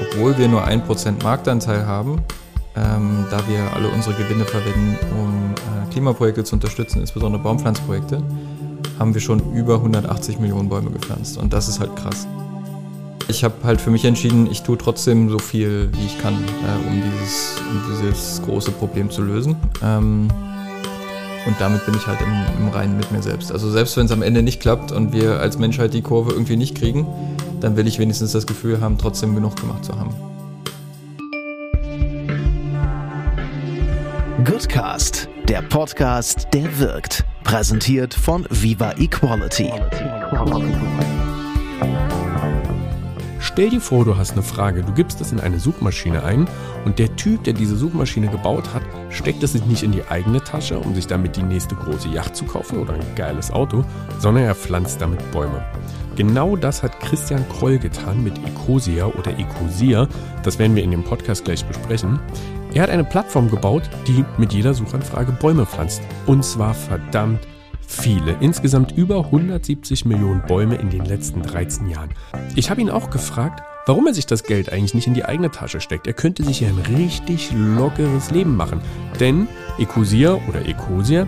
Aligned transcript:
obwohl 0.00 0.36
wir 0.38 0.48
nur 0.48 0.66
1% 0.66 1.22
Marktanteil 1.22 1.86
haben, 1.86 2.22
ähm, 2.76 3.24
da 3.30 3.38
wir 3.48 3.72
alle 3.74 3.88
unsere 3.88 4.14
Gewinne 4.14 4.44
verwenden, 4.44 4.96
um 5.12 5.54
äh, 5.54 5.92
Klimaprojekte 5.92 6.44
zu 6.44 6.56
unterstützen, 6.56 7.00
insbesondere 7.00 7.42
Baumpflanzprojekte, 7.42 8.22
haben 8.98 9.14
wir 9.14 9.20
schon 9.20 9.40
über 9.54 9.76
180 9.76 10.38
Millionen 10.38 10.68
Bäume 10.68 10.90
gepflanzt. 10.90 11.38
Und 11.38 11.52
das 11.52 11.68
ist 11.68 11.80
halt 11.80 11.94
krass. 11.96 12.26
Ich 13.28 13.42
habe 13.42 13.54
halt 13.64 13.80
für 13.80 13.90
mich 13.90 14.04
entschieden, 14.04 14.48
ich 14.50 14.62
tue 14.62 14.78
trotzdem 14.78 15.28
so 15.30 15.38
viel, 15.38 15.90
wie 15.92 16.06
ich 16.06 16.18
kann, 16.20 16.34
äh, 16.34 16.88
um, 16.88 17.02
dieses, 17.02 17.56
um 17.70 17.82
dieses 17.90 18.42
große 18.42 18.70
Problem 18.72 19.10
zu 19.10 19.22
lösen. 19.22 19.56
Ähm, 19.82 20.28
und 21.46 21.54
damit 21.60 21.84
bin 21.86 21.94
ich 21.94 22.06
halt 22.06 22.18
im, 22.20 22.66
im 22.66 22.68
Reinen 22.68 22.96
mit 22.96 23.10
mir 23.12 23.22
selbst. 23.22 23.52
Also 23.52 23.70
selbst 23.70 23.96
wenn 23.96 24.06
es 24.06 24.12
am 24.12 24.22
Ende 24.22 24.42
nicht 24.42 24.60
klappt 24.60 24.92
und 24.92 25.12
wir 25.12 25.40
als 25.40 25.58
Menschheit 25.58 25.94
die 25.94 26.02
Kurve 26.02 26.32
irgendwie 26.32 26.56
nicht 26.56 26.76
kriegen, 26.76 27.06
dann 27.60 27.76
will 27.76 27.86
ich 27.86 27.98
wenigstens 27.98 28.32
das 28.32 28.46
Gefühl 28.46 28.80
haben, 28.80 28.98
trotzdem 28.98 29.34
genug 29.34 29.56
gemacht 29.56 29.84
zu 29.84 29.98
haben. 29.98 30.14
Goodcast, 34.44 35.28
der 35.48 35.62
Podcast, 35.62 36.48
der 36.52 36.78
wirkt. 36.78 37.24
Präsentiert 37.42 38.14
von 38.14 38.46
Viva 38.50 38.92
Equality. 38.98 39.70
Stell 43.40 43.70
dir 43.70 43.80
vor, 43.80 44.04
du 44.04 44.16
hast 44.16 44.32
eine 44.32 44.42
Frage, 44.42 44.82
du 44.82 44.92
gibst 44.92 45.20
es 45.20 45.32
in 45.32 45.40
eine 45.40 45.58
Suchmaschine 45.58 46.22
ein 46.22 46.46
und 46.84 46.98
der 46.98 47.16
Typ, 47.16 47.44
der 47.44 47.54
diese 47.54 47.74
Suchmaschine 47.74 48.28
gebaut 48.28 48.74
hat, 48.74 48.82
steckt 49.08 49.42
es 49.42 49.52
sich 49.52 49.64
nicht 49.64 49.82
in 49.82 49.92
die 49.92 50.06
eigene 50.08 50.44
Tasche, 50.44 50.78
um 50.78 50.94
sich 50.94 51.06
damit 51.06 51.36
die 51.36 51.42
nächste 51.42 51.74
große 51.74 52.08
Yacht 52.08 52.36
zu 52.36 52.44
kaufen 52.44 52.78
oder 52.78 52.92
ein 52.92 53.14
geiles 53.14 53.50
Auto, 53.50 53.84
sondern 54.18 54.44
er 54.44 54.54
pflanzt 54.54 55.00
damit 55.00 55.30
Bäume. 55.32 55.64
Genau 56.16 56.56
das 56.56 56.82
hat 56.82 56.98
Christian 57.00 57.46
Kroll 57.50 57.78
getan 57.78 58.24
mit 58.24 58.32
Ecosia 58.38 59.06
oder 59.06 59.38
Ecosia. 59.38 60.08
Das 60.42 60.58
werden 60.58 60.74
wir 60.74 60.82
in 60.82 60.90
dem 60.90 61.04
Podcast 61.04 61.44
gleich 61.44 61.62
besprechen. 61.64 62.18
Er 62.72 62.82
hat 62.82 62.90
eine 62.90 63.04
Plattform 63.04 63.50
gebaut, 63.50 63.82
die 64.06 64.24
mit 64.38 64.54
jeder 64.54 64.72
Suchanfrage 64.72 65.32
Bäume 65.32 65.66
pflanzt. 65.66 66.00
Und 66.24 66.42
zwar 66.42 66.72
verdammt 66.72 67.40
viele. 67.86 68.34
Insgesamt 68.40 68.92
über 68.92 69.26
170 69.26 70.06
Millionen 70.06 70.42
Bäume 70.46 70.76
in 70.76 70.88
den 70.88 71.04
letzten 71.04 71.42
13 71.42 71.90
Jahren. 71.90 72.10
Ich 72.54 72.70
habe 72.70 72.80
ihn 72.80 72.90
auch 72.90 73.10
gefragt, 73.10 73.62
warum 73.84 74.06
er 74.06 74.14
sich 74.14 74.26
das 74.26 74.42
Geld 74.42 74.72
eigentlich 74.72 74.94
nicht 74.94 75.06
in 75.06 75.14
die 75.14 75.26
eigene 75.26 75.50
Tasche 75.50 75.80
steckt. 75.80 76.06
Er 76.06 76.14
könnte 76.14 76.44
sich 76.44 76.60
ja 76.60 76.68
ein 76.68 76.96
richtig 76.96 77.52
lockeres 77.52 78.30
Leben 78.30 78.56
machen. 78.56 78.80
Denn 79.20 79.48
Ecosia 79.78 80.40
oder 80.48 80.66
Ecosia 80.66 81.26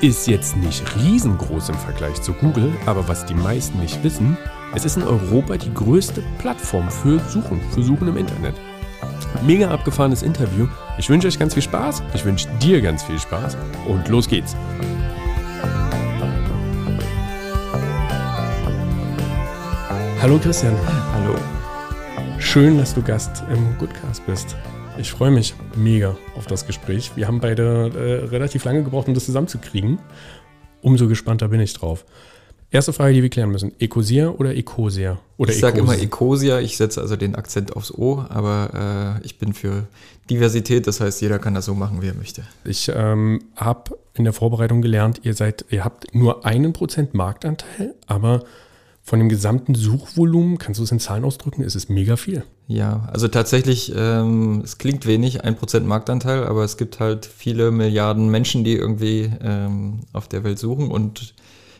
ist 0.00 0.28
jetzt 0.28 0.56
nicht 0.56 0.84
riesengroß 0.96 1.70
im 1.70 1.74
Vergleich 1.74 2.20
zu 2.22 2.32
Google, 2.32 2.72
aber 2.86 3.08
was 3.08 3.26
die 3.26 3.34
meisten 3.34 3.80
nicht 3.80 4.02
wissen, 4.04 4.36
es 4.74 4.84
ist 4.84 4.96
in 4.96 5.02
Europa 5.02 5.56
die 5.56 5.72
größte 5.72 6.22
Plattform 6.38 6.88
für 6.90 7.18
Suchen, 7.20 7.60
für 7.72 7.82
Suchen 7.82 8.08
im 8.08 8.16
Internet. 8.16 8.54
Mega 9.42 9.70
abgefahrenes 9.70 10.22
Interview. 10.22 10.68
Ich 10.98 11.08
wünsche 11.10 11.26
euch 11.26 11.38
ganz 11.38 11.54
viel 11.54 11.62
Spaß. 11.62 12.02
Ich 12.14 12.24
wünsche 12.24 12.48
dir 12.62 12.80
ganz 12.80 13.02
viel 13.02 13.18
Spaß. 13.18 13.56
Und 13.86 14.08
los 14.08 14.28
geht's. 14.28 14.54
Hallo 20.20 20.38
Christian. 20.38 20.74
Hallo. 21.14 21.34
Schön, 22.38 22.78
dass 22.78 22.94
du 22.94 23.02
Gast 23.02 23.42
im 23.52 23.76
Goodcast 23.78 24.24
bist. 24.26 24.56
Ich 24.98 25.12
freue 25.12 25.30
mich 25.30 25.54
mega 25.76 26.16
auf 26.36 26.46
das 26.46 26.66
Gespräch. 26.66 27.12
Wir 27.14 27.28
haben 27.28 27.38
beide 27.38 27.92
äh, 27.94 28.26
relativ 28.26 28.64
lange 28.64 28.82
gebraucht, 28.82 29.06
um 29.06 29.14
das 29.14 29.26
zusammenzukriegen. 29.26 30.00
Umso 30.82 31.06
gespannter 31.06 31.46
bin 31.48 31.60
ich 31.60 31.72
drauf. 31.72 32.04
Erste 32.70 32.92
Frage, 32.92 33.14
die 33.14 33.22
wir 33.22 33.30
klären 33.30 33.50
müssen. 33.50 33.72
Ecosia 33.78 34.28
oder 34.30 34.56
Ecosia? 34.56 35.18
Oder 35.36 35.52
ich 35.52 35.60
sage 35.60 35.78
immer 35.78 35.96
Ecosia, 35.96 36.58
ich 36.58 36.76
setze 36.76 37.00
also 37.00 37.14
den 37.14 37.36
Akzent 37.36 37.76
aufs 37.76 37.92
O, 37.92 38.24
aber 38.28 39.20
äh, 39.22 39.24
ich 39.24 39.38
bin 39.38 39.54
für 39.54 39.86
Diversität, 40.28 40.86
das 40.88 41.00
heißt, 41.00 41.22
jeder 41.22 41.38
kann 41.38 41.54
das 41.54 41.66
so 41.66 41.74
machen, 41.74 42.02
wie 42.02 42.08
er 42.08 42.14
möchte. 42.14 42.42
Ich 42.64 42.90
ähm, 42.92 43.44
habe 43.56 43.96
in 44.14 44.24
der 44.24 44.32
Vorbereitung 44.32 44.82
gelernt, 44.82 45.20
ihr 45.22 45.34
seid, 45.34 45.64
ihr 45.70 45.84
habt 45.84 46.12
nur 46.12 46.44
einen 46.44 46.72
Prozent 46.72 47.14
Marktanteil, 47.14 47.94
aber 48.06 48.42
von 49.08 49.18
dem 49.20 49.30
gesamten 49.30 49.74
Suchvolumen, 49.74 50.58
kannst 50.58 50.78
du 50.80 50.84
es 50.84 50.92
in 50.92 51.00
Zahlen 51.00 51.24
ausdrücken, 51.24 51.62
ist 51.62 51.74
es 51.74 51.88
mega 51.88 52.16
viel. 52.16 52.44
Ja, 52.66 53.08
also 53.10 53.26
tatsächlich, 53.26 53.90
ähm, 53.96 54.60
es 54.62 54.76
klingt 54.76 55.06
wenig, 55.06 55.44
ein 55.44 55.56
Prozent 55.56 55.86
Marktanteil, 55.86 56.44
aber 56.44 56.62
es 56.62 56.76
gibt 56.76 57.00
halt 57.00 57.24
viele 57.24 57.70
Milliarden 57.70 58.30
Menschen, 58.30 58.64
die 58.64 58.74
irgendwie 58.74 59.32
ähm, 59.40 60.00
auf 60.12 60.28
der 60.28 60.44
Welt 60.44 60.58
suchen 60.58 60.90
und 60.90 61.34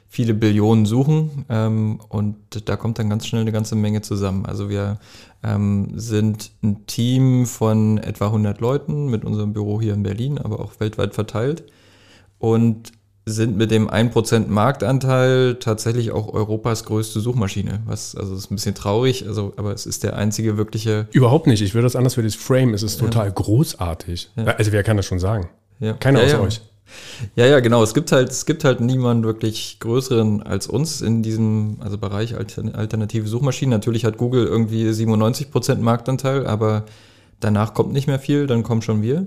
viele 0.08 0.32
Billionen 0.32 0.86
suchen 0.86 1.44
ähm, 1.50 2.00
und 2.08 2.36
da 2.66 2.76
kommt 2.76 2.98
dann 2.98 3.10
ganz 3.10 3.26
schnell 3.26 3.42
eine 3.42 3.52
ganze 3.52 3.76
Menge 3.76 4.00
zusammen. 4.00 4.46
Also 4.46 4.70
wir 4.70 4.98
ähm, 5.42 5.90
sind 5.96 6.52
ein 6.62 6.86
Team 6.86 7.44
von 7.44 7.98
etwa 7.98 8.28
100 8.28 8.58
Leuten 8.62 9.08
mit 9.08 9.26
unserem 9.26 9.52
Büro 9.52 9.82
hier 9.82 9.92
in 9.92 10.02
Berlin, 10.02 10.38
aber 10.38 10.60
auch 10.60 10.80
weltweit 10.80 11.12
verteilt 11.12 11.64
und 12.38 12.92
sind 13.30 13.56
mit 13.56 13.70
dem 13.70 13.88
1% 13.88 14.48
Marktanteil 14.48 15.56
tatsächlich 15.56 16.10
auch 16.10 16.32
Europas 16.32 16.84
größte 16.84 17.20
Suchmaschine. 17.20 17.80
Was, 17.86 18.14
also 18.14 18.34
ist 18.34 18.50
ein 18.50 18.56
bisschen 18.56 18.74
traurig, 18.74 19.26
also, 19.26 19.52
aber 19.56 19.72
es 19.72 19.86
ist 19.86 20.04
der 20.04 20.16
einzige 20.16 20.56
wirkliche. 20.56 21.08
Überhaupt 21.12 21.46
nicht. 21.46 21.62
Ich 21.62 21.74
würde 21.74 21.86
das 21.86 21.96
anders 21.96 22.14
für 22.14 22.22
das 22.22 22.34
Frame. 22.34 22.74
Es 22.74 22.82
ist 22.82 22.98
total 22.98 23.26
ja. 23.26 23.32
großartig. 23.32 24.30
Ja. 24.36 24.44
Also 24.44 24.72
wer 24.72 24.82
kann 24.82 24.96
das 24.96 25.06
schon 25.06 25.18
sagen? 25.18 25.48
Ja. 25.80 25.94
Keiner 25.94 26.20
ja, 26.20 26.26
außer 26.26 26.40
euch. 26.42 26.60
Ja, 27.36 27.46
ja, 27.46 27.60
genau. 27.60 27.82
Es 27.82 27.94
gibt 27.94 28.12
halt, 28.12 28.30
es 28.30 28.46
gibt 28.46 28.64
halt 28.64 28.80
niemanden 28.80 29.24
wirklich 29.24 29.78
größeren 29.80 30.42
als 30.42 30.66
uns 30.66 31.00
in 31.00 31.22
diesem, 31.22 31.76
also 31.80 31.98
Bereich 31.98 32.34
alternative 32.36 33.28
Suchmaschinen. 33.28 33.70
Natürlich 33.70 34.04
hat 34.04 34.16
Google 34.16 34.46
irgendwie 34.46 34.88
97% 34.88 35.76
Marktanteil, 35.76 36.46
aber 36.46 36.84
danach 37.40 37.74
kommt 37.74 37.92
nicht 37.92 38.06
mehr 38.06 38.18
viel, 38.18 38.46
dann 38.46 38.62
kommen 38.62 38.82
schon 38.82 39.02
wir. 39.02 39.26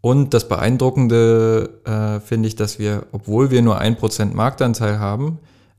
Und 0.00 0.34
das 0.34 0.48
Beeindruckende 0.48 1.80
äh, 1.84 2.20
finde 2.20 2.48
ich, 2.48 2.56
dass 2.56 2.78
wir, 2.78 3.06
obwohl 3.12 3.50
wir 3.50 3.62
nur 3.62 3.78
ein 3.78 3.96
Prozent 3.96 4.34
Marktanteil 4.34 4.98
haben, 4.98 5.38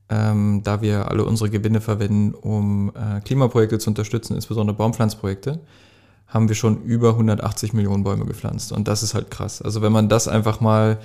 ähm, 0.09 0.61
da 0.63 0.81
wir 0.81 1.09
alle 1.09 1.25
unsere 1.25 1.49
Gewinne 1.49 1.81
verwenden, 1.81 2.33
um 2.33 2.91
äh, 2.95 3.21
Klimaprojekte 3.21 3.79
zu 3.79 3.89
unterstützen, 3.89 4.35
insbesondere 4.35 4.75
Baumpflanzprojekte, 4.75 5.59
haben 6.27 6.49
wir 6.49 6.55
schon 6.55 6.83
über 6.83 7.09
180 7.09 7.73
Millionen 7.73 8.03
Bäume 8.03 8.25
gepflanzt. 8.25 8.71
Und 8.71 8.87
das 8.87 9.03
ist 9.03 9.13
halt 9.13 9.31
krass. 9.31 9.61
Also 9.61 9.81
wenn 9.81 9.91
man 9.91 10.09
das 10.09 10.27
einfach 10.27 10.59
mal, 10.59 10.97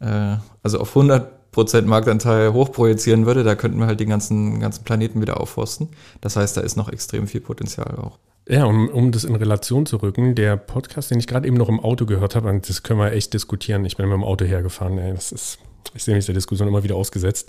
äh, 0.00 0.36
also 0.62 0.80
auf 0.80 0.90
100 0.90 1.37
Prozent 1.58 1.88
Marktanteil 1.88 2.52
hochprojizieren 2.52 3.26
würde, 3.26 3.42
da 3.42 3.56
könnten 3.56 3.80
wir 3.80 3.88
halt 3.88 3.98
den 3.98 4.08
ganzen, 4.08 4.60
ganzen 4.60 4.84
Planeten 4.84 5.20
wieder 5.20 5.40
aufforsten. 5.40 5.88
Das 6.20 6.36
heißt, 6.36 6.56
da 6.56 6.60
ist 6.60 6.76
noch 6.76 6.88
extrem 6.88 7.26
viel 7.26 7.40
Potenzial 7.40 7.96
auch. 7.96 8.20
Ja, 8.48 8.64
um, 8.64 8.88
um 8.88 9.10
das 9.10 9.24
in 9.24 9.34
Relation 9.34 9.84
zu 9.84 9.96
rücken, 9.96 10.36
der 10.36 10.56
Podcast, 10.56 11.10
den 11.10 11.18
ich 11.18 11.26
gerade 11.26 11.48
eben 11.48 11.56
noch 11.56 11.68
im 11.68 11.80
Auto 11.80 12.06
gehört 12.06 12.36
habe, 12.36 12.48
und 12.48 12.68
das 12.68 12.84
können 12.84 13.00
wir 13.00 13.10
echt 13.10 13.34
diskutieren. 13.34 13.84
Ich 13.86 13.96
bin 13.96 14.06
mit 14.06 14.14
dem 14.14 14.22
Auto 14.22 14.44
hergefahren, 14.44 14.98
ey, 14.98 15.12
das 15.12 15.32
ist, 15.32 15.58
ich 15.94 16.04
sehe 16.04 16.14
mich 16.14 16.26
der 16.26 16.34
Diskussion 16.36 16.68
immer 16.68 16.84
wieder 16.84 16.94
ausgesetzt. 16.94 17.48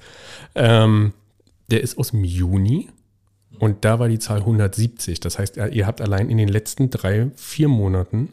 Ähm, 0.55 1.13
der 1.69 1.81
ist 1.81 1.99
aus 1.99 2.09
dem 2.09 2.23
Juni 2.23 2.89
und 3.59 3.85
da 3.85 3.99
war 3.99 4.09
die 4.09 4.17
Zahl 4.17 4.39
170. 4.39 5.19
Das 5.19 5.37
heißt, 5.37 5.57
ihr 5.57 5.85
habt 5.85 6.01
allein 6.01 6.31
in 6.31 6.39
den 6.39 6.49
letzten 6.49 6.89
drei, 6.89 7.29
vier 7.35 7.67
Monaten 7.67 8.29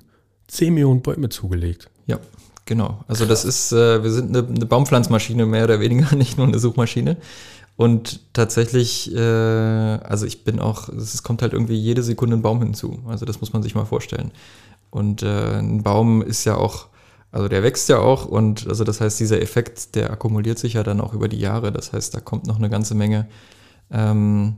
10 0.47 0.73
Millionen 0.73 1.03
Bäume 1.03 1.29
zugelegt. 1.29 1.91
Ja, 2.07 2.19
genau. 2.67 3.05
Also 3.09 3.25
das 3.25 3.45
ist, 3.45 3.73
äh, 3.73 4.03
wir 4.03 4.11
sind 4.11 4.37
eine, 4.37 4.47
eine 4.47 4.67
Baumpflanzmaschine 4.67 5.47
mehr 5.47 5.65
oder 5.65 5.81
weniger, 5.81 6.15
nicht 6.17 6.37
nur 6.37 6.47
eine 6.47 6.59
Suchmaschine. 6.59 7.17
Und 7.77 8.21
tatsächlich, 8.33 9.15
äh, 9.15 9.19
also 9.21 10.27
ich 10.27 10.45
bin 10.45 10.61
auch, 10.61 10.89
es 10.89 11.23
kommt 11.23 11.43
halt 11.43 11.53
irgendwie 11.53 11.77
jede 11.77 12.03
Sekunde 12.03 12.37
ein 12.37 12.43
Baum 12.43 12.63
hinzu. 12.63 13.01
Also 13.07 13.27
das 13.27 13.41
muss 13.41 13.53
man 13.53 13.63
sich 13.63 13.75
mal 13.75 13.85
vorstellen. 13.85 14.33
Und 14.91 15.23
äh, 15.23 15.59
ein 15.59 15.83
Baum 15.83 16.23
ist 16.23 16.45
ja 16.45 16.57
auch, 16.57 16.87
also 17.33 17.49
der 17.49 17.63
wächst 17.63 17.89
ja 17.91 17.99
auch 17.99 18.25
und 18.25 18.67
also 18.67 18.83
das 18.83 19.01
heißt, 19.01 19.21
dieser 19.21 19.43
Effekt, 19.43 19.95
der 19.95 20.11
akkumuliert 20.11 20.59
sich 20.59 20.75
ja 20.75 20.83
dann 20.83 21.03
auch 21.03 21.13
über 21.13 21.29
die 21.29 21.39
Jahre. 21.39 21.71
Das 21.71 21.93
heißt, 21.93 22.15
da 22.15 22.21
kommt 22.21 22.47
noch 22.47 22.57
eine 22.57 22.71
ganze 22.71 22.95
Menge 22.95 23.27
ähm, 23.91 24.57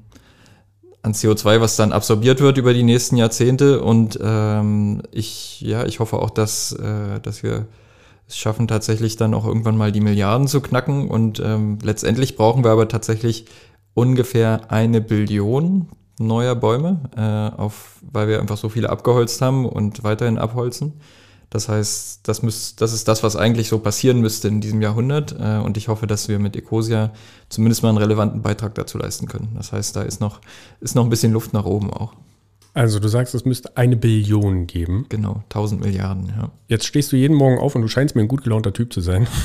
an 1.02 1.12
CO2, 1.12 1.60
was 1.60 1.74
dann 1.74 1.92
absorbiert 1.92 2.40
wird 2.40 2.56
über 2.56 2.72
die 2.72 2.84
nächsten 2.84 3.16
Jahrzehnte. 3.16 3.80
Und 3.82 4.16
ähm, 4.22 5.02
ich, 5.10 5.60
ja, 5.60 5.84
ich 5.86 5.98
hoffe 5.98 6.18
auch, 6.18 6.30
dass, 6.30 6.70
äh, 6.72 7.18
dass 7.20 7.42
wir 7.42 7.66
es 8.28 8.36
schaffen 8.36 8.68
tatsächlich 8.68 9.16
dann 9.16 9.32
auch 9.32 9.46
irgendwann 9.46 9.76
mal 9.76 9.90
die 9.90 10.02
Milliarden 10.02 10.46
zu 10.46 10.60
knacken. 10.60 11.08
Und 11.08 11.40
ähm, 11.40 11.78
letztendlich 11.82 12.36
brauchen 12.36 12.62
wir 12.62 12.70
aber 12.70 12.86
tatsächlich 12.86 13.46
ungefähr 13.94 14.70
eine 14.70 15.00
Billion 15.00 15.88
neuer 16.20 16.54
Bäume, 16.54 17.00
äh, 17.16 17.56
auf, 17.58 18.00
weil 18.02 18.28
wir 18.28 18.40
einfach 18.40 18.58
so 18.58 18.68
viele 18.68 18.90
abgeholzt 18.90 19.40
haben 19.40 19.64
und 19.66 20.04
weiterhin 20.04 20.36
abholzen. 20.36 20.94
Das 21.50 21.70
heißt, 21.70 22.28
das, 22.28 22.42
müsst, 22.42 22.82
das 22.82 22.92
ist 22.92 23.08
das, 23.08 23.22
was 23.22 23.34
eigentlich 23.34 23.68
so 23.68 23.78
passieren 23.78 24.20
müsste 24.20 24.48
in 24.48 24.60
diesem 24.60 24.82
Jahrhundert. 24.82 25.34
Äh, 25.40 25.58
und 25.58 25.78
ich 25.78 25.88
hoffe, 25.88 26.06
dass 26.06 26.28
wir 26.28 26.38
mit 26.38 26.54
Ecosia 26.54 27.12
zumindest 27.48 27.82
mal 27.82 27.88
einen 27.88 27.98
relevanten 27.98 28.42
Beitrag 28.42 28.74
dazu 28.74 28.98
leisten 28.98 29.26
können. 29.26 29.54
Das 29.54 29.72
heißt, 29.72 29.96
da 29.96 30.02
ist 30.02 30.20
noch, 30.20 30.40
ist 30.80 30.94
noch 30.94 31.04
ein 31.04 31.10
bisschen 31.10 31.32
Luft 31.32 31.54
nach 31.54 31.64
oben 31.64 31.90
auch. 31.90 32.12
Also 32.78 33.00
du 33.00 33.08
sagst, 33.08 33.34
es 33.34 33.44
müsste 33.44 33.76
eine 33.76 33.96
Billion 33.96 34.68
geben. 34.68 35.06
Genau, 35.08 35.42
1000 35.48 35.80
Milliarden, 35.80 36.26
ja. 36.28 36.52
Jetzt 36.68 36.86
stehst 36.86 37.10
du 37.10 37.16
jeden 37.16 37.34
Morgen 37.34 37.58
auf 37.58 37.74
und 37.74 37.82
du 37.82 37.88
scheinst 37.88 38.14
mir 38.14 38.22
ein 38.22 38.28
gut 38.28 38.44
gelaunter 38.44 38.72
Typ 38.72 38.92
zu 38.92 39.00
sein. 39.00 39.26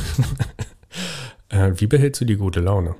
Äh, 1.49 1.73
wie 1.75 1.85
behältst 1.85 2.19
du 2.19 2.25
die 2.25 2.37
gute 2.37 2.61
Laune? 2.61 2.95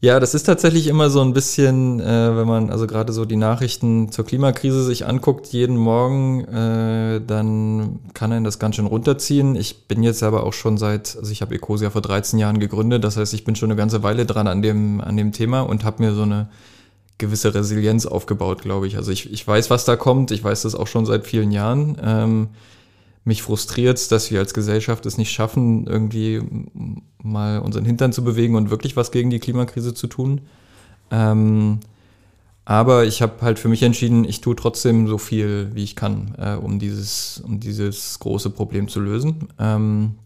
Ja, 0.00 0.20
das 0.20 0.34
ist 0.34 0.44
tatsächlich 0.44 0.86
immer 0.86 1.10
so 1.10 1.20
ein 1.20 1.32
bisschen, 1.32 1.98
äh, 1.98 2.36
wenn 2.36 2.46
man 2.46 2.70
also 2.70 2.86
gerade 2.86 3.12
so 3.12 3.24
die 3.24 3.34
Nachrichten 3.34 4.12
zur 4.12 4.24
Klimakrise 4.24 4.84
sich 4.84 5.04
anguckt, 5.04 5.48
jeden 5.48 5.76
Morgen, 5.76 6.44
äh, 6.44 7.20
dann 7.20 7.98
kann 8.14 8.30
einen 8.30 8.44
das 8.44 8.60
ganz 8.60 8.76
schön 8.76 8.86
runterziehen. 8.86 9.56
Ich 9.56 9.88
bin 9.88 10.04
jetzt 10.04 10.22
aber 10.22 10.44
auch 10.44 10.52
schon 10.52 10.78
seit, 10.78 11.16
also 11.16 11.32
ich 11.32 11.42
habe 11.42 11.56
Ecosia 11.56 11.90
vor 11.90 12.02
13 12.02 12.38
Jahren 12.38 12.60
gegründet, 12.60 13.02
das 13.02 13.16
heißt, 13.16 13.34
ich 13.34 13.44
bin 13.44 13.56
schon 13.56 13.70
eine 13.70 13.76
ganze 13.76 14.04
Weile 14.04 14.24
dran 14.24 14.46
an 14.46 14.62
dem, 14.62 15.00
an 15.00 15.16
dem 15.16 15.32
Thema 15.32 15.62
und 15.62 15.84
habe 15.84 16.04
mir 16.04 16.14
so 16.14 16.22
eine 16.22 16.48
gewisse 17.18 17.54
Resilienz 17.54 18.06
aufgebaut, 18.06 18.62
glaube 18.62 18.86
ich. 18.86 18.96
Also 18.96 19.10
ich, 19.10 19.32
ich 19.32 19.46
weiß, 19.46 19.70
was 19.70 19.84
da 19.84 19.96
kommt, 19.96 20.30
ich 20.30 20.42
weiß 20.42 20.62
das 20.62 20.74
auch 20.74 20.86
schon 20.86 21.04
seit 21.04 21.26
vielen 21.26 21.50
Jahren. 21.50 21.96
Ähm, 22.02 22.48
mich 23.24 23.42
frustriert 23.42 24.10
dass 24.10 24.30
wir 24.30 24.38
als 24.40 24.54
Gesellschaft 24.54 25.04
es 25.04 25.18
nicht 25.18 25.30
schaffen, 25.30 25.86
irgendwie 25.86 26.40
mal 27.22 27.58
unseren 27.58 27.84
Hintern 27.84 28.12
zu 28.12 28.24
bewegen 28.24 28.54
und 28.54 28.70
wirklich 28.70 28.96
was 28.96 29.10
gegen 29.10 29.30
die 29.30 29.38
Klimakrise 29.38 29.92
zu 29.92 30.06
tun. 30.06 30.40
Ähm, 31.10 31.80
aber 32.64 33.06
ich 33.06 33.22
habe 33.22 33.40
halt 33.40 33.58
für 33.58 33.68
mich 33.68 33.82
entschieden, 33.82 34.24
ich 34.24 34.40
tue 34.40 34.54
trotzdem 34.54 35.08
so 35.08 35.18
viel, 35.18 35.70
wie 35.74 35.84
ich 35.84 35.96
kann, 35.96 36.34
äh, 36.38 36.54
um, 36.54 36.78
dieses, 36.78 37.42
um 37.44 37.60
dieses 37.60 38.18
große 38.18 38.50
Problem 38.50 38.88
zu 38.88 39.00
lösen. 39.00 39.48
Ähm, 39.58 40.16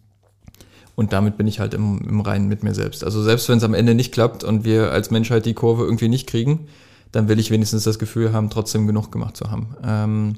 und 1.02 1.12
damit 1.12 1.36
bin 1.36 1.48
ich 1.48 1.58
halt 1.58 1.74
im, 1.74 2.00
im 2.08 2.20
Reinen 2.20 2.46
mit 2.46 2.62
mir 2.62 2.74
selbst. 2.74 3.02
Also 3.02 3.22
selbst 3.24 3.48
wenn 3.48 3.58
es 3.58 3.64
am 3.64 3.74
Ende 3.74 3.96
nicht 3.96 4.12
klappt 4.12 4.44
und 4.44 4.64
wir 4.64 4.92
als 4.92 5.10
Menschheit 5.10 5.46
die 5.46 5.54
Kurve 5.54 5.82
irgendwie 5.82 6.08
nicht 6.08 6.28
kriegen, 6.28 6.68
dann 7.10 7.28
will 7.28 7.40
ich 7.40 7.50
wenigstens 7.50 7.82
das 7.82 7.98
Gefühl 7.98 8.32
haben, 8.32 8.50
trotzdem 8.50 8.86
genug 8.86 9.10
gemacht 9.10 9.36
zu 9.36 9.50
haben. 9.50 9.74
Ähm, 9.84 10.34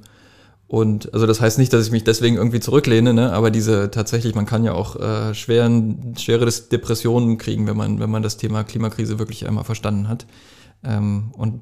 und 0.67 1.13
also 1.13 1.27
das 1.27 1.43
heißt 1.43 1.59
nicht, 1.59 1.71
dass 1.75 1.85
ich 1.85 1.93
mich 1.93 2.03
deswegen 2.03 2.37
irgendwie 2.37 2.61
zurücklehne, 2.61 3.13
ne? 3.13 3.35
aber 3.35 3.51
diese 3.51 3.91
tatsächlich, 3.91 4.35
man 4.35 4.47
kann 4.47 4.65
ja 4.65 4.73
auch 4.73 4.97
äh, 4.97 5.35
schweren, 5.35 6.15
schwere 6.17 6.47
Depressionen 6.47 7.37
kriegen, 7.37 7.67
wenn 7.67 7.77
man, 7.77 8.01
wenn 8.01 8.11
man 8.11 8.23
das 8.23 8.39
Thema 8.39 8.65
Klimakrise 8.65 9.19
wirklich 9.19 9.47
einmal 9.47 9.65
verstanden 9.65 10.09
hat. 10.09 10.25
Ähm, 10.83 11.31
und 11.37 11.61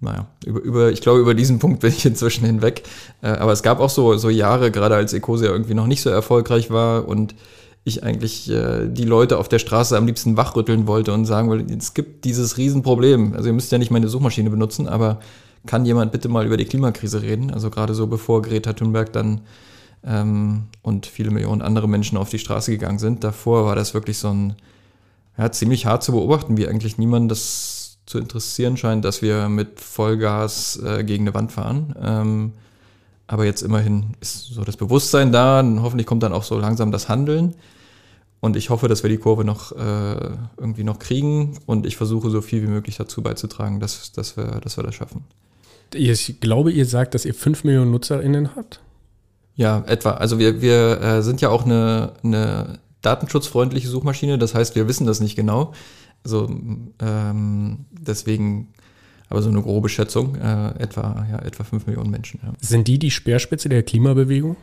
naja, 0.00 0.26
über, 0.44 0.60
über, 0.60 0.90
ich 0.90 1.02
glaube, 1.02 1.20
über 1.20 1.34
diesen 1.34 1.60
Punkt 1.60 1.80
bin 1.80 1.90
ich 1.90 2.04
inzwischen 2.04 2.44
hinweg. 2.44 2.82
Äh, 3.22 3.28
aber 3.28 3.52
es 3.52 3.62
gab 3.62 3.78
auch 3.78 3.90
so, 3.90 4.16
so 4.16 4.28
Jahre, 4.28 4.72
gerade 4.72 4.96
als 4.96 5.12
Ecosia 5.12 5.50
irgendwie 5.50 5.74
noch 5.74 5.86
nicht 5.86 6.02
so 6.02 6.10
erfolgreich 6.10 6.72
war 6.72 7.06
und 7.06 7.36
ich 7.84 8.02
eigentlich 8.02 8.50
äh, 8.50 8.88
die 8.88 9.04
Leute 9.04 9.38
auf 9.38 9.48
der 9.48 9.58
Straße 9.58 9.96
am 9.96 10.06
liebsten 10.06 10.36
wachrütteln 10.36 10.86
wollte 10.86 11.12
und 11.12 11.26
sagen 11.26 11.48
wollte, 11.48 11.72
es 11.74 11.92
gibt 11.92 12.24
dieses 12.24 12.56
Riesenproblem. 12.56 13.34
Also 13.34 13.48
ihr 13.48 13.52
müsst 13.52 13.70
ja 13.72 13.78
nicht 13.78 13.90
meine 13.90 14.08
Suchmaschine 14.08 14.48
benutzen, 14.48 14.88
aber 14.88 15.20
kann 15.66 15.84
jemand 15.84 16.12
bitte 16.12 16.28
mal 16.28 16.46
über 16.46 16.56
die 16.56 16.64
Klimakrise 16.64 17.22
reden? 17.22 17.50
Also 17.52 17.70
gerade 17.70 17.94
so 17.94 18.06
bevor 18.06 18.42
Greta 18.42 18.72
Thunberg 18.72 19.12
dann 19.12 19.42
ähm, 20.02 20.64
und 20.82 21.06
viele 21.06 21.30
Millionen 21.30 21.62
andere 21.62 21.88
Menschen 21.88 22.16
auf 22.16 22.30
die 22.30 22.38
Straße 22.38 22.70
gegangen 22.70 22.98
sind. 22.98 23.22
Davor 23.22 23.66
war 23.66 23.76
das 23.76 23.92
wirklich 23.92 24.18
so 24.18 24.28
ein, 24.28 24.54
ja, 25.36 25.52
ziemlich 25.52 25.84
hart 25.84 26.02
zu 26.02 26.12
beobachten, 26.12 26.56
wie 26.56 26.66
eigentlich 26.66 26.96
niemand 26.96 27.30
das 27.30 27.98
zu 28.06 28.18
interessieren 28.18 28.76
scheint, 28.76 29.04
dass 29.04 29.22
wir 29.22 29.48
mit 29.48 29.80
Vollgas 29.80 30.80
äh, 30.84 31.04
gegen 31.04 31.24
eine 31.24 31.34
Wand 31.34 31.52
fahren. 31.52 31.94
Ähm, 32.02 32.52
aber 33.26 33.44
jetzt 33.46 33.62
immerhin 33.62 34.14
ist 34.20 34.48
so 34.48 34.64
das 34.64 34.76
Bewusstsein 34.76 35.32
da 35.32 35.60
und 35.60 35.82
hoffentlich 35.82 36.06
kommt 36.06 36.22
dann 36.22 36.34
auch 36.34 36.44
so 36.44 36.58
langsam 36.58 36.92
das 36.92 37.08
Handeln. 37.08 37.54
Und 38.44 38.56
ich 38.56 38.68
hoffe, 38.68 38.88
dass 38.88 39.02
wir 39.02 39.08
die 39.08 39.16
Kurve 39.16 39.42
noch 39.42 39.72
äh, 39.72 40.16
irgendwie 40.58 40.84
noch 40.84 40.98
kriegen 40.98 41.58
und 41.64 41.86
ich 41.86 41.96
versuche 41.96 42.28
so 42.28 42.42
viel 42.42 42.62
wie 42.62 42.66
möglich 42.66 42.96
dazu 42.98 43.22
beizutragen, 43.22 43.80
dass, 43.80 44.12
dass, 44.12 44.36
wir, 44.36 44.60
dass 44.60 44.76
wir 44.76 44.84
das 44.84 44.94
schaffen. 44.94 45.24
Ich 45.94 46.40
glaube, 46.40 46.70
ihr 46.70 46.84
sagt, 46.84 47.14
dass 47.14 47.24
ihr 47.24 47.32
5 47.32 47.64
Millionen 47.64 47.90
NutzerInnen 47.90 48.54
habt. 48.54 48.82
Ja, 49.56 49.82
etwa. 49.86 50.10
Also 50.10 50.38
wir, 50.38 50.60
wir 50.60 51.00
äh, 51.00 51.22
sind 51.22 51.40
ja 51.40 51.48
auch 51.48 51.64
eine, 51.64 52.12
eine 52.22 52.80
datenschutzfreundliche 53.00 53.88
Suchmaschine, 53.88 54.36
das 54.36 54.54
heißt, 54.54 54.74
wir 54.74 54.88
wissen 54.88 55.06
das 55.06 55.20
nicht 55.20 55.36
genau. 55.36 55.72
Also 56.22 56.46
ähm, 57.00 57.86
deswegen, 57.92 58.74
aber 59.30 59.40
so 59.40 59.48
eine 59.48 59.62
grobe 59.62 59.88
Schätzung, 59.88 60.34
äh, 60.34 60.82
etwa, 60.82 61.26
ja, 61.30 61.38
etwa 61.38 61.64
5 61.64 61.86
Millionen 61.86 62.10
Menschen. 62.10 62.40
Ja. 62.42 62.52
Sind 62.60 62.88
die 62.88 62.98
die 62.98 63.10
Speerspitze 63.10 63.70
der 63.70 63.82
Klimabewegung? 63.84 64.58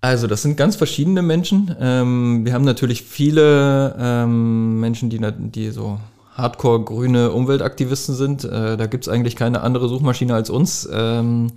Also 0.00 0.28
das 0.28 0.42
sind 0.42 0.56
ganz 0.56 0.76
verschiedene 0.76 1.22
Menschen. 1.22 1.74
Ähm, 1.80 2.44
wir 2.44 2.52
haben 2.52 2.64
natürlich 2.64 3.02
viele 3.02 3.96
ähm, 3.98 4.78
Menschen, 4.78 5.10
die, 5.10 5.20
die 5.50 5.70
so 5.70 5.98
hardcore 6.34 6.84
grüne 6.84 7.32
Umweltaktivisten 7.32 8.14
sind. 8.14 8.44
Äh, 8.44 8.76
da 8.76 8.86
gibt's 8.86 9.08
eigentlich 9.08 9.34
keine 9.34 9.62
andere 9.62 9.88
Suchmaschine 9.88 10.34
als 10.34 10.50
uns. 10.50 10.88
Ähm, 10.92 11.48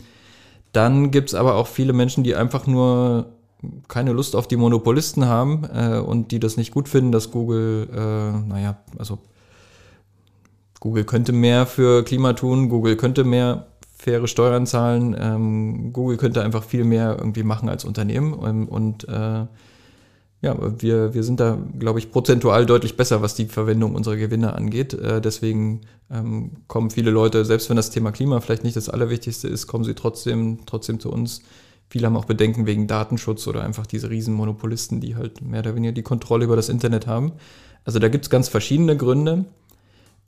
dann 0.73 1.11
gibt's 1.11 1.35
aber 1.35 1.55
auch 1.55 1.67
viele 1.67 1.93
Menschen, 1.93 2.23
die 2.23 2.35
einfach 2.35 2.65
nur 2.65 3.27
keine 3.87 4.11
Lust 4.11 4.35
auf 4.35 4.47
die 4.47 4.57
Monopolisten 4.57 5.25
haben 5.25 5.63
äh, 5.73 5.99
und 5.99 6.31
die 6.31 6.39
das 6.39 6.57
nicht 6.57 6.71
gut 6.71 6.89
finden, 6.89 7.11
dass 7.11 7.29
Google, 7.29 7.87
äh, 7.93 8.49
naja, 8.49 8.77
also 8.97 9.19
Google 10.79 11.03
könnte 11.03 11.31
mehr 11.31 11.67
für 11.67 12.03
Klima 12.03 12.33
tun, 12.33 12.69
Google 12.69 12.95
könnte 12.95 13.23
mehr 13.23 13.67
faire 14.01 14.27
Steuern 14.27 14.65
zahlen, 14.65 15.15
ähm, 15.19 15.93
Google 15.93 16.17
könnte 16.17 16.41
einfach 16.41 16.63
viel 16.63 16.83
mehr 16.83 17.17
irgendwie 17.19 17.43
machen 17.43 17.69
als 17.69 17.85
Unternehmen 17.85 18.33
und, 18.33 18.67
und 18.67 19.07
äh, 19.07 19.45
ja, 20.43 20.57
wir, 20.81 21.13
wir 21.13 21.23
sind 21.23 21.39
da, 21.39 21.59
glaube 21.77 21.99
ich, 21.99 22.11
prozentual 22.11 22.65
deutlich 22.65 22.97
besser, 22.97 23.21
was 23.21 23.35
die 23.35 23.45
Verwendung 23.45 23.93
unserer 23.93 24.15
Gewinne 24.15 24.55
angeht. 24.55 24.95
Äh, 24.95 25.21
deswegen 25.21 25.81
ähm, 26.09 26.53
kommen 26.67 26.89
viele 26.89 27.11
Leute, 27.11 27.45
selbst 27.45 27.69
wenn 27.69 27.75
das 27.75 27.91
Thema 27.91 28.11
Klima 28.11 28.41
vielleicht 28.41 28.63
nicht 28.63 28.75
das 28.75 28.89
Allerwichtigste 28.89 29.47
ist, 29.47 29.67
kommen 29.67 29.83
sie 29.83 29.93
trotzdem, 29.93 30.61
trotzdem 30.65 30.99
zu 30.99 31.11
uns. 31.11 31.43
Viele 31.87 32.07
haben 32.07 32.17
auch 32.17 32.25
Bedenken 32.25 32.65
wegen 32.65 32.87
Datenschutz 32.87 33.45
oder 33.45 33.61
einfach 33.63 33.85
diese 33.85 34.09
Riesenmonopolisten, 34.09 34.99
die 34.99 35.15
halt 35.15 35.43
mehr 35.43 35.59
oder 35.59 35.75
weniger 35.75 35.93
die 35.93 36.01
Kontrolle 36.01 36.45
über 36.45 36.55
das 36.55 36.69
Internet 36.69 37.05
haben. 37.05 37.33
Also 37.85 37.99
da 37.99 38.07
gibt's 38.07 38.31
ganz 38.31 38.49
verschiedene 38.49 38.97
Gründe. 38.97 39.45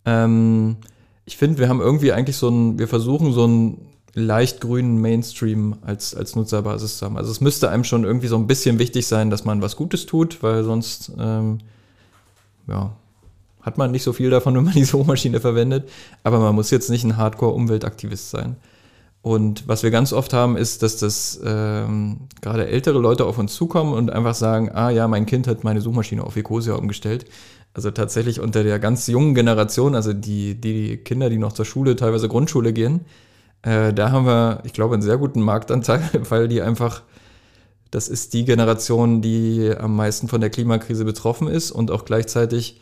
Ähm, 0.06 0.78
ich 1.26 1.38
finde, 1.38 1.60
wir 1.60 1.70
haben 1.70 1.82
irgendwie 1.82 2.12
eigentlich 2.12 2.38
so 2.38 2.50
ein, 2.50 2.80
wir 2.80 2.88
versuchen 2.88 3.34
so 3.34 3.48
ein 3.48 3.78
leicht 4.14 4.62
grünen 4.62 5.02
Mainstream 5.02 5.76
als, 5.82 6.14
als 6.14 6.36
Nutzerbasis 6.36 6.98
zu 6.98 7.06
haben. 7.06 7.18
Also 7.18 7.32
es 7.32 7.42
müsste 7.42 7.70
einem 7.70 7.84
schon 7.84 8.04
irgendwie 8.04 8.28
so 8.28 8.38
ein 8.38 8.48
bisschen 8.48 8.78
wichtig 8.78 9.08
sein, 9.08 9.30
dass 9.30 9.44
man 9.44 9.62
was 9.62 9.76
Gutes 9.76 10.06
tut, 10.06 10.44
weil 10.44 10.64
sonst 10.64 11.12
ähm, 11.20 11.60
ja, 12.68 12.96
hat 13.62 13.78
man 13.78 13.92
nicht 13.92 14.04
so 14.04 14.14
viel 14.14 14.30
davon, 14.30 14.56
wenn 14.56 14.66
man 14.66 14.74
die 14.74 14.84
Suchmaschine 14.84 15.40
verwendet. 15.40 15.90
Aber 16.24 16.40
man 16.40 16.54
muss 16.54 16.70
jetzt 16.70 16.90
nicht 16.90 17.04
ein 17.04 17.18
Hardcore-Umweltaktivist 17.18 18.30
sein. 18.30 18.58
Und 19.24 19.70
was 19.70 19.84
wir 19.84 19.90
ganz 19.90 20.12
oft 20.12 20.34
haben, 20.34 20.58
ist, 20.58 20.84
dass 20.84 20.98
das 20.98 21.40
ähm, 21.46 22.28
gerade 22.42 22.68
ältere 22.68 23.00
Leute 23.00 23.26
auf 23.26 23.38
uns 23.38 23.54
zukommen 23.54 23.94
und 23.94 24.12
einfach 24.12 24.36
sagen, 24.36 24.70
ah 24.74 24.90
ja, 24.90 25.08
mein 25.08 25.26
Kind 25.26 25.48
hat 25.48 25.64
meine 25.64 25.80
Suchmaschine 25.80 26.24
auf 26.24 26.36
Ecosia 26.36 26.76
umgestellt. 26.76 27.26
Also 27.74 27.90
tatsächlich 27.92 28.40
unter 28.40 28.64
der 28.64 28.80
ganz 28.80 29.08
jungen 29.08 29.34
Generation, 29.34 29.96
also 29.96 30.14
die, 30.14 30.56
die 30.60 30.98
Kinder, 30.98 31.30
die 31.30 31.38
noch 31.38 31.54
zur 31.54 31.66
Schule, 31.66 31.96
teilweise 31.96 32.28
Grundschule 32.28 32.72
gehen, 32.72 33.02
äh, 33.64 33.94
da 33.94 34.12
haben 34.12 34.26
wir, 34.26 34.62
ich 34.64 34.74
glaube, 34.74 34.94
einen 34.94 35.02
sehr 35.02 35.18
guten 35.18 35.42
Marktanteil, 35.42 36.02
weil 36.30 36.48
die 36.48 36.62
einfach, 36.62 37.02
das 37.90 38.10
ist 38.10 38.34
die 38.34 38.46
Generation, 38.46 39.22
die 39.22 39.74
am 39.76 39.96
meisten 39.96 40.28
von 40.28 40.42
der 40.42 40.50
Klimakrise 40.50 41.06
betroffen 41.06 41.48
ist 41.48 41.72
und 41.72 41.90
auch 41.90 42.06
gleichzeitig 42.06 42.80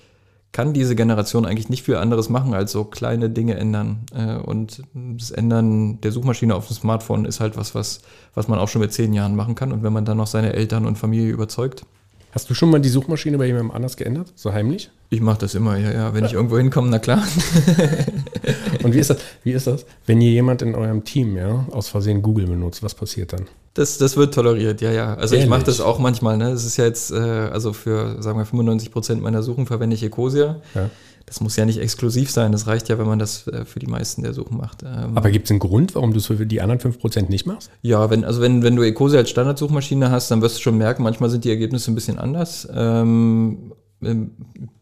kann 0.52 0.74
diese 0.74 0.96
Generation 0.96 1.46
eigentlich 1.46 1.70
nicht 1.70 1.84
viel 1.84 1.96
anderes 1.96 2.30
machen, 2.30 2.54
als 2.54 2.74
so 2.74 2.84
kleine 2.84 3.30
Dinge 3.30 3.56
ändern. 3.56 4.06
Äh, 4.14 4.36
und 4.36 4.84
das 4.94 5.32
Ändern 5.32 6.02
der 6.02 6.12
Suchmaschine 6.12 6.56
auf 6.56 6.68
dem 6.68 6.76
Smartphone 6.76 7.26
ist 7.26 7.40
halt 7.40 7.56
was, 7.56 7.74
was, 7.74 8.02
was 8.34 8.48
man 8.48 8.60
auch 8.60 8.68
schon 8.68 8.82
mit 8.82 8.92
zehn 8.92 9.14
Jahren 9.14 9.36
machen 9.36 9.56
kann. 9.56 9.72
Und 9.72 9.84
wenn 9.84 9.94
man 9.94 10.04
dann 10.04 10.18
noch 10.18 10.28
seine 10.28 10.54
Eltern 10.54 10.86
und 10.86 10.98
Familie 10.98 11.32
überzeugt. 11.32 11.86
Hast 12.32 12.50
du 12.50 12.54
schon 12.54 12.70
mal 12.70 12.80
die 12.80 12.90
Suchmaschine 12.90 13.38
bei 13.38 13.46
jemandem 13.46 13.72
anders 13.72 13.98
geändert? 13.98 14.32
So 14.36 14.54
heimlich? 14.54 14.90
Ich 15.10 15.20
mache 15.20 15.40
das 15.40 15.54
immer, 15.54 15.78
ja, 15.78 15.92
ja. 15.92 16.14
Wenn 16.14 16.24
ich 16.24 16.34
irgendwo 16.34 16.58
hinkomme, 16.58 16.90
na 16.90 17.00
klar. 17.00 17.22
Und 18.84 18.94
wie 18.94 19.00
ist 19.00 19.10
das? 19.10 19.18
Wie 19.44 19.52
ist 19.52 19.68
das, 19.68 19.86
wenn 20.06 20.22
ihr 20.22 20.32
jemand 20.32 20.62
in 20.62 20.74
eurem 20.74 21.04
Team 21.04 21.36
ja 21.36 21.66
aus 21.72 21.90
Versehen 21.90 22.22
Google 22.22 22.48
benutzt? 22.48 22.84
Was 22.84 22.96
passiert 22.96 23.34
dann? 23.34 23.48
Das, 23.74 23.98
das 23.98 24.16
wird 24.16 24.34
toleriert, 24.34 24.82
ja, 24.82 24.92
ja. 24.92 25.14
Also 25.16 25.36
Ehrlich? 25.36 25.46
ich 25.46 25.50
mache 25.50 25.64
das 25.64 25.82
auch 25.82 26.00
manchmal. 26.00 26.38
Ne, 26.38 26.52
es 26.52 26.66
ist 26.66 26.78
ja 26.78 26.86
jetzt, 26.86 27.12
äh, 27.12 27.16
also 27.18 27.74
für 27.74 28.22
sagen 28.22 28.38
wir 28.38 28.46
95 28.46 28.92
Prozent 28.92 29.22
meiner 29.22 29.44
Suchen 29.44 29.66
verwende 29.66 29.96
ich 29.96 30.04
Ecosia. 30.04 30.62
Ja. 30.74 30.90
Das 31.32 31.40
muss 31.40 31.56
ja 31.56 31.64
nicht 31.64 31.80
exklusiv 31.80 32.30
sein. 32.30 32.52
Das 32.52 32.68
reicht 32.68 32.90
ja, 32.90 33.00
wenn 33.00 33.08
man 33.08 33.18
das 33.18 33.48
äh, 33.48 33.64
für 33.64 33.80
die 33.80 33.88
meisten 33.88 34.22
der 34.22 34.34
Suchen 34.34 34.58
macht. 34.58 34.84
Ähm, 34.84 35.16
Aber 35.16 35.32
gibt 35.32 35.46
es 35.46 35.52
einen 35.52 35.62
Grund, 35.62 35.96
warum 35.96 36.12
du 36.12 36.18
es 36.18 36.26
für 36.26 36.46
die 36.46 36.60
anderen 36.60 36.82
5% 36.82 37.30
nicht 37.30 37.46
machst? 37.46 37.72
Ja, 37.82 38.10
wenn, 38.10 38.26
also 38.26 38.42
wenn, 38.42 38.64
wenn 38.64 38.76
du 38.76 38.84
Ecosia 38.84 39.20
als 39.20 39.30
Standardsuchmaschine 39.30 40.12
hast, 40.12 40.30
dann 40.30 40.42
wirst 40.42 40.58
du 40.58 40.62
schon 40.62 40.78
merken, 40.78 41.04
manchmal 41.04 41.30
sind 41.30 41.46
die 41.46 41.50
Ergebnisse 41.50 41.90
ein 41.90 41.96
bisschen 41.96 42.20
anders. 42.20 42.68
Ähm, 42.76 43.72
ähm, 44.04 44.32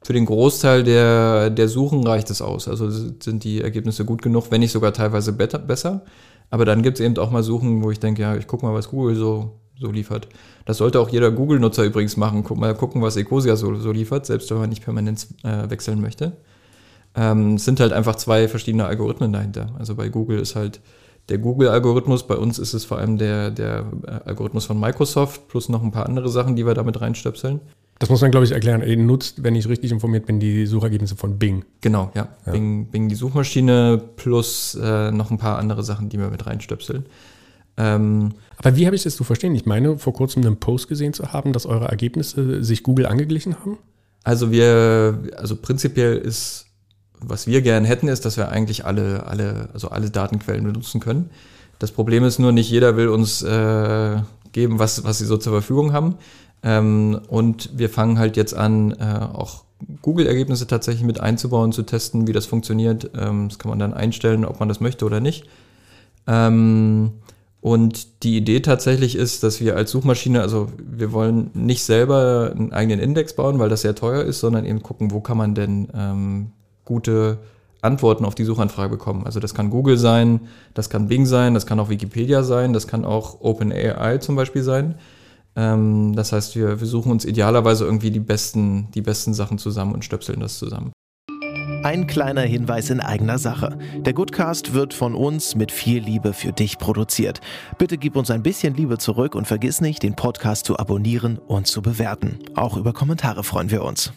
für 0.01 0.13
den 0.13 0.25
Großteil 0.25 0.83
der, 0.83 1.51
der 1.51 1.67
Suchen 1.67 2.03
reicht 2.07 2.31
es 2.31 2.41
aus. 2.41 2.67
Also 2.67 2.89
sind 2.89 3.43
die 3.43 3.61
Ergebnisse 3.61 4.03
gut 4.03 4.23
genug, 4.23 4.49
wenn 4.49 4.61
nicht 4.61 4.71
sogar 4.71 4.91
teilweise 4.91 5.33
besser. 5.33 6.01
Aber 6.49 6.65
dann 6.65 6.81
gibt 6.81 6.99
es 6.99 7.05
eben 7.05 7.15
auch 7.19 7.29
mal 7.29 7.43
Suchen, 7.43 7.83
wo 7.83 7.91
ich 7.91 7.99
denke, 7.99 8.23
ja, 8.23 8.35
ich 8.35 8.47
gucke 8.47 8.65
mal, 8.65 8.73
was 8.73 8.89
Google 8.89 9.15
so, 9.15 9.59
so 9.79 9.91
liefert. 9.91 10.27
Das 10.65 10.77
sollte 10.77 10.99
auch 10.99 11.09
jeder 11.09 11.31
Google-Nutzer 11.31 11.83
übrigens 11.83 12.17
machen. 12.17 12.43
Guck 12.43 12.57
mal 12.57 12.75
gucken, 12.75 13.01
was 13.01 13.15
Ecosia 13.15 13.55
so, 13.55 13.75
so 13.75 13.91
liefert, 13.91 14.25
selbst 14.25 14.51
wenn 14.51 14.57
man 14.57 14.69
nicht 14.69 14.83
permanent 14.83 15.27
äh, 15.43 15.69
wechseln 15.69 16.01
möchte. 16.01 16.33
Ähm, 17.15 17.55
es 17.55 17.65
sind 17.65 17.79
halt 17.79 17.93
einfach 17.93 18.15
zwei 18.15 18.47
verschiedene 18.47 18.85
Algorithmen 18.85 19.33
dahinter. 19.33 19.73
Also 19.79 19.95
bei 19.95 20.09
Google 20.09 20.39
ist 20.39 20.55
halt 20.55 20.79
der 21.29 21.37
Google-Algorithmus, 21.37 22.25
bei 22.27 22.35
uns 22.35 22.59
ist 22.59 22.73
es 22.73 22.85
vor 22.85 22.97
allem 22.97 23.17
der, 23.17 23.51
der 23.51 23.85
äh, 24.05 24.29
Algorithmus 24.29 24.65
von 24.65 24.79
Microsoft 24.79 25.47
plus 25.47 25.69
noch 25.69 25.83
ein 25.83 25.91
paar 25.91 26.07
andere 26.07 26.29
Sachen, 26.29 26.55
die 26.55 26.65
wir 26.65 26.73
damit 26.73 27.01
reinstöpseln. 27.01 27.61
Das 27.99 28.09
muss 28.09 28.21
man, 28.21 28.31
glaube 28.31 28.45
ich, 28.45 28.53
erklären. 28.53 28.81
Ihr 28.81 28.95
nutzt, 28.97 29.43
wenn 29.43 29.55
ich 29.55 29.67
richtig 29.67 29.91
informiert 29.91 30.25
bin, 30.25 30.39
die 30.39 30.65
Suchergebnisse 30.65 31.17
von 31.17 31.37
Bing. 31.37 31.65
Genau, 31.81 32.11
ja. 32.15 32.29
ja. 32.45 32.51
Bing, 32.53 32.85
Bing 32.85 33.09
die 33.09 33.15
Suchmaschine 33.15 34.01
plus 34.15 34.75
äh, 34.81 35.11
noch 35.11 35.31
ein 35.31 35.37
paar 35.37 35.57
andere 35.59 35.83
Sachen, 35.83 36.07
die 36.07 36.17
wir 36.17 36.29
mit 36.29 36.45
reinstöpseln. 36.45 37.05
Ähm, 37.79 38.33
Aber 38.57 38.75
wie 38.75 38.85
habe 38.85 38.95
ich 38.95 39.03
das 39.03 39.15
zu 39.15 39.23
verstehen? 39.23 39.55
Ich 39.55 39.65
meine, 39.65 39.97
vor 39.97 40.13
kurzem 40.13 40.45
einen 40.45 40.59
Post 40.59 40.89
gesehen 40.89 41.13
zu 41.13 41.31
haben, 41.31 41.53
dass 41.53 41.65
eure 41.65 41.87
Ergebnisse 41.87 42.63
sich 42.63 42.83
Google 42.83 43.05
angeglichen 43.05 43.55
haben? 43.59 43.77
Also 44.23 44.51
wir, 44.51 45.19
also 45.37 45.55
prinzipiell 45.55 46.17
ist, 46.17 46.65
was 47.21 47.47
wir 47.47 47.61
gerne 47.61 47.87
hätten, 47.87 48.09
ist, 48.09 48.25
dass 48.25 48.37
wir 48.37 48.49
eigentlich 48.49 48.85
alle, 48.85 49.25
alle, 49.25 49.69
also 49.73 49.89
alle 49.89 50.09
Datenquellen 50.09 50.65
benutzen 50.65 50.99
können. 50.99 51.29
Das 51.79 51.91
Problem 51.91 52.25
ist 52.25 52.37
nur, 52.37 52.51
nicht 52.51 52.69
jeder 52.69 52.97
will 52.97 53.07
uns 53.07 53.41
äh, 53.41 54.21
geben, 54.51 54.77
was, 54.79 55.05
was 55.05 55.17
sie 55.17 55.25
so 55.25 55.37
zur 55.37 55.53
Verfügung 55.53 55.93
haben. 55.93 56.15
Ähm, 56.61 57.21
und 57.29 57.77
wir 57.77 57.89
fangen 57.89 58.19
halt 58.19 58.35
jetzt 58.35 58.53
an, 58.53 58.91
äh, 58.91 59.27
auch 59.33 59.63
Google-Ergebnisse 60.01 60.67
tatsächlich 60.67 61.05
mit 61.05 61.21
einzubauen, 61.21 61.71
zu 61.71 61.83
testen, 61.83 62.27
wie 62.27 62.33
das 62.33 62.45
funktioniert. 62.45 63.11
Ähm, 63.17 63.47
das 63.47 63.57
kann 63.59 63.69
man 63.69 63.79
dann 63.79 63.93
einstellen, 63.93 64.43
ob 64.43 64.59
man 64.59 64.67
das 64.67 64.81
möchte 64.81 65.05
oder 65.05 65.21
nicht. 65.21 65.45
Ähm, 66.27 67.13
und 67.61 68.23
die 68.23 68.37
Idee 68.37 68.61
tatsächlich 68.61 69.15
ist, 69.15 69.43
dass 69.43 69.59
wir 69.59 69.75
als 69.75 69.91
Suchmaschine, 69.91 70.41
also 70.41 70.67
wir 70.77 71.11
wollen 71.11 71.51
nicht 71.53 71.83
selber 71.83 72.53
einen 72.55 72.71
eigenen 72.71 72.99
Index 72.99 73.33
bauen, 73.33 73.59
weil 73.59 73.69
das 73.69 73.81
sehr 73.81 73.95
teuer 73.95 74.23
ist, 74.23 74.39
sondern 74.39 74.65
eben 74.65 74.81
gucken, 74.81 75.11
wo 75.11 75.19
kann 75.19 75.37
man 75.37 75.55
denn 75.55 75.89
ähm, 75.93 76.51
gute 76.85 77.39
Antworten 77.81 78.23
auf 78.23 78.35
die 78.35 78.45
Suchanfrage 78.45 78.91
bekommen. 78.91 79.25
Also 79.25 79.41
das 79.41 79.53
kann 79.53 79.69
Google 79.69 79.97
sein, 79.97 80.41
das 80.73 80.89
kann 80.89 81.07
Bing 81.07 81.25
sein, 81.25 81.53
das 81.53 81.65
kann 81.65 81.79
auch 81.79 81.89
Wikipedia 81.89 82.43
sein, 82.43 82.71
das 82.71 82.87
kann 82.87 83.03
auch 83.03 83.41
OpenAI 83.41 84.19
zum 84.19 84.37
Beispiel 84.37 84.63
sein. 84.63 84.95
Ähm, 85.57 86.15
das 86.15 86.31
heißt, 86.31 86.55
wir, 86.55 86.79
wir 86.79 86.87
suchen 86.87 87.11
uns 87.11 87.25
idealerweise 87.25 87.83
irgendwie 87.83 88.11
die 88.11 88.19
besten, 88.19 88.87
die 88.93 89.01
besten 89.01 89.33
Sachen 89.33 89.57
zusammen 89.57 89.93
und 89.93 90.05
stöpseln 90.05 90.39
das 90.39 90.57
zusammen. 90.57 90.91
Ein 91.83 92.07
kleiner 92.07 92.41
Hinweis 92.41 92.89
in 92.89 92.99
eigener 92.99 93.37
Sache. 93.37 93.77
Der 93.99 94.11
Goodcast 94.11 94.73
wird 94.73 94.93
von 94.93 95.15
uns 95.15 95.55
mit 95.55 95.71
viel 95.71 96.03
Liebe 96.03 96.33
für 96.33 96.51
dich 96.51 96.77
produziert. 96.77 97.39
Bitte 97.77 97.97
gib 97.97 98.17
uns 98.17 98.29
ein 98.31 98.43
bisschen 98.43 98.75
Liebe 98.75 98.97
zurück 98.97 99.33
und 99.33 99.47
vergiss 99.47 99.79
nicht, 99.79 100.03
den 100.03 100.13
Podcast 100.13 100.65
zu 100.65 100.77
abonnieren 100.77 101.37
und 101.37 101.67
zu 101.67 101.81
bewerten. 101.81 102.39
Auch 102.53 102.75
über 102.75 102.91
Kommentare 102.91 103.45
freuen 103.45 103.71
wir 103.71 103.85
uns. 103.85 104.11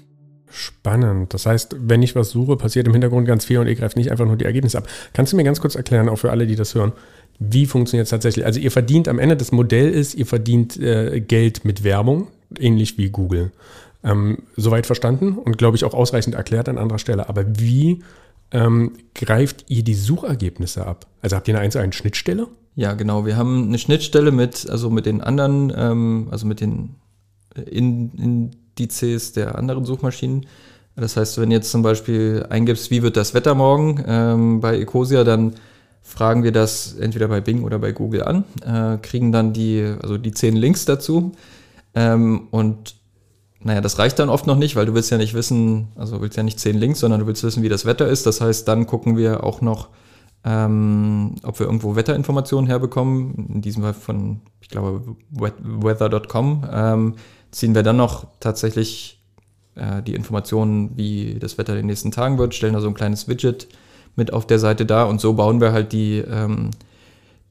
Spannend. 0.50 1.32
Das 1.34 1.46
heißt, 1.46 1.76
wenn 1.78 2.02
ich 2.02 2.16
was 2.16 2.30
suche, 2.30 2.56
passiert 2.56 2.88
im 2.88 2.92
Hintergrund 2.94 3.28
ganz 3.28 3.44
viel 3.44 3.58
und 3.58 3.68
ihr 3.68 3.76
greift 3.76 3.96
nicht 3.96 4.10
einfach 4.10 4.26
nur 4.26 4.36
die 4.36 4.44
Ergebnisse 4.44 4.78
ab. 4.78 4.88
Kannst 5.12 5.32
du 5.32 5.36
mir 5.36 5.44
ganz 5.44 5.60
kurz 5.60 5.76
erklären, 5.76 6.08
auch 6.08 6.18
für 6.18 6.32
alle, 6.32 6.48
die 6.48 6.56
das 6.56 6.74
hören, 6.74 6.92
wie 7.38 7.66
funktioniert 7.66 8.06
es 8.06 8.10
tatsächlich? 8.10 8.44
Also 8.44 8.58
ihr 8.58 8.72
verdient 8.72 9.06
am 9.06 9.20
Ende, 9.20 9.36
das 9.36 9.52
Modell 9.52 9.88
ist, 9.88 10.14
ihr 10.14 10.26
verdient 10.26 10.76
äh, 10.78 11.20
Geld 11.20 11.64
mit 11.64 11.84
Werbung, 11.84 12.26
ähnlich 12.58 12.98
wie 12.98 13.10
Google. 13.10 13.52
Ähm, 14.04 14.38
soweit 14.56 14.86
verstanden 14.86 15.38
und 15.38 15.58
glaube 15.58 15.76
ich 15.76 15.84
auch 15.84 15.94
ausreichend 15.94 16.34
erklärt 16.34 16.68
an 16.68 16.78
anderer 16.78 16.98
Stelle. 16.98 17.28
Aber 17.28 17.44
wie 17.58 18.02
ähm, 18.50 18.92
greift 19.14 19.66
ihr 19.68 19.84
die 19.84 19.94
Suchergebnisse 19.94 20.86
ab? 20.86 21.06
Also 21.20 21.36
habt 21.36 21.48
ihr 21.48 21.54
eine 21.54 21.62
1 21.62 21.76
1 21.76 21.94
Schnittstelle? 21.94 22.48
Ja, 22.74 22.94
genau. 22.94 23.26
Wir 23.26 23.36
haben 23.36 23.68
eine 23.68 23.78
Schnittstelle 23.78 24.30
mit, 24.30 24.68
also 24.68 24.90
mit 24.90 25.06
den 25.06 25.20
anderen, 25.20 25.72
ähm, 25.76 26.28
also 26.30 26.46
mit 26.46 26.60
den 26.60 26.96
äh, 27.54 27.62
in, 27.62 28.12
Indizes 28.12 29.32
der 29.32 29.56
anderen 29.56 29.84
Suchmaschinen. 29.84 30.46
Das 30.96 31.16
heißt, 31.16 31.40
wenn 31.40 31.50
jetzt 31.50 31.70
zum 31.70 31.82
Beispiel 31.82 32.46
eingibst, 32.50 32.90
wie 32.90 33.02
wird 33.02 33.16
das 33.16 33.34
Wetter 33.34 33.54
morgen 33.54 34.02
ähm, 34.06 34.60
bei 34.60 34.78
Ecosia, 34.78 35.24
dann 35.24 35.54
fragen 36.02 36.42
wir 36.42 36.52
das 36.52 36.94
entweder 36.94 37.28
bei 37.28 37.40
Bing 37.40 37.62
oder 37.62 37.78
bei 37.78 37.92
Google 37.92 38.24
an, 38.24 38.44
äh, 38.64 38.98
kriegen 38.98 39.32
dann 39.32 39.52
die, 39.52 39.94
also 40.02 40.18
die 40.18 40.32
zehn 40.32 40.56
Links 40.56 40.84
dazu. 40.84 41.32
Ähm, 41.94 42.48
und 42.50 42.96
naja, 43.64 43.80
das 43.80 43.98
reicht 43.98 44.18
dann 44.18 44.28
oft 44.28 44.46
noch 44.46 44.56
nicht, 44.56 44.76
weil 44.76 44.86
du 44.86 44.94
willst 44.94 45.10
ja 45.10 45.18
nicht 45.18 45.34
wissen, 45.34 45.88
also 45.96 46.20
willst 46.20 46.36
ja 46.36 46.42
nicht 46.42 46.58
zehn 46.58 46.76
Links, 46.76 47.00
sondern 47.00 47.20
du 47.20 47.26
willst 47.26 47.44
wissen, 47.44 47.62
wie 47.62 47.68
das 47.68 47.84
Wetter 47.84 48.08
ist. 48.08 48.26
Das 48.26 48.40
heißt, 48.40 48.66
dann 48.66 48.86
gucken 48.86 49.16
wir 49.16 49.44
auch 49.44 49.60
noch, 49.60 49.88
ähm, 50.44 51.36
ob 51.44 51.58
wir 51.60 51.66
irgendwo 51.66 51.94
Wetterinformationen 51.94 52.68
herbekommen. 52.68 53.48
In 53.54 53.62
diesem 53.62 53.82
Fall 53.82 53.94
von, 53.94 54.40
ich 54.60 54.68
glaube, 54.68 55.16
weather.com. 55.30 56.64
Ähm, 56.72 57.14
ziehen 57.52 57.74
wir 57.74 57.82
dann 57.82 57.96
noch 57.96 58.26
tatsächlich 58.40 59.20
äh, 59.76 60.02
die 60.02 60.14
Informationen, 60.14 60.96
wie 60.96 61.38
das 61.38 61.58
Wetter 61.58 61.72
in 61.74 61.80
den 61.80 61.86
nächsten 61.86 62.10
Tagen 62.10 62.38
wird, 62.38 62.54
stellen 62.54 62.74
da 62.74 62.80
so 62.80 62.88
ein 62.88 62.94
kleines 62.94 63.28
Widget 63.28 63.68
mit 64.16 64.32
auf 64.32 64.46
der 64.46 64.58
Seite 64.58 64.84
da 64.84 65.04
und 65.04 65.20
so 65.20 65.34
bauen 65.34 65.60
wir 65.60 65.72
halt 65.72 65.92
die, 65.92 66.18
ähm, 66.18 66.70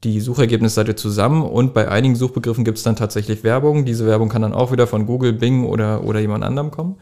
die 0.04 0.20
Suchergebnisseite 0.20 0.96
zusammen 0.96 1.44
und 1.44 1.74
bei 1.74 1.88
einigen 1.88 2.16
Suchbegriffen 2.16 2.64
gibt 2.64 2.78
es 2.78 2.84
dann 2.84 2.96
tatsächlich 2.96 3.44
Werbung. 3.44 3.86
Diese 3.86 4.08
Werbung 4.08 4.30
kann 4.30 4.42
dann 4.42 4.54
auch 4.54 4.72
wieder 4.72 4.88
von 4.88 5.06
Google, 5.06 5.34
Bing 5.34 5.66
oder, 5.66 6.04
oder 6.04 6.20
jemand 6.20 6.44
anderem 6.44 6.72
kommen. 6.72 6.96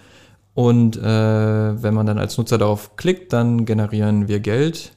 Und 0.53 0.97
äh, 0.97 1.01
wenn 1.01 1.93
man 1.93 2.05
dann 2.05 2.17
als 2.17 2.37
Nutzer 2.37 2.57
darauf 2.57 2.97
klickt, 2.97 3.31
dann 3.31 3.65
generieren 3.65 4.27
wir 4.27 4.41
Geld 4.41 4.93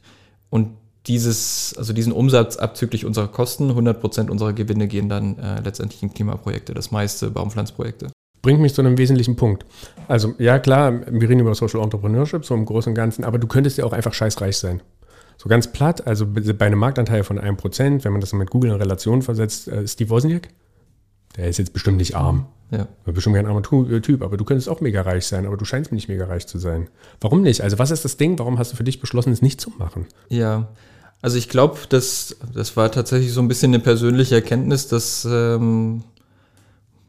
und 0.51 0.71
dieses, 1.07 1.75
also 1.77 1.93
diesen 1.93 2.13
Umsatz 2.13 2.57
abzüglich 2.57 3.05
unserer 3.05 3.29
Kosten, 3.29 3.71
100% 3.71 4.31
unserer 4.31 4.53
Gewinne 4.53 4.87
gehen 4.87 5.09
dann 5.09 5.39
äh, 5.39 5.61
letztendlich 5.61 6.03
in 6.03 6.13
Klimaprojekte, 6.13 6.75
das 6.75 6.91
meiste 6.91 7.31
Baumpflanzprojekte. 7.31 8.09
Bringt 8.41 8.61
mich 8.61 8.75
zu 8.75 8.83
einem 8.83 8.99
wesentlichen 8.99 9.37
Punkt. 9.37 9.65
Also, 10.09 10.35
ja, 10.39 10.59
klar, 10.59 11.01
wir 11.09 11.29
reden 11.29 11.41
über 11.41 11.55
Social 11.55 11.81
Entrepreneurship, 11.81 12.45
so 12.45 12.55
im 12.55 12.65
Großen 12.65 12.91
und 12.91 12.95
Ganzen, 12.95 13.25
aber 13.25 13.39
du 13.39 13.47
könntest 13.47 13.79
ja 13.79 13.85
auch 13.85 13.93
einfach 13.93 14.15
scheißreich 14.15 14.57
sein. 14.57 14.81
So 15.43 15.49
ganz 15.49 15.73
platt, 15.73 16.07
also 16.07 16.25
bei 16.25 16.67
einem 16.67 16.79
Marktanteil 16.79 17.25
von 17.25 17.37
1%, 17.37 18.05
wenn 18.05 18.13
man 18.13 18.21
das 18.21 18.33
mit 18.33 18.51
Google 18.51 18.71
in 18.71 18.77
Relation 18.77 19.23
versetzt, 19.23 19.67
äh, 19.67 19.89
Steve 19.89 20.09
Wozniak, 20.11 20.51
der 21.37 21.49
ist 21.49 21.59
jetzt 21.59 21.73
bestimmt 21.73 21.97
nicht 21.97 22.15
arm. 22.15 22.47
Ja. 22.71 22.87
Bestimmt 23.05 23.35
kein 23.35 23.47
armer 23.47 23.61
äh, 23.91 24.01
Typ, 24.01 24.23
aber 24.23 24.37
du 24.37 24.45
könntest 24.45 24.69
auch 24.69 24.81
mega 24.81 25.03
reich 25.03 25.27
sein, 25.27 25.45
aber 25.45 25.57
du 25.57 25.65
scheinst 25.65 25.91
mir 25.91 25.97
nicht 25.97 26.09
mega 26.09 26.27
reich 26.27 26.47
zu 26.47 26.59
sein. 26.59 26.91
Warum 27.21 27.43
nicht? 27.43 27.61
Also, 27.63 27.81
was 27.81 27.91
ist 27.91 28.05
das 28.05 28.17
Ding? 28.17 28.39
Warum 28.39 28.57
hast 28.61 28.71
du 28.71 28.77
für 28.77 28.85
dich 28.85 29.01
beschlossen, 29.01 29.33
es 29.33 29.43
nicht 29.43 29.61
zu 29.61 29.71
machen? 29.71 30.07
Ja, 30.29 30.69
also 31.23 31.37
ich 31.37 31.49
glaube, 31.49 31.77
das, 31.89 32.37
das 32.55 32.77
war 32.77 32.93
tatsächlich 32.93 33.33
so 33.33 33.41
ein 33.41 33.49
bisschen 33.49 33.75
eine 33.75 33.83
persönliche 33.83 34.37
Erkenntnis, 34.37 34.87
dass 34.87 35.27
ähm, 35.29 36.05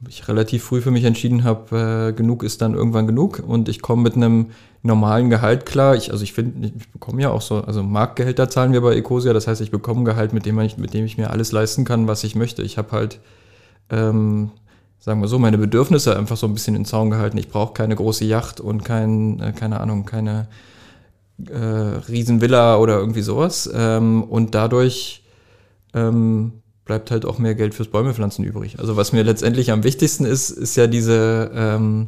ich 0.07 0.27
relativ 0.27 0.63
früh 0.63 0.81
für 0.81 0.89
mich 0.89 1.03
entschieden 1.03 1.43
habe, 1.43 2.09
äh, 2.09 2.13
genug 2.13 2.41
ist 2.41 2.63
dann 2.63 2.73
irgendwann 2.73 3.05
genug 3.05 3.43
und 3.45 3.69
ich 3.69 3.83
komme 3.83 4.01
mit 4.01 4.15
einem 4.15 4.47
normalen 4.83 5.29
Gehalt 5.29 5.65
klar. 5.65 5.95
Ich, 5.95 6.11
also 6.11 6.23
ich 6.23 6.33
finde, 6.33 6.67
ich 6.67 6.91
bekomme 6.91 7.21
ja 7.21 7.31
auch 7.31 7.41
so, 7.41 7.61
also 7.61 7.81
Marktgehälter 7.81 8.49
zahlen 8.49 8.73
wir 8.73 8.81
bei 8.81 8.95
Ecosia, 8.95 9.33
das 9.33 9.47
heißt, 9.47 9.61
ich 9.61 9.71
bekomme 9.71 10.01
ein 10.01 10.05
Gehalt, 10.05 10.33
mit 10.33 10.45
dem, 10.45 10.59
ich, 10.59 10.77
mit 10.77 10.93
dem 10.93 11.05
ich 11.05 11.17
mir 11.17 11.31
alles 11.31 11.51
leisten 11.51 11.85
kann, 11.85 12.07
was 12.07 12.23
ich 12.23 12.35
möchte. 12.35 12.61
Ich 12.61 12.77
habe 12.77 12.91
halt, 12.91 13.19
ähm, 13.89 14.51
sagen 14.99 15.21
wir 15.21 15.27
so, 15.27 15.39
meine 15.39 15.57
Bedürfnisse 15.57 16.17
einfach 16.17 16.37
so 16.37 16.47
ein 16.47 16.53
bisschen 16.53 16.75
in 16.75 16.85
Zaun 16.85 17.09
gehalten. 17.09 17.37
Ich 17.37 17.49
brauche 17.49 17.73
keine 17.73 17.95
große 17.95 18.25
Yacht 18.25 18.59
und 18.59 18.83
kein, 18.83 19.39
äh, 19.39 19.53
keine 19.53 19.79
Ahnung, 19.79 20.05
keine 20.05 20.47
äh, 21.49 21.57
Riesenvilla 21.57 22.77
oder 22.77 22.97
irgendwie 22.99 23.21
sowas. 23.21 23.69
Ähm, 23.73 24.23
und 24.23 24.53
dadurch 24.53 25.23
ähm, 25.93 26.61
bleibt 26.83 27.09
halt 27.09 27.25
auch 27.25 27.39
mehr 27.39 27.55
Geld 27.55 27.73
fürs 27.73 27.87
Bäumepflanzen 27.87 28.43
übrig. 28.43 28.79
Also 28.79 28.97
was 28.97 29.13
mir 29.13 29.23
letztendlich 29.23 29.71
am 29.71 29.85
wichtigsten 29.85 30.25
ist, 30.25 30.49
ist 30.49 30.75
ja 30.75 30.87
diese, 30.87 31.51
ähm, 31.55 32.07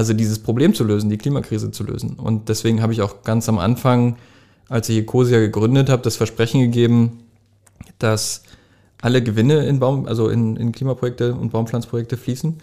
also 0.00 0.14
dieses 0.14 0.38
Problem 0.38 0.72
zu 0.72 0.82
lösen, 0.82 1.10
die 1.10 1.18
Klimakrise 1.18 1.72
zu 1.72 1.84
lösen. 1.84 2.14
Und 2.14 2.48
deswegen 2.48 2.80
habe 2.80 2.94
ich 2.94 3.02
auch 3.02 3.22
ganz 3.22 3.50
am 3.50 3.58
Anfang, 3.58 4.16
als 4.66 4.88
ich 4.88 4.96
Ecosia 4.96 5.40
gegründet 5.40 5.90
habe, 5.90 6.00
das 6.00 6.16
Versprechen 6.16 6.62
gegeben, 6.62 7.24
dass 7.98 8.44
alle 9.02 9.22
Gewinne 9.22 9.66
in 9.66 9.78
Baum, 9.78 10.06
also 10.06 10.30
in, 10.30 10.56
in 10.56 10.72
Klimaprojekte 10.72 11.34
und 11.34 11.52
Baumpflanzprojekte 11.52 12.16
fließen 12.16 12.56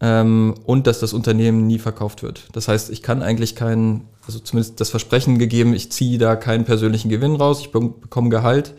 ähm, 0.00 0.54
und 0.64 0.88
dass 0.88 0.98
das 0.98 1.12
Unternehmen 1.12 1.68
nie 1.68 1.78
verkauft 1.78 2.24
wird. 2.24 2.48
Das 2.54 2.66
heißt, 2.66 2.90
ich 2.90 3.02
kann 3.02 3.22
eigentlich 3.22 3.54
keinen, 3.54 4.08
also 4.26 4.40
zumindest 4.40 4.80
das 4.80 4.90
Versprechen 4.90 5.38
gegeben, 5.38 5.74
ich 5.74 5.92
ziehe 5.92 6.18
da 6.18 6.34
keinen 6.34 6.64
persönlichen 6.64 7.08
Gewinn 7.08 7.36
raus, 7.36 7.60
ich 7.60 7.70
bekomme 7.70 8.30
Gehalt. 8.30 8.74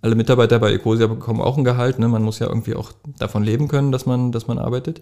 Alle 0.00 0.14
Mitarbeiter 0.14 0.58
bei 0.60 0.72
Ecosia 0.72 1.08
bekommen 1.08 1.42
auch 1.42 1.58
ein 1.58 1.64
Gehalt. 1.64 1.98
Ne? 1.98 2.08
Man 2.08 2.22
muss 2.22 2.38
ja 2.38 2.46
irgendwie 2.46 2.74
auch 2.74 2.92
davon 3.18 3.44
leben 3.44 3.68
können, 3.68 3.92
dass 3.92 4.06
man, 4.06 4.32
dass 4.32 4.46
man 4.46 4.58
arbeitet. 4.58 5.00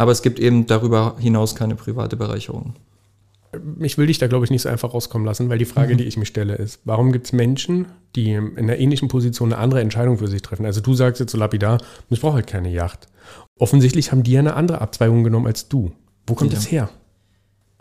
Aber 0.00 0.12
es 0.12 0.22
gibt 0.22 0.38
eben 0.38 0.66
darüber 0.66 1.16
hinaus 1.18 1.54
keine 1.54 1.76
private 1.76 2.16
Bereicherung. 2.16 2.72
Ich 3.80 3.98
will 3.98 4.06
dich 4.06 4.16
da, 4.16 4.28
glaube 4.28 4.46
ich, 4.46 4.50
nicht 4.50 4.62
so 4.62 4.70
einfach 4.70 4.94
rauskommen 4.94 5.26
lassen, 5.26 5.50
weil 5.50 5.58
die 5.58 5.66
Frage, 5.66 5.92
mhm. 5.92 5.98
die 5.98 6.04
ich 6.04 6.16
mir 6.16 6.24
stelle, 6.24 6.54
ist, 6.54 6.80
warum 6.86 7.12
gibt 7.12 7.26
es 7.26 7.34
Menschen, 7.34 7.84
die 8.16 8.32
in 8.32 8.56
einer 8.56 8.78
ähnlichen 8.78 9.08
Position 9.08 9.52
eine 9.52 9.60
andere 9.60 9.82
Entscheidung 9.82 10.16
für 10.16 10.26
sich 10.26 10.40
treffen? 10.40 10.64
Also 10.64 10.80
du 10.80 10.94
sagst 10.94 11.20
jetzt 11.20 11.32
so 11.32 11.36
lapidar, 11.36 11.82
ich 12.08 12.18
brauche 12.18 12.36
halt 12.36 12.46
keine 12.46 12.70
Yacht. 12.70 13.08
Offensichtlich 13.58 14.10
haben 14.10 14.22
die 14.22 14.32
ja 14.32 14.40
eine 14.40 14.54
andere 14.54 14.80
Abzweigung 14.80 15.22
genommen 15.22 15.46
als 15.46 15.68
du. 15.68 15.92
Wo 16.26 16.32
kommt 16.34 16.54
ja. 16.54 16.56
das 16.56 16.70
her? 16.70 16.88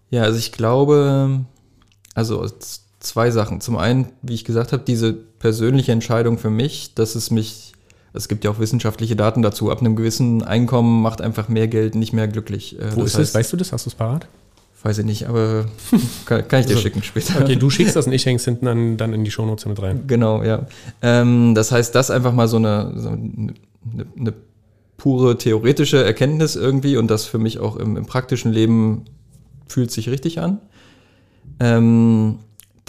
Ja, 0.10 0.24
also 0.24 0.40
ich 0.40 0.52
glaube, 0.52 1.46
also 2.16 2.46
zwei 3.00 3.32
Sachen. 3.32 3.62
Zum 3.62 3.78
einen, 3.78 4.10
wie 4.22 4.34
ich 4.34 4.44
gesagt 4.44 4.74
habe, 4.74 4.84
diese 4.84 5.14
persönliche 5.14 5.94
Entscheidung 5.94 6.38
für 6.38 6.50
mich, 6.50 6.96
dass 6.96 7.16
es 7.16 7.32
mich, 7.32 7.72
es 8.14 8.28
gibt 8.28 8.44
ja 8.44 8.52
auch 8.52 8.60
wissenschaftliche 8.60 9.16
Daten 9.16 9.42
dazu, 9.42 9.72
ab 9.72 9.80
einem 9.80 9.96
gewissen 9.96 10.44
Einkommen 10.44 11.02
macht 11.02 11.22
einfach 11.22 11.50
mehr 11.50 11.68
Geld 11.68 11.96
nicht 11.96 12.14
mehr 12.14 12.28
glücklich. 12.28 12.80
Äh, 12.80 12.96
Wo 12.96 13.02
das 13.02 13.12
ist 13.12 13.18
heißt, 13.18 13.20
das? 13.20 13.36
Weißt 13.36 13.54
du 13.54 13.58
das? 13.58 13.72
Hast 13.72 13.86
du 13.86 13.90
es 13.90 13.96
parat? 13.96 14.28
Weiß 14.82 14.98
ich 14.98 15.06
nicht, 15.06 15.28
aber 15.28 15.66
kann, 16.26 16.48
kann 16.48 16.62
ich 16.62 16.68
dir 16.68 16.74
also, 16.74 16.84
schicken 16.84 17.04
später. 17.04 17.42
Okay, 17.42 17.58
du 17.58 17.70
schickst 17.70 17.96
das 17.96 18.08
und 18.08 18.14
ich 18.14 18.26
häng's 18.26 18.46
hinten 18.46 18.66
dann, 18.66 18.98
dann 18.98 19.14
in 19.14 19.24
die 19.26 19.32
Shownotes 19.32 19.66
mit 19.66 19.82
rein. 19.82 20.04
Genau, 20.08 20.42
ja. 20.44 20.68
Ähm, 21.02 21.54
das 21.54 21.72
heißt, 21.72 21.94
das 21.94 22.10
einfach 22.10 22.34
mal 22.34 22.48
so 22.48 22.58
eine, 22.58 22.94
so 22.96 23.10
eine, 23.10 23.54
eine 24.18 24.34
pure 24.96 25.38
theoretische 25.38 26.04
Erkenntnis 26.04 26.56
irgendwie 26.56 26.98
und 26.98 27.12
das 27.12 27.26
für 27.26 27.40
mich 27.40 27.60
auch 27.60 27.76
im, 27.76 27.98
im 27.98 28.06
praktischen 28.06 28.54
Leben 28.54 29.06
fühlt 29.68 29.92
sich 29.92 30.10
richtig 30.10 30.40
an. 30.40 30.60
Ähm, 31.60 32.40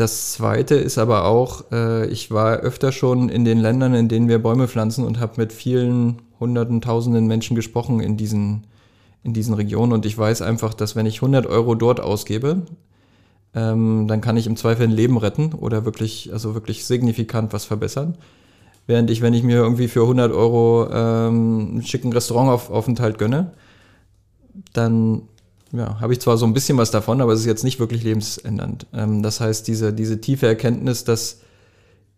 das 0.00 0.32
zweite 0.32 0.76
ist 0.76 0.96
aber 0.96 1.26
auch, 1.26 1.70
äh, 1.72 2.06
ich 2.06 2.30
war 2.30 2.56
öfter 2.58 2.90
schon 2.90 3.28
in 3.28 3.44
den 3.44 3.58
Ländern, 3.58 3.92
in 3.94 4.08
denen 4.08 4.28
wir 4.28 4.38
Bäume 4.38 4.66
pflanzen 4.66 5.04
und 5.04 5.20
habe 5.20 5.34
mit 5.36 5.52
vielen 5.52 6.22
hunderten, 6.40 6.80
tausenden 6.80 7.26
Menschen 7.26 7.54
gesprochen 7.54 8.00
in 8.00 8.16
diesen, 8.16 8.66
in 9.22 9.34
diesen 9.34 9.52
Regionen 9.52 9.92
und 9.92 10.06
ich 10.06 10.16
weiß 10.16 10.40
einfach, 10.40 10.72
dass 10.72 10.96
wenn 10.96 11.04
ich 11.04 11.16
100 11.16 11.46
Euro 11.46 11.74
dort 11.74 12.00
ausgebe, 12.00 12.62
ähm, 13.54 14.06
dann 14.08 14.22
kann 14.22 14.38
ich 14.38 14.46
im 14.46 14.56
Zweifel 14.56 14.84
ein 14.84 14.90
Leben 14.90 15.18
retten 15.18 15.52
oder 15.52 15.84
wirklich, 15.84 16.32
also 16.32 16.54
wirklich 16.54 16.86
signifikant 16.86 17.52
was 17.52 17.66
verbessern. 17.66 18.16
Während 18.86 19.10
ich, 19.10 19.20
wenn 19.20 19.34
ich 19.34 19.42
mir 19.42 19.56
irgendwie 19.56 19.88
für 19.88 20.02
100 20.02 20.32
Euro 20.32 20.88
ähm, 20.90 21.68
einen 21.72 21.82
schicken 21.82 22.12
Restaurantaufenthalt 22.12 23.18
gönne, 23.18 23.52
dann 24.72 25.22
ja, 25.72 26.00
habe 26.00 26.12
ich 26.12 26.20
zwar 26.20 26.36
so 26.36 26.46
ein 26.46 26.52
bisschen 26.52 26.78
was 26.78 26.90
davon, 26.90 27.20
aber 27.20 27.32
es 27.32 27.40
ist 27.40 27.46
jetzt 27.46 27.64
nicht 27.64 27.78
wirklich 27.78 28.02
lebensändernd. 28.02 28.86
Ähm, 28.92 29.22
das 29.22 29.40
heißt, 29.40 29.68
diese, 29.68 29.92
diese 29.92 30.20
tiefe 30.20 30.46
Erkenntnis, 30.46 31.04
dass 31.04 31.40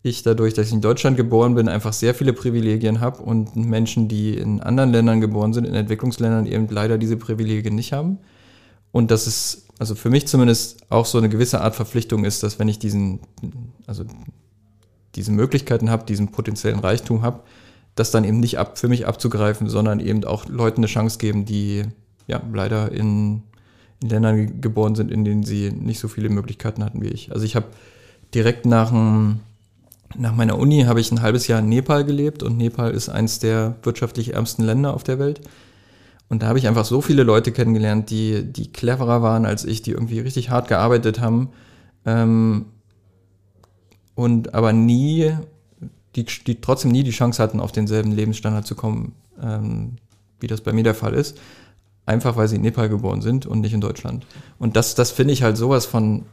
ich 0.02 0.22
dadurch, 0.22 0.54
dass 0.54 0.68
ich 0.68 0.72
in 0.72 0.80
Deutschland 0.80 1.16
geboren 1.16 1.54
bin, 1.54 1.68
einfach 1.68 1.92
sehr 1.92 2.14
viele 2.14 2.32
Privilegien 2.32 3.00
habe 3.00 3.22
und 3.22 3.54
Menschen, 3.54 4.08
die 4.08 4.36
in 4.36 4.60
anderen 4.60 4.90
Ländern 4.90 5.20
geboren 5.20 5.52
sind, 5.52 5.64
in 5.64 5.74
Entwicklungsländern 5.74 6.46
eben 6.46 6.66
leider 6.68 6.98
diese 6.98 7.16
Privilegien 7.16 7.74
nicht 7.74 7.92
haben. 7.92 8.18
Und 8.90 9.10
dass 9.10 9.26
es, 9.26 9.66
also 9.78 9.94
für 9.94 10.10
mich 10.10 10.26
zumindest 10.26 10.90
auch 10.90 11.06
so 11.06 11.18
eine 11.18 11.28
gewisse 11.28 11.60
Art 11.60 11.76
Verpflichtung 11.76 12.24
ist, 12.24 12.42
dass 12.42 12.58
wenn 12.58 12.68
ich 12.68 12.78
diesen, 12.78 13.20
also 13.86 14.04
diese 15.14 15.30
Möglichkeiten 15.30 15.88
habe, 15.88 16.04
diesen 16.04 16.32
potenziellen 16.32 16.80
Reichtum 16.80 17.22
habe, 17.22 17.40
das 17.94 18.10
dann 18.10 18.24
eben 18.24 18.40
nicht 18.40 18.58
ab, 18.58 18.78
für 18.78 18.88
mich 18.88 19.06
abzugreifen, 19.06 19.68
sondern 19.68 20.00
eben 20.00 20.24
auch 20.24 20.46
Leuten 20.46 20.80
eine 20.80 20.86
Chance 20.86 21.18
geben, 21.18 21.44
die 21.44 21.84
ja 22.32 22.42
leider 22.52 22.90
in, 22.90 23.42
in 24.00 24.08
Ländern 24.08 24.60
geboren 24.60 24.94
sind, 24.94 25.10
in 25.10 25.24
denen 25.24 25.44
sie 25.44 25.70
nicht 25.70 26.00
so 26.00 26.08
viele 26.08 26.28
Möglichkeiten 26.28 26.84
hatten 26.84 27.02
wie 27.02 27.08
ich. 27.08 27.32
Also 27.32 27.44
ich 27.44 27.54
habe 27.54 27.66
direkt 28.34 28.66
nach, 28.66 28.90
dem, 28.90 29.40
nach 30.16 30.34
meiner 30.34 30.58
Uni 30.58 30.82
habe 30.82 31.00
ich 31.00 31.12
ein 31.12 31.22
halbes 31.22 31.46
Jahr 31.46 31.60
in 31.60 31.68
Nepal 31.68 32.04
gelebt 32.04 32.42
und 32.42 32.56
Nepal 32.56 32.90
ist 32.92 33.08
eines 33.08 33.38
der 33.38 33.76
wirtschaftlich 33.82 34.34
ärmsten 34.34 34.64
Länder 34.64 34.94
auf 34.94 35.04
der 35.04 35.18
Welt. 35.18 35.40
Und 36.28 36.42
da 36.42 36.46
habe 36.46 36.58
ich 36.58 36.66
einfach 36.66 36.86
so 36.86 37.02
viele 37.02 37.24
Leute 37.24 37.52
kennengelernt, 37.52 38.08
die, 38.08 38.42
die 38.42 38.72
cleverer 38.72 39.20
waren 39.20 39.44
als 39.44 39.64
ich, 39.64 39.82
die 39.82 39.90
irgendwie 39.90 40.20
richtig 40.20 40.48
hart 40.48 40.66
gearbeitet 40.66 41.20
haben. 41.20 41.50
Ähm, 42.06 42.66
und 44.14 44.54
aber 44.54 44.72
nie, 44.72 45.32
die, 46.16 46.24
die 46.24 46.60
trotzdem 46.60 46.90
nie 46.90 47.02
die 47.02 47.10
Chance 47.10 47.42
hatten, 47.42 47.60
auf 47.60 47.72
denselben 47.72 48.12
Lebensstandard 48.12 48.66
zu 48.66 48.74
kommen, 48.74 49.14
ähm, 49.42 49.96
wie 50.40 50.46
das 50.46 50.62
bei 50.62 50.72
mir 50.72 50.84
der 50.84 50.94
Fall 50.94 51.14
ist. 51.14 51.38
Einfach 52.04 52.36
weil 52.36 52.48
sie 52.48 52.56
in 52.56 52.62
Nepal 52.62 52.88
geboren 52.88 53.22
sind 53.22 53.46
und 53.46 53.60
nicht 53.60 53.74
in 53.74 53.80
Deutschland. 53.80 54.26
Und 54.58 54.76
das, 54.76 54.94
das 54.94 55.10
finde 55.10 55.32
ich 55.32 55.42
halt 55.42 55.56
sowas 55.56 55.86
von 55.86 56.24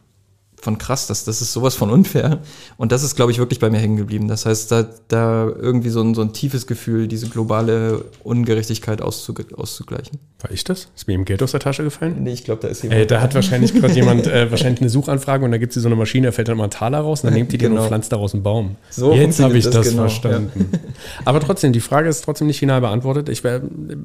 von 0.61 0.77
krass, 0.77 1.07
das, 1.07 1.23
das 1.23 1.41
ist 1.41 1.53
sowas 1.53 1.75
von 1.75 1.89
unfair. 1.89 2.39
Und 2.77 2.91
das 2.91 3.03
ist, 3.03 3.15
glaube 3.15 3.31
ich, 3.31 3.37
wirklich 3.37 3.59
bei 3.59 3.69
mir 3.69 3.77
hängen 3.77 3.97
geblieben. 3.97 4.27
Das 4.27 4.45
heißt, 4.45 4.71
da, 4.71 4.85
da 5.07 5.47
irgendwie 5.47 5.89
so 5.89 6.01
ein, 6.01 6.13
so 6.13 6.21
ein 6.21 6.33
tiefes 6.33 6.67
Gefühl, 6.67 7.07
diese 7.07 7.29
globale 7.29 8.03
Ungerechtigkeit 8.23 9.01
auszugleichen. 9.01 10.19
War 10.41 10.51
ich 10.51 10.63
das? 10.63 10.89
Ist 10.95 11.07
mir 11.07 11.13
eben 11.13 11.25
Geld 11.25 11.41
aus 11.43 11.51
der 11.51 11.59
Tasche 11.59 11.83
gefallen? 11.83 12.23
Nee, 12.23 12.33
ich 12.33 12.43
glaube, 12.43 12.61
da 12.61 12.67
ist 12.67 12.83
jemand. 12.83 13.01
Äh, 13.01 13.05
da 13.05 13.21
hat 13.21 13.35
wahrscheinlich 13.35 13.73
gerade 13.79 13.93
jemand 13.93 14.27
äh, 14.27 14.49
wahrscheinlich 14.51 14.81
eine 14.81 14.89
Suchanfrage 14.89 15.43
und 15.45 15.51
da 15.51 15.57
gibt 15.57 15.75
es 15.75 15.81
so 15.81 15.87
eine 15.87 15.95
Maschine, 15.95 16.27
da 16.27 16.31
fällt 16.31 16.47
dann 16.47 16.57
mal 16.57 16.65
ein 16.65 16.69
Taler 16.69 16.99
raus 16.99 17.23
und 17.23 17.27
dann 17.27 17.33
nehmt 17.33 17.51
die 17.51 17.57
genau. 17.57 17.75
den 17.75 17.81
und 17.81 17.87
pflanzt 17.87 18.11
daraus 18.11 18.33
einen 18.33 18.43
Baum. 18.43 18.75
So 18.89 19.13
Jetzt 19.13 19.39
habe 19.39 19.57
ich 19.57 19.65
das, 19.65 19.73
das 19.73 19.89
genau, 19.89 20.03
verstanden. 20.03 20.69
Ja. 20.71 20.79
Aber 21.25 21.39
trotzdem, 21.39 21.73
die 21.73 21.79
Frage 21.79 22.09
ist 22.09 22.21
trotzdem 22.23 22.47
nicht 22.47 22.59
final 22.59 22.81
beantwortet. 22.81 23.29
Ich 23.29 23.43
wär, 23.43 23.61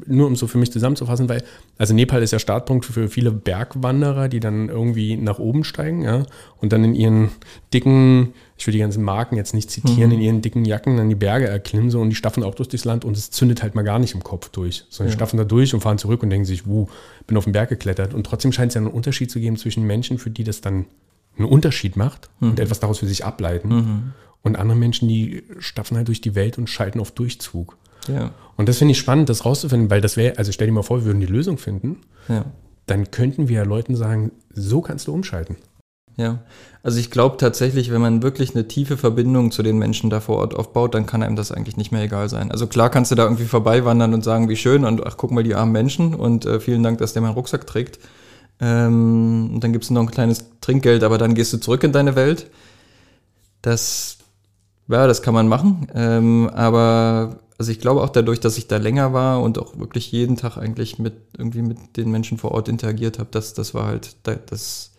nur 0.07 0.27
um 0.27 0.37
so 0.37 0.47
für 0.47 0.59
mich 0.59 0.73
zusammenzufassen, 0.73 1.29
weil, 1.29 1.43
also 1.79 1.95
Nepal 1.95 2.23
ist 2.23 2.33
ja 2.33 2.39
Startpunkt 2.39 2.85
für 2.85 3.09
viele 3.09 3.31
Bergwanderer, 3.31 4.29
die 4.29 4.41
dann 4.41 4.69
irgendwie 4.69 5.17
nach 5.17 5.39
oben 5.39 5.65
steigen, 5.65 6.03
ja 6.03 6.25
und 6.61 6.73
dann 6.73 6.85
in 6.85 6.95
ihren 6.95 7.31
dicken, 7.73 8.35
ich 8.57 8.67
will 8.67 8.73
die 8.73 8.79
ganzen 8.79 9.03
Marken 9.03 9.37
jetzt 9.37 9.55
nicht 9.55 9.71
zitieren, 9.71 10.11
mhm. 10.11 10.17
in 10.17 10.21
ihren 10.21 10.43
dicken 10.43 10.65
Jacken 10.65 10.97
dann 10.97 11.09
die 11.09 11.15
Berge 11.15 11.47
erklimmen 11.47 11.91
so 11.91 12.01
und 12.01 12.11
die 12.11 12.17
staffen 12.17 12.43
auch 12.43 12.55
durch 12.55 12.69
das 12.69 12.85
Land 12.85 13.05
und 13.05 13.17
es 13.17 13.31
zündet 13.31 13.63
halt 13.63 13.75
mal 13.75 13.83
gar 13.83 13.99
nicht 13.99 14.15
im 14.15 14.23
Kopf 14.23 14.49
durch, 14.49 14.85
sondern 14.89 15.09
ja. 15.09 15.13
die 15.13 15.19
staffen 15.19 15.37
da 15.37 15.45
durch 15.45 15.75
und 15.75 15.81
fahren 15.81 15.99
zurück 15.99 16.23
und 16.23 16.31
denken 16.31 16.47
sich, 16.47 16.67
wuh, 16.67 16.87
bin 17.27 17.37
auf 17.37 17.45
den 17.45 17.53
Berg 17.53 17.69
geklettert. 17.69 18.15
Und 18.15 18.25
trotzdem 18.25 18.53
scheint 18.53 18.71
es 18.71 18.75
ja 18.75 18.81
einen 18.81 18.91
Unterschied 18.91 19.31
zu 19.31 19.41
geben 19.41 19.57
zwischen 19.57 19.85
Menschen, 19.85 20.19
für 20.19 20.31
die 20.31 20.45
das 20.45 20.61
dann 20.61 20.87
einen 21.37 21.49
Unterschied 21.49 21.97
macht 21.97 22.31
mhm. 22.41 22.51
und 22.51 22.61
etwas 22.61 22.81
daraus 22.81 23.01
für 23.01 23.07
sich 23.07 23.25
ableiten 23.25 23.69
mhm. 23.69 24.13
und 24.43 24.57
anderen 24.57 24.81
Menschen, 24.81 25.09
die 25.09 25.43
staffen 25.59 25.97
halt 25.97 26.09
durch 26.09 26.21
die 26.21 26.35
Welt 26.35 26.59
und 26.59 26.71
schalten 26.71 27.01
auf 27.01 27.11
Durchzug. 27.11 27.77
Ja. 28.09 28.33
Und 28.57 28.69
das 28.69 28.79
finde 28.79 28.93
ich 28.93 28.99
spannend, 28.99 29.29
das 29.29 29.45
rauszufinden, 29.45 29.91
weil 29.91 30.01
das 30.01 30.17
wäre, 30.17 30.39
also 30.39 30.53
stell 30.53 30.67
dir 30.67 30.73
mal 30.73 30.83
vor, 30.83 31.01
wir 31.01 31.07
würden 31.07 31.21
die 31.21 31.27
Lösung 31.27 31.59
finden. 31.59 31.99
Ja. 32.29 32.45
Dann 32.87 33.11
könnten 33.11 33.49
wir 33.49 33.57
ja 33.57 33.63
Leuten 33.65 33.97
sagen, 33.97 34.31
so 34.53 34.81
kannst 34.81 35.09
du 35.09 35.15
umschalten. 35.15 35.57
Ja, 36.17 36.39
also 36.85 37.01
ich 37.01 37.11
glaube 37.11 37.39
tatsächlich, 37.39 37.91
wenn 37.91 38.01
man 38.01 38.23
wirklich 38.23 38.55
eine 38.55 38.69
tiefe 38.69 38.97
Verbindung 38.97 39.51
zu 39.51 39.63
den 39.63 39.79
Menschen 39.79 40.11
da 40.11 40.21
vor 40.21 40.37
Ort 40.37 40.55
aufbaut, 40.55 40.95
dann 40.95 41.07
kann 41.07 41.23
einem 41.23 41.35
das 41.35 41.51
eigentlich 41.51 41.77
nicht 41.77 41.91
mehr 41.91 42.03
egal 42.03 42.29
sein. 42.29 42.53
Also 42.53 42.69
klar 42.69 42.89
kannst 42.91 43.11
du 43.11 43.17
da 43.17 43.25
irgendwie 43.25 43.47
vorbeiwandern 43.47 44.15
und 44.15 44.23
sagen, 44.23 44.49
wie 44.49 44.57
schön 44.57 44.85
und 44.85 45.05
ach, 45.05 45.17
guck 45.17 45.33
mal 45.33 45.43
die 45.43 45.57
armen 45.57 45.73
Menschen 45.73 46.15
und 46.15 46.47
äh, 46.47 46.61
vielen 46.61 46.83
Dank, 46.85 46.99
dass 46.99 47.13
der 47.15 47.23
meinen 47.23 47.35
Rucksack 47.35 47.67
trägt. 47.67 47.99
Ähm, 48.61 49.51
und 49.55 49.65
dann 49.65 49.73
gibst 49.73 49.91
du 49.91 49.95
noch 49.95 50.03
ein 50.03 50.11
kleines 50.11 50.45
Trinkgeld, 50.61 51.03
aber 51.03 51.19
dann 51.19 51.35
gehst 51.35 51.53
du 51.53 51.59
zurück 51.59 51.83
in 51.83 51.93
deine 51.93 52.15
Welt. 52.15 52.49
Das, 53.63 54.19
ja, 54.89 55.07
das 55.07 55.23
kann 55.23 55.35
man 55.35 55.49
machen. 55.49 55.89
Ähm, 55.95 56.51
aber 56.55 57.41
also 57.59 57.73
ich 57.73 57.81
glaube 57.81 58.03
auch 58.03 58.11
dadurch, 58.11 58.41
dass 58.41 58.59
ich 58.59 58.69
da 58.69 58.77
länger 58.77 59.13
war 59.13 59.43
und 59.43 59.59
auch 59.59 59.79
wirklich 59.79 60.13
jeden 60.13 60.37
Tag 60.37 60.59
eigentlich 60.59 60.99
mit 60.99 61.15
irgendwie 61.37 61.63
mit 61.63 61.97
den 61.97 62.11
Menschen 62.11 62.39
vor 62.39 62.53
Ort 62.53 62.69
interagiert 62.69 63.19
habe, 63.19 63.31
das, 63.33 63.55
das 63.55 63.75
war 63.75 63.87
halt 63.87 64.17
das 64.25 64.94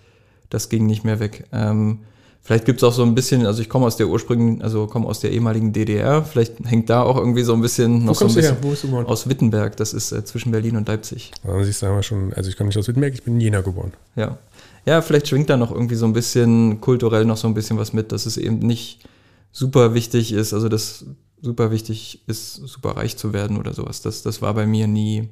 das 0.50 0.70
ging 0.70 0.86
nicht 0.86 1.04
mehr 1.04 1.20
weg. 1.20 1.46
Ähm, 1.52 2.00
vielleicht 2.42 2.66
gibt 2.66 2.80
es 2.80 2.84
auch 2.84 2.94
so 2.94 3.04
ein 3.04 3.16
bisschen, 3.16 3.46
also 3.46 3.62
ich 3.62 3.70
komme 3.70 3.86
aus 3.86 3.98
der 3.98 4.08
ursprünglichen, 4.08 4.62
also 4.62 4.88
komme 4.88 5.08
aus 5.08 5.20
der 5.20 5.32
ehemaligen 5.32 5.74
DDR, 5.74 6.24
vielleicht 6.24 6.54
hängt 6.66 6.90
da 6.90 7.02
auch 7.02 7.18
irgendwie 7.18 7.44
so 7.44 7.54
ein 7.54 7.62
bisschen 7.62 8.06
noch 8.06 8.16
so 8.16 8.28
ein 8.28 8.34
bisschen 8.34 8.58
Wo 8.62 8.70
bist 8.70 8.84
du 8.84 8.88
geboren? 8.88 9.06
aus 9.08 9.28
Wittenberg, 9.28 9.76
das 9.78 9.94
ist 9.94 10.12
äh, 10.12 10.24
zwischen 10.24 10.52
Berlin 10.52 10.78
und 10.78 10.88
Leipzig. 10.88 11.32
Also 11.44 11.64
siehst 11.64 11.82
du 11.82 11.88
aber 11.88 12.04
schon, 12.04 12.34
also 12.34 12.50
ich 12.50 12.58
komme 12.58 12.68
nicht 12.68 12.78
aus 12.78 12.88
Wittenberg, 12.88 13.14
ich 13.14 13.24
bin 13.24 13.36
in 13.36 13.42
Jena 13.42 13.62
geboren. 13.62 13.94
Ja. 14.16 14.38
Ja, 14.86 15.02
vielleicht 15.02 15.28
schwingt 15.28 15.50
da 15.50 15.58
noch 15.58 15.72
irgendwie 15.72 15.96
so 15.96 16.06
ein 16.06 16.14
bisschen 16.14 16.80
kulturell 16.80 17.26
noch 17.26 17.38
so 17.38 17.48
ein 17.48 17.56
bisschen 17.56 17.78
was 17.80 17.92
mit, 17.94 18.12
dass 18.12 18.28
es 18.28 18.38
eben 18.38 18.60
nicht 18.60 19.00
super 19.52 19.96
wichtig 19.96 20.32
ist, 20.32 20.54
also 20.54 20.70
das 20.70 21.06
super 21.42 21.72
wichtig 21.72 22.22
ist, 22.28 22.56
super 22.56 22.92
reich 22.92 23.18
zu 23.18 23.34
werden 23.34 23.58
oder 23.58 23.74
sowas. 23.74 24.02
Das, 24.02 24.22
das 24.22 24.42
war 24.44 24.54
bei 24.54 24.68
mir 24.68 24.86
nie, 24.88 25.30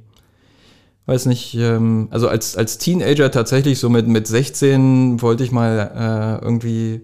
weiß 1.06 1.26
nicht, 1.26 1.56
ähm, 1.56 2.08
also 2.12 2.28
als, 2.28 2.56
als 2.56 2.78
Teenager 2.78 3.30
tatsächlich 3.32 3.80
so 3.80 3.90
mit, 3.90 4.08
mit 4.08 4.28
16 4.28 5.22
wollte 5.22 5.44
ich 5.44 5.52
mal 5.52 6.40
äh, 6.42 6.44
irgendwie 6.44 7.02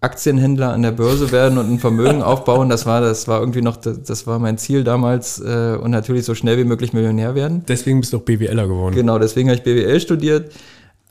Aktienhändler 0.00 0.72
an 0.72 0.82
der 0.82 0.92
Börse 0.92 1.32
werden 1.32 1.58
und 1.58 1.70
ein 1.70 1.78
Vermögen 1.78 2.22
aufbauen. 2.22 2.68
Das 2.68 2.86
war, 2.86 3.00
das 3.00 3.28
war 3.28 3.40
irgendwie 3.40 3.62
noch, 3.62 3.76
das, 3.76 4.02
das 4.02 4.26
war 4.26 4.38
mein 4.38 4.56
Ziel 4.56 4.84
damals 4.84 5.40
äh, 5.40 5.76
und 5.80 5.90
natürlich 5.90 6.24
so 6.24 6.34
schnell 6.34 6.56
wie 6.56 6.64
möglich 6.64 6.92
Millionär 6.92 7.34
werden. 7.34 7.64
Deswegen 7.66 8.00
bist 8.00 8.12
du 8.12 8.18
auch 8.18 8.22
BWLer 8.22 8.68
geworden. 8.68 8.94
Genau, 8.94 9.18
deswegen 9.18 9.48
habe 9.48 9.58
ich 9.58 9.64
BWL 9.64 10.00
studiert. 10.00 10.52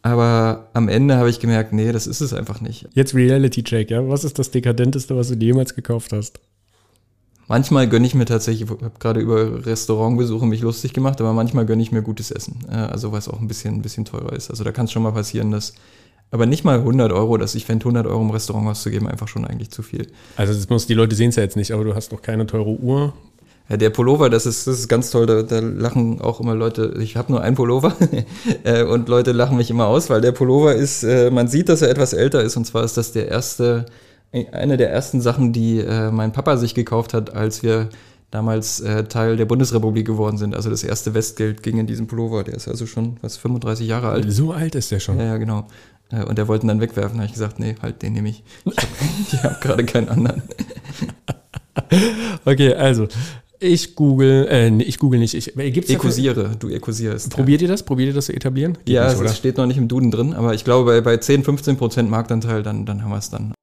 Aber 0.03 0.69
am 0.73 0.87
Ende 0.87 1.17
habe 1.17 1.29
ich 1.29 1.39
gemerkt, 1.39 1.73
nee, 1.73 1.91
das 1.91 2.07
ist 2.07 2.21
es 2.21 2.33
einfach 2.33 2.61
nicht. 2.61 2.87
Jetzt 2.93 3.13
Reality 3.13 3.63
Check, 3.63 3.91
ja? 3.91 4.07
Was 4.07 4.23
ist 4.23 4.39
das 4.39 4.51
Dekadenteste, 4.51 5.17
was 5.17 5.27
du 5.27 5.35
dir 5.35 5.47
jemals 5.47 5.75
gekauft 5.75 6.13
hast? 6.13 6.39
Manchmal 7.47 7.87
gönne 7.87 8.05
ich 8.05 8.13
mir 8.13 8.25
tatsächlich, 8.25 8.69
ich 8.69 8.69
habe 8.69 8.91
gerade 8.99 9.21
über 9.21 9.65
Restaurantbesuche 9.65 10.45
mich 10.45 10.61
lustig 10.61 10.93
gemacht, 10.93 11.21
aber 11.21 11.31
manchmal 11.31 11.65
gönne 11.65 11.81
ich 11.81 11.93
mir 11.93 12.01
gutes 12.01 12.29
Essen. 12.29 12.59
Äh, 12.69 12.75
also 12.75 13.13
was 13.13 13.29
auch 13.29 13.39
ein 13.39 13.47
bisschen, 13.47 13.75
ein 13.75 13.81
bisschen 13.81 14.05
teurer 14.05 14.33
ist. 14.33 14.49
Also 14.49 14.63
da 14.63 14.71
kann 14.71 14.85
es 14.85 14.91
schon 14.91 15.03
mal 15.03 15.13
passieren, 15.13 15.51
dass, 15.51 15.73
aber 16.29 16.45
nicht 16.45 16.65
mal 16.65 16.79
100 16.79 17.11
Euro, 17.13 17.37
dass 17.37 17.55
ich 17.55 17.65
fände 17.65 17.83
100 17.83 18.05
Euro 18.05 18.21
im 18.21 18.31
Restaurant 18.31 18.67
auszugeben, 18.67 19.07
einfach 19.07 19.29
schon 19.29 19.45
eigentlich 19.45 19.71
zu 19.71 19.81
viel. 19.81 20.07
Also 20.35 20.53
das 20.53 20.67
muss, 20.69 20.87
die 20.87 20.93
Leute 20.93 21.15
sehen 21.15 21.29
es 21.29 21.37
ja 21.37 21.43
jetzt 21.43 21.55
nicht, 21.55 21.71
aber 21.71 21.85
du 21.85 21.95
hast 21.95 22.11
noch 22.11 22.21
keine 22.21 22.45
teure 22.47 22.71
Uhr. 22.71 23.13
Ja, 23.69 23.77
der 23.77 23.89
Pullover, 23.89 24.29
das 24.29 24.45
ist, 24.45 24.67
das 24.67 24.79
ist 24.79 24.87
ganz 24.87 25.09
toll. 25.11 25.25
Da, 25.25 25.43
da 25.43 25.59
lachen 25.59 26.21
auch 26.21 26.39
immer 26.39 26.55
Leute. 26.55 26.95
Ich 27.01 27.15
habe 27.15 27.31
nur 27.31 27.41
einen 27.41 27.55
Pullover 27.55 27.95
äh, 28.63 28.83
und 28.83 29.07
Leute 29.07 29.31
lachen 29.31 29.57
mich 29.57 29.69
immer 29.69 29.87
aus, 29.87 30.09
weil 30.09 30.21
der 30.21 30.31
Pullover 30.33 30.75
ist, 30.75 31.03
äh, 31.03 31.31
man 31.31 31.47
sieht, 31.47 31.69
dass 31.69 31.81
er 31.81 31.89
etwas 31.89 32.13
älter 32.13 32.41
ist. 32.41 32.57
Und 32.57 32.65
zwar 32.65 32.83
ist 32.83 32.97
das 32.97 33.11
der 33.13 33.29
erste 33.29 33.85
eine 34.31 34.77
der 34.77 34.91
ersten 34.91 35.21
Sachen, 35.21 35.53
die 35.53 35.79
äh, 35.79 36.11
mein 36.11 36.31
Papa 36.31 36.57
sich 36.57 36.75
gekauft 36.75 37.13
hat, 37.13 37.33
als 37.33 37.63
wir 37.63 37.89
damals 38.31 38.81
äh, 38.81 39.05
Teil 39.05 39.37
der 39.37 39.45
Bundesrepublik 39.45 40.05
geworden 40.05 40.37
sind. 40.37 40.55
Also 40.55 40.69
das 40.69 40.83
erste 40.83 41.13
Westgeld 41.13 41.63
ging 41.63 41.77
in 41.77 41.87
diesen 41.87 42.07
Pullover. 42.07 42.43
Der 42.43 42.55
ist 42.55 42.67
also 42.67 42.85
schon 42.85 43.17
was 43.21 43.37
35 43.37 43.87
Jahre 43.87 44.09
alt. 44.09 44.31
So 44.31 44.51
alt 44.51 44.75
ist 44.75 44.91
der 44.91 44.99
schon. 44.99 45.17
Ja, 45.19 45.25
ja 45.25 45.37
genau. 45.37 45.67
Äh, 46.11 46.23
und 46.23 46.37
der 46.37 46.47
wollte 46.47 46.65
ihn 46.65 46.69
dann 46.69 46.81
wegwerfen. 46.81 47.17
Da 47.17 47.23
habe 47.23 47.27
ich 47.27 47.33
gesagt, 47.33 47.59
nee, 47.59 47.75
halt, 47.81 48.01
den 48.01 48.13
nehme 48.13 48.29
ich. 48.29 48.43
Ich 48.65 49.33
habe 49.33 49.43
hab 49.43 49.61
gerade 49.61 49.85
keinen 49.85 50.09
anderen. 50.09 50.43
okay, 52.45 52.73
also 52.73 53.07
ich 53.59 53.95
google, 53.95 54.47
äh, 54.49 54.69
ich 54.83 54.99
google 54.99 55.19
nicht. 55.19 55.33
Ich, 55.33 55.57
äh, 55.57 55.71
gibt's 55.71 55.89
Ekusiere, 55.89 56.51
du 56.59 56.69
ekusierst. 56.69 57.31
Probiert 57.31 57.61
ja. 57.61 57.67
ihr 57.67 57.71
das? 57.71 57.83
Probiert 57.83 58.09
ihr 58.09 58.13
das 58.13 58.25
zu 58.25 58.33
etablieren? 58.33 58.77
Geht 58.85 58.95
ja, 58.95 59.11
nicht, 59.11 59.21
es 59.21 59.37
steht 59.37 59.57
noch 59.57 59.65
nicht 59.65 59.77
im 59.77 59.87
Duden 59.87 60.11
drin, 60.11 60.33
aber 60.33 60.53
ich 60.53 60.63
glaube, 60.63 60.85
bei, 60.85 61.01
bei 61.01 61.17
10, 61.17 61.43
15 61.43 61.77
Prozent 61.77 62.09
Marktanteil, 62.09 62.61
dann, 62.61 62.85
dann 62.85 63.03
haben 63.03 63.09
wir 63.09 63.17
es 63.17 63.29
dann. 63.29 63.53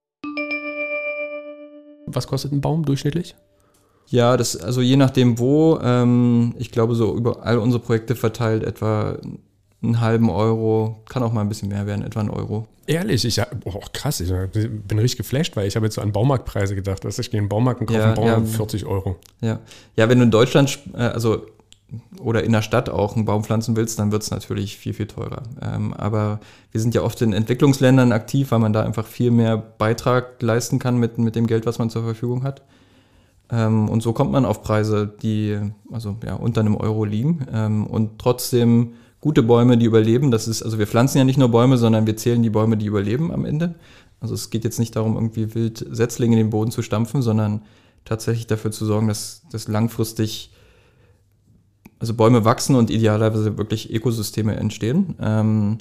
Was 2.06 2.26
kostet 2.26 2.52
ein 2.52 2.60
Baum 2.60 2.84
durchschnittlich? 2.84 3.34
Ja, 4.08 4.36
das, 4.36 4.56
also 4.56 4.80
je 4.80 4.96
nachdem 4.96 5.38
wo, 5.38 5.78
ähm, 5.82 6.54
ich 6.58 6.70
glaube 6.70 6.94
so 6.94 7.16
über 7.16 7.44
all 7.44 7.58
unsere 7.58 7.82
Projekte 7.82 8.14
verteilt 8.14 8.62
etwa 8.62 9.18
einen 9.82 10.00
halben 10.00 10.30
Euro, 10.30 11.02
kann 11.08 11.22
auch 11.22 11.32
mal 11.32 11.40
ein 11.40 11.48
bisschen 11.48 11.68
mehr 11.68 11.86
werden, 11.86 12.04
etwa 12.04 12.20
ein 12.20 12.30
Euro. 12.30 12.66
Ehrlich, 12.86 13.24
ich 13.24 13.40
oh, 13.64 13.80
krass, 13.92 14.20
ich 14.20 14.30
bin 14.30 14.98
richtig 14.98 15.16
geflasht, 15.16 15.56
weil 15.56 15.66
ich 15.66 15.76
habe 15.76 15.86
jetzt 15.86 15.94
so 15.94 16.02
an 16.02 16.12
Baumarktpreise 16.12 16.74
gedacht. 16.74 17.04
Dass 17.04 17.18
ich 17.18 17.30
gehe 17.30 17.38
in 17.38 17.44
den 17.44 17.48
Baumarkt 17.48 17.80
und 17.80 17.86
kaufe 17.86 17.98
Ja, 17.98 18.06
einen 18.06 18.14
Baum 18.14 18.26
ja. 18.26 18.36
um 18.36 18.46
40 18.46 18.84
Euro. 18.84 19.16
Ja. 19.40 19.60
Ja, 19.96 20.08
wenn 20.08 20.18
du 20.18 20.24
in 20.24 20.30
Deutschland, 20.30 20.78
äh, 20.92 20.98
also 20.98 21.46
oder 22.20 22.44
in 22.44 22.52
der 22.52 22.62
Stadt 22.62 22.88
auch 22.88 23.16
einen 23.16 23.24
Baum 23.24 23.44
pflanzen 23.44 23.76
willst, 23.76 23.98
dann 23.98 24.12
wird 24.12 24.22
es 24.22 24.30
natürlich 24.30 24.76
viel, 24.76 24.92
viel 24.92 25.06
teurer. 25.06 25.42
Ähm, 25.62 25.92
aber 25.94 26.40
wir 26.72 26.80
sind 26.80 26.94
ja 26.94 27.02
oft 27.02 27.20
in 27.22 27.32
Entwicklungsländern 27.32 28.12
aktiv, 28.12 28.50
weil 28.50 28.58
man 28.58 28.72
da 28.72 28.82
einfach 28.82 29.06
viel 29.06 29.30
mehr 29.30 29.56
Beitrag 29.56 30.40
leisten 30.42 30.78
kann 30.78 30.98
mit, 30.98 31.18
mit 31.18 31.36
dem 31.36 31.46
Geld, 31.46 31.66
was 31.66 31.78
man 31.78 31.90
zur 31.90 32.02
Verfügung 32.02 32.42
hat. 32.42 32.62
Ähm, 33.50 33.88
und 33.88 34.02
so 34.02 34.12
kommt 34.12 34.32
man 34.32 34.44
auf 34.44 34.62
Preise, 34.62 35.12
die 35.22 35.58
also 35.92 36.16
ja, 36.24 36.34
unter 36.34 36.60
einem 36.60 36.76
Euro 36.76 37.04
liegen. 37.04 37.46
Ähm, 37.52 37.86
und 37.86 38.18
trotzdem 38.18 38.94
gute 39.20 39.42
Bäume, 39.42 39.78
die 39.78 39.86
überleben. 39.86 40.30
Das 40.30 40.48
ist, 40.48 40.62
also 40.62 40.78
wir 40.78 40.86
pflanzen 40.86 41.18
ja 41.18 41.24
nicht 41.24 41.38
nur 41.38 41.48
Bäume, 41.48 41.78
sondern 41.78 42.06
wir 42.06 42.16
zählen 42.16 42.42
die 42.42 42.50
Bäume, 42.50 42.76
die 42.76 42.86
überleben 42.86 43.32
am 43.32 43.44
Ende. 43.44 43.74
Also 44.20 44.34
es 44.34 44.50
geht 44.50 44.64
jetzt 44.64 44.78
nicht 44.78 44.96
darum, 44.96 45.14
irgendwie 45.14 45.54
wild 45.54 45.84
Setzlinge 45.90 46.34
in 46.34 46.46
den 46.46 46.50
Boden 46.50 46.70
zu 46.70 46.82
stampfen, 46.82 47.22
sondern 47.22 47.62
tatsächlich 48.04 48.46
dafür 48.46 48.70
zu 48.70 48.84
sorgen, 48.84 49.08
dass 49.08 49.42
das 49.50 49.68
langfristig 49.68 50.50
also 52.04 52.12
Bäume 52.12 52.44
wachsen 52.44 52.76
und 52.76 52.90
idealerweise 52.90 53.56
wirklich 53.56 53.90
Ökosysteme 53.90 54.56
entstehen. 54.56 55.14
Ähm, 55.22 55.78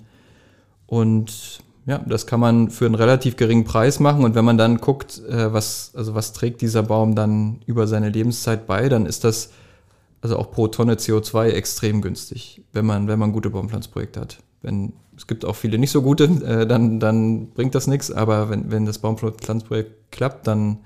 und 0.87 1.59
ja, 1.85 1.97
das 1.97 2.25
kann 2.25 2.39
man 2.39 2.69
für 2.69 2.85
einen 2.85 2.95
relativ 2.95 3.35
geringen 3.35 3.65
Preis 3.65 3.99
machen. 3.99 4.23
Und 4.23 4.33
wenn 4.33 4.45
man 4.45 4.57
dann 4.57 4.77
guckt, 4.77 5.21
äh, 5.27 5.51
was, 5.51 5.91
also 5.95 6.15
was 6.15 6.31
trägt 6.31 6.61
dieser 6.61 6.81
Baum 6.81 7.13
dann 7.13 7.59
über 7.65 7.87
seine 7.87 8.07
Lebenszeit 8.07 8.67
bei, 8.67 8.87
dann 8.87 9.05
ist 9.05 9.25
das 9.25 9.51
also 10.21 10.37
auch 10.37 10.49
pro 10.49 10.69
Tonne 10.69 10.95
CO2 10.95 11.49
extrem 11.49 12.01
günstig, 12.01 12.61
wenn 12.71 12.85
man, 12.85 13.09
wenn 13.09 13.19
man 13.19 13.33
gute 13.33 13.49
Baumpflanzprojekte 13.49 14.21
hat. 14.21 14.37
Wenn, 14.61 14.93
es 15.17 15.27
gibt 15.27 15.43
auch 15.43 15.57
viele 15.57 15.77
nicht 15.77 15.91
so 15.91 16.01
gute, 16.01 16.23
äh, 16.23 16.65
dann, 16.65 17.01
dann 17.01 17.49
bringt 17.49 17.75
das 17.75 17.87
nichts, 17.87 18.11
aber 18.11 18.49
wenn, 18.49 18.71
wenn 18.71 18.85
das 18.85 18.99
Baumpflanzprojekt 18.99 20.11
klappt, 20.11 20.47
dann 20.47 20.77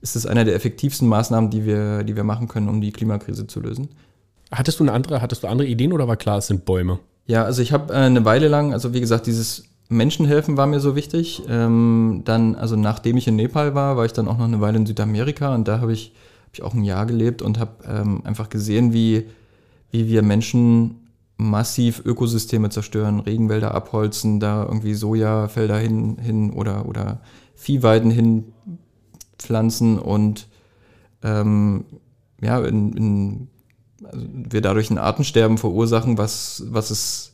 ist 0.00 0.14
es 0.14 0.26
einer 0.26 0.44
der 0.44 0.54
effektivsten 0.54 1.08
Maßnahmen, 1.08 1.50
die 1.50 1.66
wir, 1.66 2.04
die 2.04 2.14
wir 2.14 2.22
machen 2.22 2.46
können, 2.46 2.68
um 2.68 2.80
die 2.80 2.92
Klimakrise 2.92 3.48
zu 3.48 3.58
lösen. 3.58 3.88
Hattest 4.50 4.80
du 4.80 4.84
eine 4.84 4.92
andere, 4.92 5.22
hattest 5.22 5.42
du 5.42 5.48
andere 5.48 5.68
Ideen 5.68 5.92
oder 5.92 6.08
war 6.08 6.16
klar, 6.16 6.38
es 6.38 6.48
sind 6.48 6.64
Bäume? 6.64 6.98
Ja, 7.26 7.44
also 7.44 7.62
ich 7.62 7.72
habe 7.72 7.92
äh, 7.92 7.98
eine 7.98 8.24
Weile 8.24 8.48
lang, 8.48 8.72
also 8.72 8.92
wie 8.92 9.00
gesagt, 9.00 9.26
dieses 9.26 9.64
Menschenhelfen 9.88 10.56
war 10.56 10.66
mir 10.66 10.80
so 10.80 10.96
wichtig. 10.96 11.42
Ähm, 11.48 12.22
dann, 12.24 12.54
also 12.54 12.76
nachdem 12.76 13.16
ich 13.16 13.28
in 13.28 13.36
Nepal 13.36 13.74
war, 13.74 13.96
war 13.96 14.04
ich 14.04 14.12
dann 14.12 14.28
auch 14.28 14.38
noch 14.38 14.46
eine 14.46 14.60
Weile 14.60 14.78
in 14.78 14.86
Südamerika 14.86 15.54
und 15.54 15.68
da 15.68 15.80
habe 15.80 15.92
ich, 15.92 16.12
hab 16.46 16.54
ich 16.54 16.62
auch 16.62 16.74
ein 16.74 16.84
Jahr 16.84 17.06
gelebt 17.06 17.42
und 17.42 17.58
habe 17.58 17.72
ähm, 17.86 18.22
einfach 18.24 18.48
gesehen, 18.48 18.92
wie, 18.92 19.26
wie 19.90 20.08
wir 20.08 20.22
Menschen 20.22 21.08
massiv 21.36 22.02
Ökosysteme 22.04 22.68
zerstören, 22.70 23.20
Regenwälder 23.20 23.74
abholzen, 23.74 24.40
da 24.40 24.64
irgendwie 24.64 24.94
Sojafelder 24.94 25.78
hin, 25.78 26.18
hin 26.18 26.52
oder, 26.52 26.86
oder 26.86 27.20
Viehweiden 27.54 28.10
hin 28.10 28.52
pflanzen 29.38 29.98
und 29.98 30.48
ähm, 31.22 31.84
ja, 32.42 32.58
in, 32.60 32.92
in, 32.96 33.48
also 34.04 34.26
wir 34.32 34.60
dadurch 34.60 34.90
ein 34.90 34.98
Artensterben 34.98 35.58
verursachen, 35.58 36.18
was, 36.18 36.64
was 36.68 36.90
es, 36.90 37.32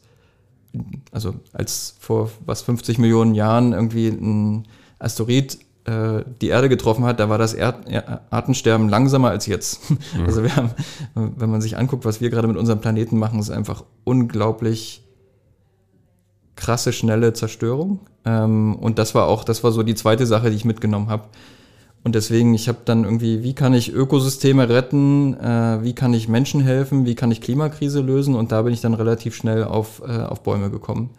also 1.12 1.35
als 1.52 1.94
vor 2.00 2.31
was 2.44 2.62
50 2.62 2.98
Millionen 2.98 3.35
Jahren 3.35 3.72
irgendwie 3.72 4.09
ein 4.09 4.66
Asteroid 4.98 5.59
äh, 5.85 6.24
die 6.40 6.48
Erde 6.48 6.68
getroffen 6.68 7.05
hat, 7.05 7.20
da 7.20 7.29
war 7.29 7.38
das 7.38 7.55
Erd 7.55 7.88
Er- 7.88 8.22
Artensterben 8.31 8.88
langsamer 8.88 9.31
als 9.31 9.46
jetzt. 9.46 9.81
Also 10.26 10.42
wir 10.42 10.55
haben, 10.57 10.70
wenn 11.14 11.50
man 11.50 11.61
sich 11.61 11.76
anguckt, 11.76 12.05
was 12.05 12.20
wir 12.20 12.31
gerade 12.31 12.48
mit 12.48 12.57
unserem 12.57 12.81
Planeten 12.81 13.18
machen, 13.18 13.38
ist 13.38 13.50
einfach 13.50 13.85
unglaublich 14.05 15.02
krasse, 16.57 16.92
schnelle 16.92 17.33
Zerstörung. 17.35 18.00
Ähm, 18.24 18.74
und 18.76 18.98
das 18.98 19.14
war 19.14 19.26
auch, 19.26 19.44
das 19.44 19.62
war 19.62 19.72
so 19.72 19.83
die 19.83 19.94
zweite 19.94 20.26
Sache, 20.26 20.50
die 20.50 20.57
ich 20.57 20.64
mitgenommen 20.64 21.09
habe. 21.09 21.24
Und 22.07 22.14
deswegen, 22.14 22.55
ich 22.55 22.69
habe 22.69 22.79
dann 22.85 23.03
irgendwie, 23.03 23.42
wie 23.42 23.53
kann 23.53 23.75
ich 23.75 23.92
Ökosysteme 23.92 24.69
retten, 24.69 25.35
äh, 25.40 25.83
wie 25.83 25.92
kann 25.92 26.14
ich 26.14 26.29
Menschen 26.29 26.61
helfen, 26.61 27.05
wie 27.05 27.16
kann 27.16 27.33
ich 27.33 27.40
Klimakrise 27.40 28.01
lösen? 28.01 28.37
Und 28.37 28.53
da 28.53 28.62
bin 28.62 28.73
ich 28.73 28.81
dann 28.81 28.95
relativ 28.95 29.35
schnell 29.35 29.64
auf, 29.64 30.03
äh, 30.07 30.23
auf 30.23 30.45
Bäume 30.45 30.71
gekommen. 30.71 31.11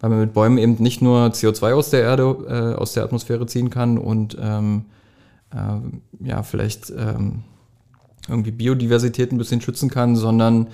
Weil 0.00 0.10
man 0.10 0.18
mit 0.18 0.32
Bäumen 0.32 0.58
eben 0.58 0.74
nicht 0.80 1.00
nur 1.00 1.28
CO2 1.28 1.74
aus 1.74 1.90
der 1.90 2.00
Erde, 2.00 2.24
äh, 2.48 2.76
aus 2.76 2.92
der 2.92 3.04
Atmosphäre 3.04 3.46
ziehen 3.46 3.70
kann 3.70 3.98
und 3.98 4.36
ähm, 4.42 4.86
äh, 5.54 6.26
ja, 6.28 6.42
vielleicht 6.42 6.90
ähm, 6.90 7.44
irgendwie 8.28 8.50
Biodiversität 8.50 9.30
ein 9.30 9.38
bisschen 9.38 9.60
schützen 9.60 9.90
kann, 9.90 10.16
sondern 10.16 10.66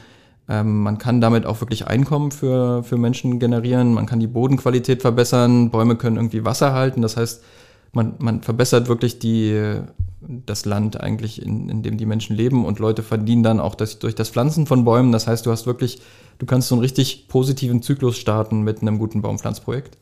ähm, 0.48 0.82
man 0.82 0.96
kann 0.96 1.20
damit 1.20 1.44
auch 1.44 1.60
wirklich 1.60 1.86
Einkommen 1.86 2.30
für, 2.30 2.84
für 2.84 2.96
Menschen 2.96 3.38
generieren, 3.38 3.92
man 3.92 4.06
kann 4.06 4.18
die 4.18 4.28
Bodenqualität 4.28 5.02
verbessern, 5.02 5.68
Bäume 5.68 5.96
können 5.96 6.16
irgendwie 6.16 6.46
Wasser 6.46 6.72
halten, 6.72 7.02
das 7.02 7.18
heißt, 7.18 7.42
man, 7.92 8.14
man 8.18 8.42
verbessert 8.42 8.88
wirklich 8.88 9.18
die, 9.18 9.80
das 10.20 10.64
Land 10.64 11.00
eigentlich, 11.00 11.42
in, 11.42 11.68
in 11.68 11.82
dem 11.82 11.96
die 11.96 12.06
Menschen 12.06 12.36
leben 12.36 12.64
und 12.64 12.78
Leute 12.78 13.02
verdienen 13.02 13.42
dann 13.42 13.60
auch 13.60 13.74
das, 13.74 13.98
durch 13.98 14.14
das 14.14 14.30
Pflanzen 14.30 14.66
von 14.66 14.84
Bäumen. 14.84 15.12
Das 15.12 15.26
heißt, 15.26 15.46
du 15.46 15.50
hast 15.50 15.66
wirklich, 15.66 16.00
du 16.38 16.46
kannst 16.46 16.68
so 16.68 16.74
einen 16.74 16.82
richtig 16.82 17.28
positiven 17.28 17.82
Zyklus 17.82 18.16
starten 18.18 18.62
mit 18.62 18.82
einem 18.82 18.98
guten 18.98 19.22
Baumpflanzprojekt. 19.22 19.96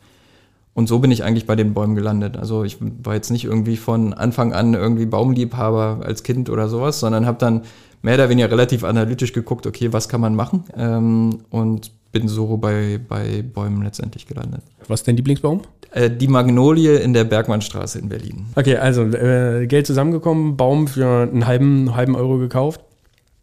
Und 0.74 0.88
so 0.88 0.98
bin 0.98 1.10
ich 1.10 1.24
eigentlich 1.24 1.46
bei 1.46 1.56
den 1.56 1.72
Bäumen 1.72 1.94
gelandet. 1.94 2.36
Also 2.36 2.62
ich 2.62 2.76
war 2.80 3.14
jetzt 3.14 3.30
nicht 3.30 3.44
irgendwie 3.44 3.78
von 3.78 4.12
Anfang 4.12 4.52
an 4.52 4.74
irgendwie 4.74 5.06
Baumliebhaber 5.06 6.00
als 6.04 6.22
Kind 6.22 6.50
oder 6.50 6.68
sowas, 6.68 7.00
sondern 7.00 7.24
habe 7.24 7.38
dann 7.38 7.62
mehr 8.02 8.16
oder 8.16 8.28
weniger 8.28 8.50
relativ 8.50 8.84
analytisch 8.84 9.32
geguckt, 9.32 9.66
okay, 9.66 9.92
was 9.94 10.08
kann 10.08 10.20
man 10.20 10.34
machen? 10.34 10.64
Ähm, 10.76 11.38
und 11.48 11.92
bin 12.20 12.28
so 12.28 12.56
bei, 12.56 12.98
bei 13.06 13.42
Bäumen 13.42 13.82
letztendlich 13.82 14.26
gelandet. 14.26 14.62
Was 14.88 15.00
ist 15.00 15.08
dein 15.08 15.16
Lieblingsbaum? 15.16 15.62
Äh, 15.90 16.10
die 16.10 16.28
Magnolie 16.28 16.96
in 16.96 17.12
der 17.12 17.24
Bergmannstraße 17.24 17.98
in 17.98 18.08
Berlin. 18.08 18.46
Okay, 18.54 18.76
also 18.76 19.02
äh, 19.02 19.66
Geld 19.66 19.86
zusammengekommen, 19.86 20.56
Baum 20.56 20.88
für 20.88 21.22
einen 21.22 21.46
halben, 21.46 21.94
halben 21.94 22.16
Euro 22.16 22.38
gekauft. 22.38 22.80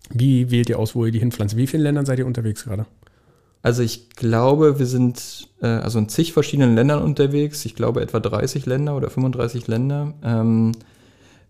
Wie 0.09 0.51
wählt 0.51 0.69
ihr 0.69 0.79
aus, 0.79 0.95
wo 0.95 1.05
ihr 1.05 1.11
die 1.11 1.19
hinpflanzt? 1.19 1.55
Wie 1.55 1.67
vielen 1.67 1.83
Ländern 1.83 2.05
seid 2.05 2.19
ihr 2.19 2.25
unterwegs 2.25 2.63
gerade? 2.63 2.85
Also 3.61 3.81
ich 3.81 4.09
glaube, 4.09 4.79
wir 4.79 4.85
sind 4.85 5.49
äh, 5.61 5.67
also 5.67 5.99
in 5.99 6.09
zig 6.09 6.33
verschiedenen 6.33 6.75
Ländern 6.75 7.01
unterwegs. 7.01 7.63
Ich 7.65 7.75
glaube 7.75 8.01
etwa 8.01 8.19
30 8.19 8.65
Länder 8.65 8.97
oder 8.97 9.09
35 9.09 9.67
Länder. 9.67 10.13
Ähm, 10.23 10.73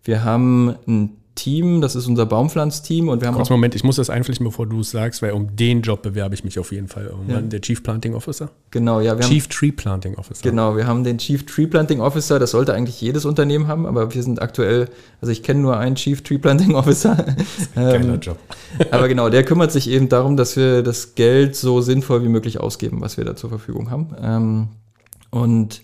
wir 0.04 0.24
haben 0.24 0.76
ein 0.88 1.18
Team, 1.36 1.82
das 1.82 1.96
ist 1.96 2.08
unser 2.08 2.26
Baumpflanzteam 2.26 3.10
und 3.10 3.22
wir 3.22 3.28
haben 3.28 3.36
Kurz 3.36 3.48
auch 3.48 3.52
Moment, 3.52 3.76
ich 3.76 3.84
muss 3.84 3.96
das 3.96 4.10
einflechten, 4.10 4.46
bevor 4.46 4.68
du 4.68 4.82
es 4.82 4.92
sagst, 4.92 5.22
weil 5.22 5.32
um 5.32 5.56
den 5.56 5.82
Job 5.82 6.02
bewerbe 6.02 6.36
ich 6.36 6.44
mich 6.44 6.60
auf 6.60 6.72
jeden 6.72 6.88
Fall 6.88 7.06
irgendwann. 7.06 7.46
Ja. 7.46 7.50
Der 7.50 7.62
Chief 7.62 7.82
Planting 7.82 8.14
Officer. 8.14 8.52
genau, 8.72 9.00
ja, 9.00 9.18
wir 9.18 9.24
haben 9.24 9.32
Chief 9.32 9.48
Tree 9.48 9.72
Planting 9.72 10.16
Officer. 10.16 10.42
Genau, 10.44 10.78
wir 10.78 10.86
haben 10.86 11.04
den 11.04 11.18
Chief 11.18 11.46
Tree 11.46 11.68
Planting 11.68 12.02
Officer, 12.02 12.40
das 12.40 12.52
sollte 12.52 12.74
eigentlich 12.74 13.02
jedes 13.02 13.26
Unternehmen 13.26 13.68
haben, 13.68 13.86
aber 13.86 14.14
wir 14.14 14.24
sind 14.24 14.42
aktuell, 14.42 14.90
also 15.22 15.32
ich 15.32 15.44
kenne 15.44 15.62
nur 15.62 15.78
einen 15.78 15.96
Chief 15.96 16.22
Tree 16.22 16.38
Planting 16.38 16.76
Officer. 16.76 17.16
Geiler 17.76 17.96
Ähm, 17.96 18.20
Job. 18.20 18.38
aber 18.92 19.08
genau, 19.08 19.30
der 19.30 19.44
kümmert 19.44 19.72
sich 19.72 19.90
eben 19.90 20.10
darum, 20.10 20.38
dass 20.38 20.56
wir 20.56 20.84
das 20.84 21.16
Geld 21.16 21.56
so 21.56 21.82
sinnvoll 21.82 22.24
wie 22.24 22.30
möglich 22.30 22.60
ausgeben, 22.60 23.02
was 23.02 23.18
wir 23.18 23.26
da 23.26 23.36
zur 23.36 23.50
Verfügung 23.50 23.90
haben. 23.90 24.16
Ähm, 24.22 24.68
und 25.32 25.82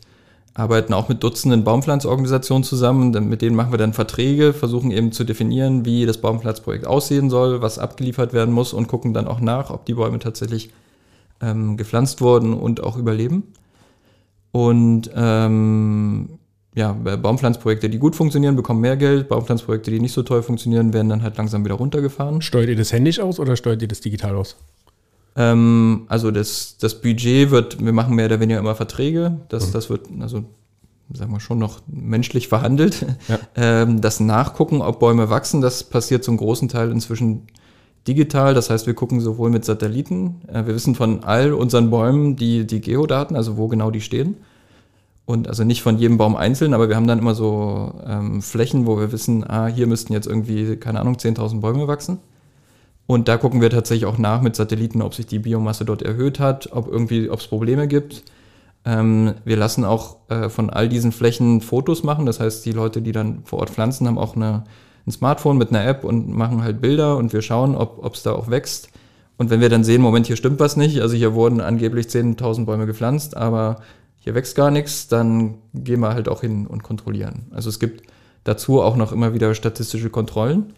arbeiten 0.59 0.93
auch 0.93 1.09
mit 1.09 1.23
Dutzenden 1.23 1.63
Baumpflanzorganisationen 1.63 2.63
zusammen. 2.63 3.11
Mit 3.29 3.41
denen 3.41 3.55
machen 3.55 3.71
wir 3.71 3.77
dann 3.77 3.93
Verträge, 3.93 4.53
versuchen 4.53 4.91
eben 4.91 5.11
zu 5.11 5.23
definieren, 5.23 5.85
wie 5.85 6.05
das 6.05 6.19
Baumpflanzprojekt 6.19 6.85
aussehen 6.85 7.29
soll, 7.29 7.61
was 7.61 7.79
abgeliefert 7.79 8.33
werden 8.33 8.53
muss 8.53 8.73
und 8.73 8.87
gucken 8.87 9.13
dann 9.13 9.27
auch 9.27 9.39
nach, 9.39 9.69
ob 9.71 9.85
die 9.85 9.93
Bäume 9.93 10.19
tatsächlich 10.19 10.71
ähm, 11.41 11.77
gepflanzt 11.77 12.21
wurden 12.21 12.53
und 12.53 12.83
auch 12.83 12.97
überleben. 12.97 13.53
Und 14.51 15.09
ähm, 15.15 16.39
ja, 16.75 16.93
Baumpflanzprojekte, 16.93 17.89
die 17.89 17.97
gut 17.97 18.15
funktionieren, 18.15 18.55
bekommen 18.55 18.81
mehr 18.81 18.97
Geld. 18.97 19.29
Baumpflanzprojekte, 19.29 19.91
die 19.91 19.99
nicht 19.99 20.13
so 20.13 20.23
toll 20.23 20.43
funktionieren, 20.43 20.93
werden 20.93 21.09
dann 21.09 21.23
halt 21.23 21.37
langsam 21.37 21.63
wieder 21.65 21.75
runtergefahren. 21.75 22.41
Steuert 22.41 22.69
ihr 22.69 22.75
das 22.75 22.93
händisch 22.93 23.19
aus 23.19 23.39
oder 23.39 23.55
steuert 23.55 23.81
ihr 23.81 23.87
das 23.87 24.01
digital 24.01 24.35
aus? 24.35 24.57
Ähm, 25.35 26.05
also 26.07 26.31
das, 26.31 26.77
das 26.77 27.01
Budget 27.01 27.51
wird, 27.51 27.83
wir 27.83 27.93
machen 27.93 28.15
mehr 28.15 28.25
oder 28.25 28.39
weniger 28.39 28.59
immer 28.59 28.75
Verträge. 28.75 29.39
Das, 29.49 29.71
das 29.71 29.89
wird, 29.89 30.07
also 30.19 30.43
sagen 31.13 31.31
wir 31.31 31.39
schon 31.39 31.59
noch 31.59 31.81
menschlich 31.87 32.47
verhandelt. 32.47 33.05
Ja. 33.27 33.39
Ähm, 33.55 33.99
das 33.99 34.19
Nachgucken, 34.19 34.81
ob 34.81 34.99
Bäume 34.99 35.29
wachsen, 35.29 35.59
das 35.59 35.83
passiert 35.83 36.23
zum 36.23 36.37
großen 36.37 36.69
Teil 36.69 36.91
inzwischen 36.91 37.47
digital. 38.07 38.53
Das 38.53 38.69
heißt, 38.69 38.87
wir 38.87 38.93
gucken 38.93 39.19
sowohl 39.19 39.49
mit 39.49 39.65
Satelliten, 39.65 40.41
äh, 40.47 40.65
wir 40.65 40.75
wissen 40.75 40.95
von 40.95 41.23
all 41.23 41.53
unseren 41.53 41.89
Bäumen 41.89 42.35
die, 42.35 42.65
die 42.65 42.79
Geodaten, 42.79 43.35
also 43.35 43.57
wo 43.57 43.67
genau 43.67 43.91
die 43.91 44.01
stehen. 44.01 44.37
Und 45.25 45.47
also 45.47 45.63
nicht 45.63 45.83
von 45.83 45.97
jedem 45.99 46.17
Baum 46.17 46.35
einzeln, 46.35 46.73
aber 46.73 46.89
wir 46.89 46.95
haben 46.95 47.05
dann 47.05 47.19
immer 47.19 47.35
so 47.35 47.93
ähm, 48.05 48.41
Flächen, 48.41 48.87
wo 48.87 48.97
wir 48.97 49.11
wissen, 49.11 49.47
ah, 49.47 49.67
hier 49.67 49.85
müssten 49.85 50.13
jetzt 50.13 50.25
irgendwie, 50.25 50.75
keine 50.77 50.99
Ahnung, 50.99 51.15
10.000 51.15 51.59
Bäume 51.59 51.87
wachsen. 51.87 52.19
Und 53.09 53.27
da 53.27 53.37
gucken 53.37 53.59
wir 53.59 53.71
tatsächlich 53.71 54.05
auch 54.05 54.19
nach 54.19 54.39
mit 54.39 54.55
Satelliten, 54.55 55.01
ob 55.01 55.15
sich 55.15 55.25
die 55.25 55.39
Biomasse 55.39 55.83
dort 55.83 56.03
erhöht 56.03 56.39
hat, 56.39 56.69
ob 56.73 56.87
irgendwie, 56.87 57.31
ob 57.31 57.39
es 57.39 57.47
Probleme 57.47 57.87
gibt. 57.87 58.21
Ähm, 58.85 59.33
wir 59.43 59.57
lassen 59.57 59.83
auch 59.83 60.17
äh, 60.29 60.47
von 60.47 60.69
all 60.69 60.87
diesen 60.87 61.11
Flächen 61.11 61.61
Fotos 61.61 62.03
machen. 62.03 62.27
Das 62.27 62.39
heißt, 62.39 62.63
die 62.67 62.71
Leute, 62.71 63.01
die 63.01 63.11
dann 63.11 63.41
vor 63.45 63.61
Ort 63.61 63.71
pflanzen, 63.71 64.05
haben 64.05 64.19
auch 64.19 64.35
eine, 64.35 64.63
ein 65.07 65.11
Smartphone 65.11 65.57
mit 65.57 65.69
einer 65.69 65.83
App 65.87 66.03
und 66.03 66.29
machen 66.29 66.61
halt 66.61 66.81
Bilder 66.81 67.17
und 67.17 67.33
wir 67.33 67.41
schauen, 67.41 67.73
ob 67.75 68.13
es 68.13 68.21
da 68.21 68.33
auch 68.33 68.51
wächst. 68.51 68.89
Und 69.37 69.49
wenn 69.49 69.59
wir 69.59 69.69
dann 69.69 69.83
sehen, 69.83 70.03
Moment, 70.03 70.27
hier 70.27 70.35
stimmt 70.35 70.59
was 70.59 70.77
nicht, 70.77 71.01
also 71.01 71.15
hier 71.15 71.33
wurden 71.33 71.61
angeblich 71.61 72.05
10.000 72.05 72.65
Bäume 72.65 72.85
gepflanzt, 72.85 73.35
aber 73.35 73.77
hier 74.19 74.35
wächst 74.35 74.55
gar 74.55 74.69
nichts, 74.69 75.07
dann 75.07 75.55
gehen 75.73 76.01
wir 76.01 76.13
halt 76.13 76.29
auch 76.29 76.41
hin 76.41 76.67
und 76.67 76.83
kontrollieren. 76.83 77.47
Also 77.49 77.69
es 77.69 77.79
gibt 77.79 78.03
dazu 78.43 78.83
auch 78.83 78.95
noch 78.95 79.11
immer 79.11 79.33
wieder 79.33 79.55
statistische 79.55 80.11
Kontrollen. 80.11 80.75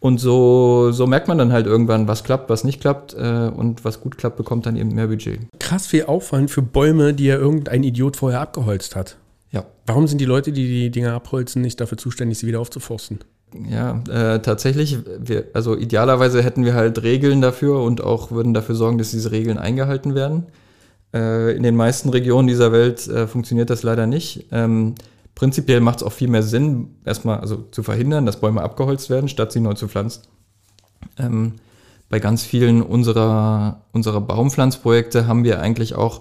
Und 0.00 0.18
so, 0.18 0.92
so 0.92 1.06
merkt 1.06 1.28
man 1.28 1.36
dann 1.36 1.52
halt 1.52 1.66
irgendwann, 1.66 2.08
was 2.08 2.24
klappt, 2.24 2.48
was 2.48 2.64
nicht 2.64 2.80
klappt. 2.80 3.14
Äh, 3.14 3.50
und 3.54 3.84
was 3.84 4.00
gut 4.00 4.16
klappt, 4.16 4.36
bekommt 4.36 4.66
dann 4.66 4.76
eben 4.76 4.94
mehr 4.94 5.06
Budget. 5.06 5.40
Krass 5.58 5.86
viel 5.86 6.04
Aufwand 6.04 6.50
für 6.50 6.62
Bäume, 6.62 7.12
die 7.12 7.26
ja 7.26 7.36
irgendein 7.36 7.82
Idiot 7.82 8.16
vorher 8.16 8.40
abgeholzt 8.40 8.96
hat. 8.96 9.16
Ja. 9.50 9.66
Warum 9.86 10.06
sind 10.06 10.20
die 10.20 10.26
Leute, 10.26 10.52
die 10.52 10.66
die 10.66 10.90
Dinger 10.90 11.12
abholzen, 11.12 11.60
nicht 11.60 11.80
dafür 11.80 11.98
zuständig, 11.98 12.38
sie 12.38 12.46
wieder 12.46 12.60
aufzuforsten? 12.60 13.18
Ja, 13.68 14.02
äh, 14.08 14.40
tatsächlich, 14.40 14.98
wir, 15.18 15.46
also 15.54 15.76
idealerweise 15.76 16.42
hätten 16.42 16.64
wir 16.64 16.74
halt 16.74 17.02
Regeln 17.02 17.40
dafür 17.40 17.82
und 17.82 18.02
auch 18.02 18.30
würden 18.30 18.54
dafür 18.54 18.76
sorgen, 18.76 18.96
dass 18.96 19.10
diese 19.10 19.32
Regeln 19.32 19.58
eingehalten 19.58 20.14
werden. 20.14 20.46
Äh, 21.12 21.56
in 21.56 21.64
den 21.64 21.74
meisten 21.74 22.10
Regionen 22.10 22.46
dieser 22.46 22.70
Welt 22.70 23.06
äh, 23.08 23.26
funktioniert 23.26 23.68
das 23.68 23.82
leider 23.82 24.06
nicht. 24.06 24.46
Ähm, 24.52 24.94
Prinzipiell 25.40 25.80
macht 25.80 25.96
es 25.96 26.02
auch 26.02 26.12
viel 26.12 26.28
mehr 26.28 26.42
Sinn, 26.42 26.96
erstmal 27.06 27.40
also 27.40 27.64
zu 27.70 27.82
verhindern, 27.82 28.26
dass 28.26 28.40
Bäume 28.40 28.60
abgeholzt 28.60 29.08
werden, 29.08 29.26
statt 29.26 29.52
sie 29.52 29.60
neu 29.60 29.72
zu 29.72 29.88
pflanzen. 29.88 30.24
Ähm, 31.18 31.54
bei 32.10 32.18
ganz 32.18 32.42
vielen 32.44 32.82
unserer, 32.82 33.80
unserer 33.92 34.20
Baumpflanzprojekte 34.20 35.26
haben 35.26 35.42
wir 35.42 35.62
eigentlich 35.62 35.94
auch 35.94 36.20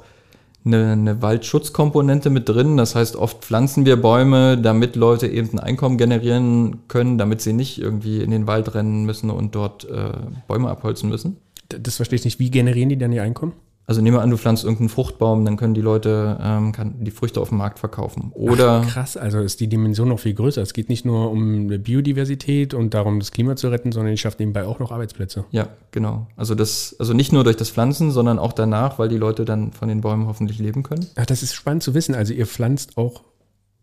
eine, 0.63 0.93
eine 0.93 1.21
Waldschutzkomponente 1.21 2.29
mit 2.29 2.47
drin. 2.47 2.77
Das 2.77 2.95
heißt, 2.95 3.17
oft 3.17 3.43
pflanzen 3.43 3.85
wir 3.85 4.01
Bäume, 4.01 4.57
damit 4.57 4.95
Leute 4.95 5.27
eben 5.27 5.49
ein 5.51 5.59
Einkommen 5.59 5.97
generieren 5.97 6.87
können, 6.87 7.17
damit 7.17 7.41
sie 7.41 7.51
nicht 7.51 7.77
irgendwie 7.77 8.23
in 8.23 8.31
den 8.31 8.47
Wald 8.47 8.73
rennen 8.73 9.03
müssen 9.03 9.31
und 9.31 9.53
dort 9.53 9.83
äh, 9.83 10.13
Bäume 10.47 10.69
abholzen 10.69 11.09
müssen. 11.09 11.35
Das 11.67 11.97
verstehe 11.97 12.15
ich 12.15 12.23
nicht. 12.23 12.39
Wie 12.39 12.51
generieren 12.51 12.87
die 12.87 12.97
dann 12.97 13.11
ihr 13.11 13.23
Einkommen? 13.23 13.51
Also 13.89 14.01
nehmen 14.01 14.17
wir 14.17 14.21
an, 14.21 14.29
du 14.29 14.37
pflanzt 14.37 14.63
irgendeinen 14.63 14.89
Fruchtbaum, 14.89 15.43
dann 15.45 15.57
können 15.57 15.73
die 15.73 15.81
Leute 15.81 16.37
ähm, 16.39 16.73
kann 16.73 17.03
die 17.03 17.09
Früchte 17.09 17.41
auf 17.41 17.49
dem 17.49 17.57
Markt 17.57 17.79
verkaufen. 17.79 18.31
Oder 18.35 18.83
Ach, 18.85 18.87
krass, 18.87 19.17
also 19.17 19.39
ist 19.39 19.59
die 19.61 19.67
Dimension 19.67 20.09
noch 20.09 20.19
viel 20.19 20.35
größer. 20.35 20.61
Es 20.61 20.73
geht 20.73 20.89
nicht 20.89 21.05
nur 21.05 21.31
um 21.31 21.69
Biodiversität 21.69 22.75
und 22.75 22.93
darum, 22.93 23.17
das 23.17 23.31
Klima 23.31 23.55
zu 23.55 23.69
retten, 23.69 23.91
sondern 23.91 24.13
ich 24.13 24.21
schaffe 24.21 24.35
nebenbei 24.41 24.65
auch 24.65 24.77
noch 24.77 24.91
Arbeitsplätze. 24.91 25.45
Ja, 25.49 25.69
genau. 25.89 26.27
Also 26.35 26.53
das, 26.53 26.97
also 26.99 27.13
nicht 27.13 27.33
nur 27.33 27.43
durch 27.43 27.57
das 27.57 27.71
Pflanzen, 27.71 28.11
sondern 28.11 28.37
auch 28.37 28.53
danach, 28.53 28.99
weil 28.99 29.09
die 29.09 29.17
Leute 29.17 29.43
dann 29.43 29.71
von 29.71 29.87
den 29.87 30.01
Bäumen 30.01 30.27
hoffentlich 30.27 30.59
leben 30.59 30.83
können. 30.83 31.07
Ach, 31.15 31.25
das 31.25 31.41
ist 31.41 31.55
spannend 31.55 31.81
zu 31.81 31.95
wissen. 31.95 32.13
Also 32.13 32.31
ihr 32.31 32.45
pflanzt 32.45 32.95
auch 32.95 33.23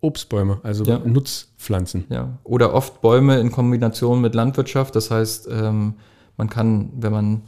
Obstbäume, 0.03 0.61
also 0.63 0.85
ja. 0.85 1.01
Nutzpflanzen. 1.01 2.05
Ja. 2.11 2.39
Oder 2.45 2.75
oft 2.75 3.01
Bäume 3.01 3.41
in 3.41 3.51
Kombination 3.51 4.21
mit 4.21 4.37
Landwirtschaft. 4.37 4.95
Das 4.95 5.11
heißt, 5.11 5.49
ähm, 5.51 5.95
man 6.37 6.49
kann, 6.49 6.93
wenn 6.97 7.11
man 7.11 7.43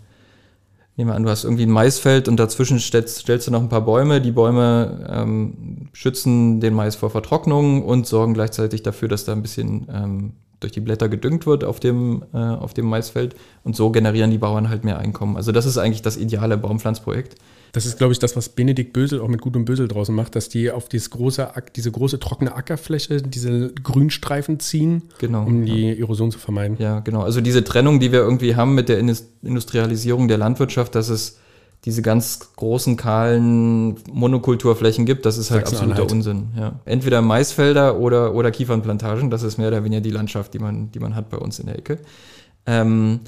Nehmen 0.98 1.10
wir 1.10 1.14
an, 1.14 1.22
du 1.22 1.30
hast 1.30 1.44
irgendwie 1.44 1.62
ein 1.62 1.70
Maisfeld 1.70 2.26
und 2.26 2.38
dazwischen 2.38 2.80
stellst, 2.80 3.18
stellst 3.18 3.46
du 3.46 3.52
noch 3.52 3.60
ein 3.60 3.68
paar 3.68 3.82
Bäume. 3.82 4.20
Die 4.20 4.32
Bäume 4.32 5.06
ähm, 5.08 5.88
schützen 5.92 6.58
den 6.58 6.74
Mais 6.74 6.96
vor 6.96 7.08
Vertrocknung 7.08 7.84
und 7.84 8.08
sorgen 8.08 8.34
gleichzeitig 8.34 8.82
dafür, 8.82 9.06
dass 9.06 9.24
da 9.24 9.30
ein 9.30 9.42
bisschen 9.42 9.86
ähm, 9.94 10.32
durch 10.58 10.72
die 10.72 10.80
Blätter 10.80 11.08
gedüngt 11.08 11.46
wird 11.46 11.62
auf 11.62 11.78
dem, 11.78 12.24
äh, 12.34 12.38
auf 12.38 12.74
dem 12.74 12.86
Maisfeld. 12.86 13.36
Und 13.62 13.76
so 13.76 13.90
generieren 13.90 14.32
die 14.32 14.38
Bauern 14.38 14.70
halt 14.70 14.82
mehr 14.82 14.98
Einkommen. 14.98 15.36
Also 15.36 15.52
das 15.52 15.66
ist 15.66 15.78
eigentlich 15.78 16.02
das 16.02 16.16
ideale 16.16 16.58
Baumpflanzprojekt. 16.58 17.36
Das 17.72 17.86
ist, 17.86 17.98
glaube 17.98 18.12
ich, 18.12 18.18
das, 18.18 18.36
was 18.36 18.48
Benedikt 18.48 18.92
Bösel 18.92 19.20
auch 19.20 19.28
mit 19.28 19.40
Gut 19.40 19.56
und 19.56 19.64
Bösel 19.64 19.88
draußen 19.88 20.14
macht, 20.14 20.36
dass 20.36 20.48
die 20.48 20.70
auf 20.70 20.88
dieses 20.88 21.10
große, 21.10 21.50
diese 21.76 21.90
große 21.90 22.18
trockene 22.18 22.54
Ackerfläche 22.54 23.22
diese 23.22 23.72
Grünstreifen 23.74 24.60
ziehen, 24.60 25.02
genau, 25.18 25.44
um 25.44 25.64
die 25.64 25.98
Erosion 25.98 26.30
zu 26.30 26.38
vermeiden. 26.38 26.76
Ja, 26.78 27.00
genau. 27.00 27.22
Also 27.22 27.40
diese 27.40 27.64
Trennung, 27.64 28.00
die 28.00 28.12
wir 28.12 28.20
irgendwie 28.20 28.56
haben 28.56 28.74
mit 28.74 28.88
der 28.88 28.98
Industrialisierung 28.98 30.28
der 30.28 30.38
Landwirtschaft, 30.38 30.94
dass 30.94 31.08
es 31.08 31.38
diese 31.84 32.02
ganz 32.02 32.40
großen, 32.56 32.96
kahlen 32.96 33.96
Monokulturflächen 34.10 35.06
gibt, 35.06 35.26
das 35.26 35.38
ist 35.38 35.50
halt 35.50 35.66
absoluter 35.66 36.10
Unsinn. 36.10 36.48
Ja. 36.56 36.80
Entweder 36.84 37.22
Maisfelder 37.22 37.98
oder, 37.98 38.34
oder 38.34 38.50
Kiefernplantagen, 38.50 39.30
das 39.30 39.44
ist 39.44 39.58
mehr 39.58 39.68
oder 39.68 39.84
weniger 39.84 40.00
die 40.00 40.10
Landschaft, 40.10 40.54
die 40.54 40.58
man, 40.58 40.90
die 40.90 40.98
man 40.98 41.14
hat 41.14 41.30
bei 41.30 41.36
uns 41.36 41.60
in 41.60 41.66
der 41.66 41.78
Ecke. 41.78 41.98
Ähm, 42.66 43.20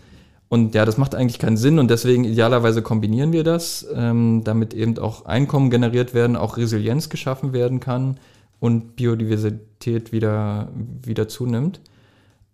und 0.50 0.74
ja, 0.74 0.84
das 0.84 0.98
macht 0.98 1.14
eigentlich 1.14 1.38
keinen 1.38 1.56
Sinn 1.56 1.78
und 1.78 1.92
deswegen 1.92 2.24
idealerweise 2.24 2.82
kombinieren 2.82 3.32
wir 3.32 3.44
das, 3.44 3.86
ähm, 3.94 4.42
damit 4.42 4.74
eben 4.74 4.98
auch 4.98 5.24
Einkommen 5.24 5.70
generiert 5.70 6.12
werden, 6.12 6.34
auch 6.34 6.56
Resilienz 6.56 7.08
geschaffen 7.08 7.52
werden 7.52 7.78
kann 7.78 8.18
und 8.58 8.96
Biodiversität 8.96 10.10
wieder, 10.10 10.72
wieder 11.04 11.28
zunimmt. 11.28 11.80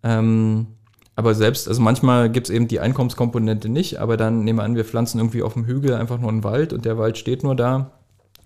Ähm, 0.03 0.67
aber 1.15 1.33
selbst, 1.33 1.67
also 1.67 1.81
manchmal 1.81 2.29
gibt 2.29 2.49
es 2.49 2.53
eben 2.53 2.67
die 2.67 2.79
Einkommenskomponente 2.79 3.67
nicht, 3.67 3.97
aber 3.97 4.15
dann 4.15 4.43
nehmen 4.43 4.59
wir 4.59 4.63
an, 4.63 4.75
wir 4.75 4.85
pflanzen 4.85 5.17
irgendwie 5.17 5.41
auf 5.41 5.53
dem 5.53 5.65
Hügel 5.65 5.95
einfach 5.95 6.19
nur 6.19 6.29
einen 6.29 6.43
Wald 6.43 6.73
und 6.73 6.85
der 6.85 6.99
Wald 6.99 7.17
steht 7.17 7.41
nur 7.41 7.55
da 7.55 7.93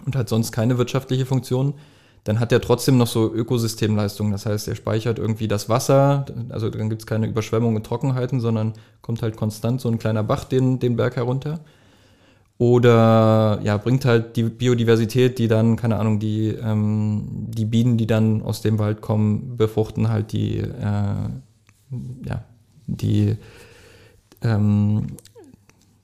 und 0.05 0.15
hat 0.15 0.29
sonst 0.29 0.53
keine 0.53 0.77
wirtschaftliche 0.77 1.25
Funktion 1.25 1.73
dann 2.23 2.39
hat 2.39 2.51
er 2.51 2.61
trotzdem 2.61 2.97
noch 2.97 3.07
so 3.07 3.33
Ökosystemleistungen. 3.33 4.31
Das 4.31 4.45
heißt, 4.45 4.67
er 4.67 4.75
speichert 4.75 5.17
irgendwie 5.17 5.47
das 5.47 5.69
Wasser, 5.69 6.25
also 6.49 6.69
dann 6.69 6.89
gibt 6.89 7.01
es 7.01 7.05
keine 7.07 7.27
Überschwemmungen 7.27 7.77
und 7.77 7.85
Trockenheiten, 7.85 8.39
sondern 8.39 8.73
kommt 9.01 9.21
halt 9.21 9.37
konstant 9.37 9.81
so 9.81 9.89
ein 9.89 9.97
kleiner 9.97 10.23
Bach 10.23 10.43
den, 10.43 10.79
den 10.79 10.95
Berg 10.95 11.15
herunter. 11.15 11.59
Oder 12.59 13.59
ja, 13.63 13.75
bringt 13.77 14.05
halt 14.05 14.35
die 14.35 14.43
Biodiversität, 14.43 15.39
die 15.39 15.47
dann, 15.47 15.77
keine 15.77 15.97
Ahnung, 15.97 16.19
die, 16.19 16.49
ähm, 16.49 17.47
die 17.47 17.65
Bienen, 17.65 17.97
die 17.97 18.05
dann 18.05 18.43
aus 18.43 18.61
dem 18.61 18.77
Wald 18.77 19.01
kommen, 19.01 19.57
befruchten 19.57 20.09
halt 20.09 20.31
die, 20.31 20.59
äh, 20.59 21.29
ja, 22.23 22.43
die, 22.85 23.35
ähm, 24.43 25.07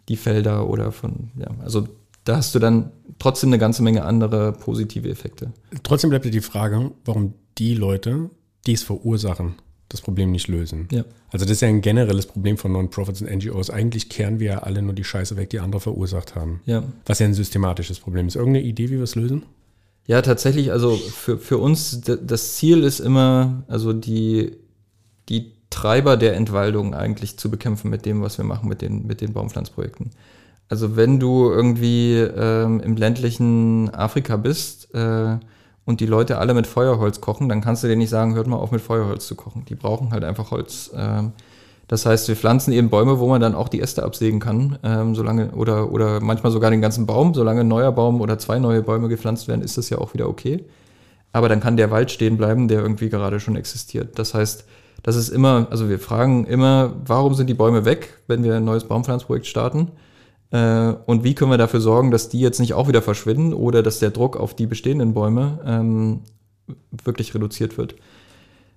die 0.10 0.18
Felder 0.18 0.68
oder 0.68 0.92
von, 0.92 1.30
ja, 1.38 1.48
also 1.64 1.88
da 2.28 2.38
hast 2.38 2.54
du 2.54 2.60
dann 2.60 2.92
trotzdem 3.20 3.50
eine 3.50 3.58
ganze 3.58 3.84
Menge 3.84 4.04
andere 4.04 4.52
positive 4.52 5.10
Effekte. 5.10 5.54
Trotzdem 5.84 6.10
bleibt 6.10 6.26
dir 6.26 6.32
die 6.32 6.42
Frage, 6.42 6.92
warum 7.06 7.34
die 7.58 7.74
Leute, 7.74 8.30
die 8.66 8.74
es 8.74 8.84
verursachen, 8.84 9.56
das 9.90 10.02
Problem 10.02 10.32
nicht 10.32 10.50
lösen. 10.50 10.90
Ja. 10.92 11.06
Also 11.32 11.46
das 11.46 11.54
ist 11.54 11.62
ja 11.62 11.70
ein 11.70 11.82
generelles 11.82 12.26
Problem 12.26 12.58
von 12.58 12.74
Non-Profits 12.74 13.22
und 13.22 13.30
NGOs. 13.30 13.70
Eigentlich 13.70 14.10
kehren 14.10 14.40
wir 14.40 14.48
ja 14.48 14.58
alle 14.60 14.82
nur 14.82 14.94
die 14.94 15.06
Scheiße 15.06 15.38
weg, 15.38 15.50
die 15.50 15.60
andere 15.60 15.80
verursacht 15.80 16.36
haben. 16.36 16.62
Ja. 16.66 16.84
Was 17.06 17.20
ja 17.20 17.26
ein 17.26 17.34
systematisches 17.34 18.00
Problem 18.00 18.28
ist. 18.28 18.36
Irgendeine 18.36 18.66
Idee, 18.66 18.90
wie 18.90 18.98
wir 18.98 19.04
es 19.04 19.16
lösen? 19.16 19.44
Ja, 20.06 20.22
tatsächlich, 20.22 20.72
also 20.72 20.96
für, 20.96 21.38
für 21.38 21.58
uns, 21.58 22.02
das 22.02 22.56
Ziel 22.56 22.84
ist 22.84 23.00
immer, 23.00 23.64
also 23.68 23.92
die, 23.94 24.54
die 25.28 25.54
Treiber 25.70 26.16
der 26.16 26.36
Entwaldung 26.36 26.94
eigentlich 26.94 27.38
zu 27.38 27.52
bekämpfen 27.52 27.90
mit 27.90 28.06
dem, 28.06 28.22
was 28.22 28.38
wir 28.38 28.46
machen 28.46 28.70
mit 28.70 28.82
den, 28.82 29.06
mit 29.06 29.20
den 29.20 29.34
Baumpflanzprojekten. 29.34 30.12
Also 30.70 30.96
wenn 30.96 31.20
du 31.20 31.50
irgendwie 31.50 32.16
ähm, 32.18 32.82
im 32.82 32.98
ländlichen 32.98 33.94
Afrika 33.94 34.36
bist 34.36 34.94
äh, 34.94 35.38
und 35.86 36.02
die 36.02 36.06
Leute 36.06 36.40
alle 36.40 36.54
mit 36.54 36.68
Feuerholz 36.68 37.22
kochen, 37.22 37.48
dann 37.48 37.62
kannst 37.62 37.84
du 37.84 37.88
denen 37.88 38.00
nicht 38.00 38.10
sagen, 38.10 38.36
hört 38.36 38.48
mal 38.48 38.58
auf 38.58 38.72
mit 38.72 38.82
Feuerholz 38.82 39.28
zu 39.28 39.36
kochen. 39.36 39.64
Die 39.66 39.76
brauchen 39.76 40.12
halt 40.12 40.26
einfach 40.26 40.52
Holz. 40.52 40.92
Ähm, 40.96 41.32
das 41.88 42.06
heißt, 42.06 42.28
wir 42.28 42.36
pflanzen 42.36 42.74
eben 42.74 42.90
Bäume, 42.90 43.20
wo 43.20 43.30
man 43.30 43.40
dann 43.40 43.56
auch 43.56 43.70
die 43.70 43.80
Äste 43.80 44.04
absägen 44.04 44.42
kann, 44.42 44.78
ähm, 44.84 45.16
solange 45.16 45.52
oder 45.52 45.90
oder 45.92 46.20
manchmal 46.20 46.52
sogar 46.52 46.70
den 46.70 46.82
ganzen 46.82 47.06
Baum, 47.06 47.34
solange 47.34 47.62
ein 47.62 47.68
neuer 47.70 47.94
Baum 47.94 48.20
oder 48.20 48.38
zwei 48.38 48.60
neue 48.60 48.82
Bäume 48.82 49.08
gepflanzt 49.08 49.48
werden, 49.48 49.62
ist 49.62 49.78
das 49.78 49.90
ja 49.90 49.98
auch 50.00 50.14
wieder 50.14 50.28
okay. 50.28 50.66
Aber 51.32 51.48
dann 51.48 51.62
kann 51.62 51.78
der 51.78 51.92
Wald 51.92 52.12
stehen 52.12 52.36
bleiben, 52.36 52.68
der 52.68 52.82
irgendwie 52.82 53.10
gerade 53.10 53.40
schon 53.40 53.56
existiert. 53.56 54.20
Das 54.20 54.34
heißt, 54.34 54.66
das 55.04 55.16
ist 55.16 55.30
immer, 55.30 55.68
also 55.70 55.88
wir 55.88 56.00
fragen 56.00 56.46
immer, 56.46 56.94
warum 57.06 57.34
sind 57.36 57.48
die 57.48 57.54
Bäume 57.54 57.86
weg, 57.86 58.18
wenn 58.28 58.44
wir 58.44 58.56
ein 58.56 58.66
neues 58.66 58.84
Baumpflanzprojekt 58.84 59.46
starten? 59.46 59.92
Äh, 60.52 60.94
und 61.06 61.24
wie 61.24 61.36
können 61.36 61.52
wir 61.52 61.58
dafür 61.58 61.82
sorgen, 61.82 62.12
dass 62.12 62.30
die 62.30 62.40
jetzt 62.40 62.60
nicht 62.60 62.74
auch 62.74 62.88
wieder 62.88 63.02
verschwinden 63.02 63.54
oder 63.54 63.84
dass 63.84 64.00
der 64.00 64.12
Druck 64.12 64.38
auf 64.38 64.56
die 64.56 64.68
bestehenden 64.68 65.14
Bäume 65.14 65.60
ähm, 65.66 66.22
wirklich 67.04 67.34
reduziert 67.34 67.78
wird. 67.78 67.96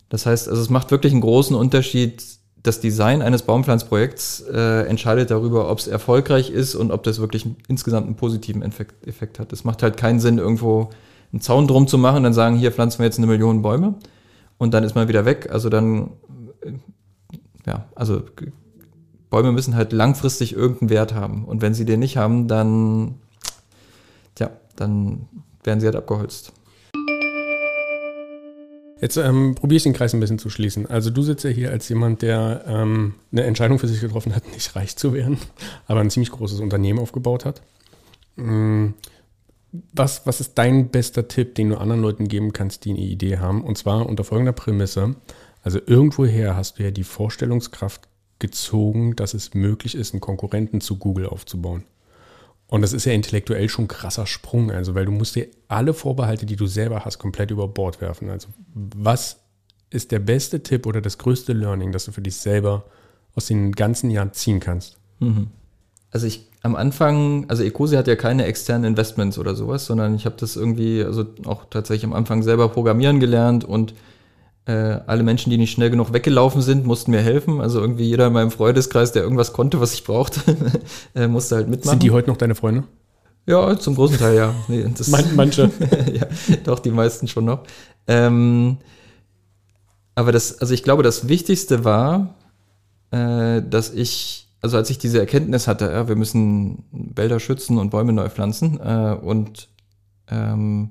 Das 0.08 0.26
heißt, 0.26 0.48
also 0.48 0.60
es 0.60 0.70
macht 0.70 0.90
wirklich 0.90 1.12
einen 1.12 1.22
großen 1.22 1.56
Unterschied. 1.56 2.24
Das 2.62 2.80
Design 2.80 3.22
eines 3.22 3.42
Baumpflanzprojekts 3.42 4.44
äh, 4.52 4.82
entscheidet 4.86 5.30
darüber, 5.30 5.70
ob 5.70 5.78
es 5.78 5.86
erfolgreich 5.86 6.50
ist 6.50 6.74
und 6.74 6.90
ob 6.90 7.04
das 7.04 7.18
wirklich 7.18 7.46
insgesamt 7.68 8.06
einen 8.06 8.16
positiven 8.16 8.60
Effekt, 8.62 9.06
Effekt 9.06 9.38
hat. 9.38 9.52
Es 9.52 9.64
macht 9.64 9.82
halt 9.82 9.96
keinen 9.96 10.20
Sinn, 10.20 10.36
irgendwo 10.36 10.90
einen 11.32 11.40
Zaun 11.40 11.66
drum 11.66 11.86
zu 11.86 11.96
machen, 11.96 12.24
dann 12.24 12.34
sagen, 12.34 12.56
hier 12.56 12.72
pflanzen 12.72 12.98
wir 12.98 13.06
jetzt 13.06 13.18
eine 13.18 13.28
Million 13.28 13.62
Bäume 13.62 13.94
und 14.58 14.74
dann 14.74 14.84
ist 14.84 14.94
man 14.94 15.08
wieder 15.08 15.24
weg. 15.24 15.48
Also 15.50 15.70
dann, 15.70 16.10
äh, 16.60 16.72
ja, 17.66 17.86
also 17.94 18.22
Bäume 19.30 19.52
müssen 19.52 19.76
halt 19.76 19.92
langfristig 19.92 20.52
irgendeinen 20.52 20.90
Wert 20.90 21.14
haben. 21.14 21.44
Und 21.44 21.62
wenn 21.62 21.72
sie 21.72 21.84
den 21.84 22.00
nicht 22.00 22.16
haben, 22.16 22.48
dann, 22.48 23.14
ja, 24.38 24.50
dann 24.76 25.28
werden 25.62 25.80
sie 25.80 25.86
halt 25.86 25.96
abgeholzt. 25.96 26.52
Jetzt 29.00 29.16
ähm, 29.16 29.54
probiere 29.54 29.78
ich 29.78 29.82
den 29.84 29.94
Kreis 29.94 30.12
ein 30.12 30.20
bisschen 30.20 30.38
zu 30.38 30.50
schließen. 30.50 30.86
Also 30.86 31.08
du 31.08 31.22
sitzt 31.22 31.44
ja 31.44 31.50
hier 31.50 31.70
als 31.70 31.88
jemand, 31.88 32.20
der 32.20 32.64
ähm, 32.66 33.14
eine 33.32 33.44
Entscheidung 33.44 33.78
für 33.78 33.88
sich 33.88 34.00
getroffen 34.00 34.34
hat, 34.34 34.46
nicht 34.52 34.76
reich 34.76 34.96
zu 34.96 35.14
werden, 35.14 35.38
aber 35.86 36.00
ein 36.00 36.10
ziemlich 36.10 36.32
großes 36.32 36.60
Unternehmen 36.60 36.98
aufgebaut 36.98 37.44
hat. 37.44 37.62
Mhm. 38.36 38.94
Was, 39.92 40.26
was 40.26 40.40
ist 40.40 40.58
dein 40.58 40.88
bester 40.88 41.28
Tipp, 41.28 41.54
den 41.54 41.70
du 41.70 41.78
anderen 41.78 42.02
Leuten 42.02 42.26
geben 42.26 42.52
kannst, 42.52 42.84
die 42.84 42.90
eine 42.90 42.98
Idee 42.98 43.38
haben? 43.38 43.62
Und 43.62 43.78
zwar 43.78 44.04
unter 44.04 44.24
folgender 44.24 44.52
Prämisse. 44.52 45.14
Also 45.62 45.78
irgendwoher 45.86 46.56
hast 46.56 46.78
du 46.78 46.82
ja 46.82 46.90
die 46.90 47.04
Vorstellungskraft 47.04 48.09
gezogen, 48.40 49.14
dass 49.14 49.34
es 49.34 49.54
möglich 49.54 49.94
ist, 49.94 50.12
einen 50.12 50.20
Konkurrenten 50.20 50.80
zu 50.80 50.96
Google 50.96 51.26
aufzubauen. 51.26 51.84
Und 52.66 52.82
das 52.82 52.92
ist 52.92 53.04
ja 53.04 53.12
intellektuell 53.12 53.68
schon 53.68 53.86
ein 53.86 53.88
krasser 53.88 54.26
Sprung, 54.26 54.70
also 54.70 54.94
weil 54.94 55.04
du 55.04 55.12
musst 55.12 55.34
dir 55.34 55.48
alle 55.68 55.92
Vorbehalte, 55.92 56.46
die 56.46 56.56
du 56.56 56.66
selber 56.66 57.04
hast, 57.04 57.18
komplett 57.18 57.50
über 57.50 57.66
Bord 57.66 58.00
werfen. 58.00 58.30
Also 58.30 58.48
was 58.74 59.38
ist 59.90 60.12
der 60.12 60.20
beste 60.20 60.62
Tipp 60.62 60.86
oder 60.86 61.00
das 61.00 61.18
größte 61.18 61.52
Learning, 61.52 61.90
das 61.90 62.04
du 62.04 62.12
für 62.12 62.22
dich 62.22 62.36
selber 62.36 62.84
aus 63.34 63.46
den 63.46 63.72
ganzen 63.72 64.10
Jahren 64.10 64.32
ziehen 64.32 64.60
kannst? 64.60 64.98
Mhm. 65.18 65.48
Also 66.12 66.26
ich 66.26 66.48
am 66.62 66.76
Anfang, 66.76 67.46
also 67.48 67.62
Ecosi 67.62 67.96
hat 67.96 68.06
ja 68.06 68.16
keine 68.16 68.44
externen 68.44 68.84
Investments 68.84 69.38
oder 69.38 69.54
sowas, 69.54 69.86
sondern 69.86 70.14
ich 70.14 70.26
habe 70.26 70.36
das 70.38 70.56
irgendwie, 70.56 71.02
also 71.02 71.24
auch 71.46 71.64
tatsächlich 71.70 72.04
am 72.04 72.12
Anfang 72.12 72.42
selber 72.42 72.68
programmieren 72.68 73.18
gelernt 73.18 73.64
und 73.64 73.94
äh, 74.70 75.00
alle 75.06 75.22
Menschen, 75.22 75.50
die 75.50 75.58
nicht 75.58 75.72
schnell 75.72 75.90
genug 75.90 76.12
weggelaufen 76.12 76.62
sind, 76.62 76.86
mussten 76.86 77.10
mir 77.10 77.20
helfen. 77.20 77.60
Also 77.60 77.80
irgendwie 77.80 78.04
jeder 78.04 78.28
in 78.28 78.32
meinem 78.32 78.50
Freundeskreis, 78.50 79.12
der 79.12 79.22
irgendwas 79.22 79.52
konnte, 79.52 79.80
was 79.80 79.94
ich 79.94 80.04
brauchte, 80.04 80.40
äh, 81.14 81.26
musste 81.26 81.56
halt 81.56 81.68
mitmachen. 81.68 81.98
Sind 81.98 82.02
die 82.02 82.10
heute 82.12 82.30
noch 82.30 82.36
deine 82.36 82.54
Freunde? 82.54 82.84
Ja, 83.46 83.76
zum 83.78 83.96
großen 83.96 84.18
Teil 84.18 84.36
ja. 84.36 84.54
Nee, 84.68 84.86
Man, 85.08 85.24
manche. 85.34 85.70
ja, 86.12 86.26
doch, 86.64 86.78
die 86.78 86.90
meisten 86.90 87.26
schon 87.26 87.46
noch. 87.46 87.64
Ähm, 88.06 88.76
aber 90.14 90.30
das, 90.30 90.60
also 90.60 90.72
ich 90.72 90.82
glaube, 90.82 91.02
das 91.02 91.28
Wichtigste 91.28 91.84
war, 91.84 92.34
äh, 93.10 93.62
dass 93.62 93.92
ich, 93.92 94.48
also 94.60 94.76
als 94.76 94.90
ich 94.90 94.98
diese 94.98 95.18
Erkenntnis 95.18 95.66
hatte, 95.66 95.86
ja, 95.86 96.06
wir 96.06 96.16
müssen 96.16 96.84
Wälder 96.92 97.40
schützen 97.40 97.78
und 97.78 97.90
Bäume 97.90 98.12
neu 98.12 98.28
pflanzen 98.28 98.78
äh, 98.78 99.16
und 99.20 99.68
ähm, 100.30 100.90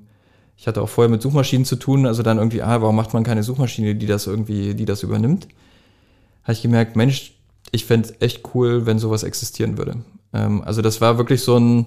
ich 0.60 0.66
hatte 0.66 0.82
auch 0.82 0.90
vorher 0.90 1.08
mit 1.08 1.22
Suchmaschinen 1.22 1.64
zu 1.64 1.76
tun, 1.76 2.04
also 2.04 2.22
dann 2.22 2.36
irgendwie, 2.36 2.60
ah, 2.60 2.82
warum 2.82 2.94
macht 2.94 3.14
man 3.14 3.24
keine 3.24 3.42
Suchmaschine, 3.42 3.94
die 3.94 4.04
das 4.04 4.26
irgendwie, 4.26 4.74
die 4.74 4.84
das 4.84 5.02
übernimmt? 5.02 5.48
Habe 6.42 6.52
ich 6.52 6.60
gemerkt, 6.60 6.96
Mensch, 6.96 7.32
ich 7.72 7.86
fände 7.86 8.20
echt 8.20 8.42
cool, 8.54 8.84
wenn 8.84 8.98
sowas 8.98 9.22
existieren 9.22 9.78
würde. 9.78 10.04
Ähm, 10.34 10.60
also 10.60 10.82
das 10.82 11.00
war 11.00 11.16
wirklich 11.16 11.40
so 11.40 11.56
ein, 11.58 11.86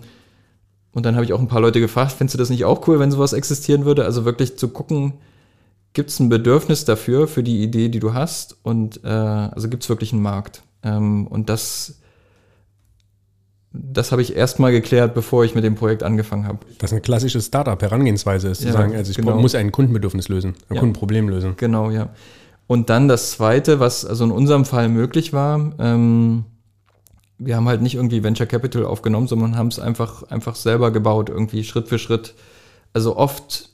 und 0.92 1.06
dann 1.06 1.14
habe 1.14 1.24
ich 1.24 1.34
auch 1.34 1.40
ein 1.40 1.48
paar 1.48 1.62
Leute 1.62 1.80
gefragt, 1.80 2.14
findest 2.14 2.34
du 2.34 2.40
das 2.40 2.50
nicht 2.50 2.66
auch 2.66 2.88
cool, 2.88 2.98
wenn 2.98 3.12
sowas 3.12 3.34
existieren 3.34 3.86
würde? 3.86 4.06
Also 4.06 4.26
wirklich 4.26 4.58
zu 4.58 4.70
gucken, 4.70 5.14
gibt 5.94 6.10
es 6.10 6.20
ein 6.20 6.30
Bedürfnis 6.30 6.84
dafür, 6.84 7.28
für 7.28 7.44
die 7.44 7.62
Idee, 7.62 7.90
die 7.90 8.00
du 8.00 8.16
hast? 8.16 8.58
Und 8.64 9.04
äh, 9.04 9.08
also 9.08 9.70
gibt 9.70 9.84
es 9.84 9.90
wirklich 9.90 10.14
einen 10.14 10.24
Markt? 10.24 10.64
Ähm, 10.82 11.28
und 11.28 11.48
das 11.48 12.00
das 13.74 14.12
habe 14.12 14.22
ich 14.22 14.36
erstmal 14.36 14.72
geklärt, 14.72 15.16
bevor 15.16 15.44
ich 15.44 15.56
mit 15.56 15.64
dem 15.64 15.74
Projekt 15.74 16.04
angefangen 16.04 16.48
habe. 16.48 16.60
Das 16.78 16.92
ist 16.92 16.94
eine 16.94 17.02
klassische 17.02 17.42
Startup-Herangehensweise 17.42 18.50
ist, 18.50 18.62
zu 18.62 18.68
ja, 18.68 18.74
sagen, 18.74 18.96
also 18.96 19.10
ich 19.10 19.18
genau. 19.18 19.38
muss 19.40 19.56
ein 19.56 19.72
Kundenbedürfnis 19.72 20.30
lösen, 20.30 20.54
ein 20.70 20.76
ja. 20.76 20.80
Kundenproblem 20.80 21.28
lösen. 21.28 21.56
Genau, 21.58 21.90
ja. 21.90 22.10
Und 22.68 22.92
dann 22.92 23.08
das 23.08 23.32
Zweite, 23.32 23.80
was 23.80 24.06
also 24.06 24.26
in 24.26 24.32
unserem 24.32 24.66
Fall 24.66 24.90
möglich 24.90 25.34
war, 25.34 25.74
ähm, 25.80 26.46
wir 27.40 27.56
haben 27.56 27.68
halt 27.68 27.82
nicht 27.82 27.96
irgendwie 27.96 28.24
Venture 28.24 28.46
Capital 28.46 28.86
aufgenommen, 28.86 29.28
sondern 29.28 29.58
haben 29.58 29.68
es 29.68 29.80
einfach, 29.80 30.24
einfach 30.24 30.56
selber 30.56 30.92
gebaut, 30.92 31.30
irgendwie 31.30 31.64
Schritt 31.64 31.88
für 31.88 31.98
Schritt. 31.98 32.36
Also 32.94 33.18
oft 33.18 33.70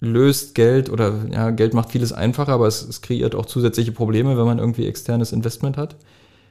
löst 0.00 0.54
Geld 0.54 0.88
oder 0.90 1.26
ja, 1.30 1.50
Geld 1.50 1.74
macht 1.74 1.90
vieles 1.90 2.12
einfacher, 2.12 2.52
aber 2.52 2.66
es, 2.66 2.82
es 2.82 3.02
kreiert 3.02 3.34
auch 3.34 3.46
zusätzliche 3.46 3.92
Probleme, 3.92 4.38
wenn 4.38 4.46
man 4.46 4.58
irgendwie 4.58 4.86
externes 4.86 5.32
Investment 5.32 5.76
hat. 5.76 5.96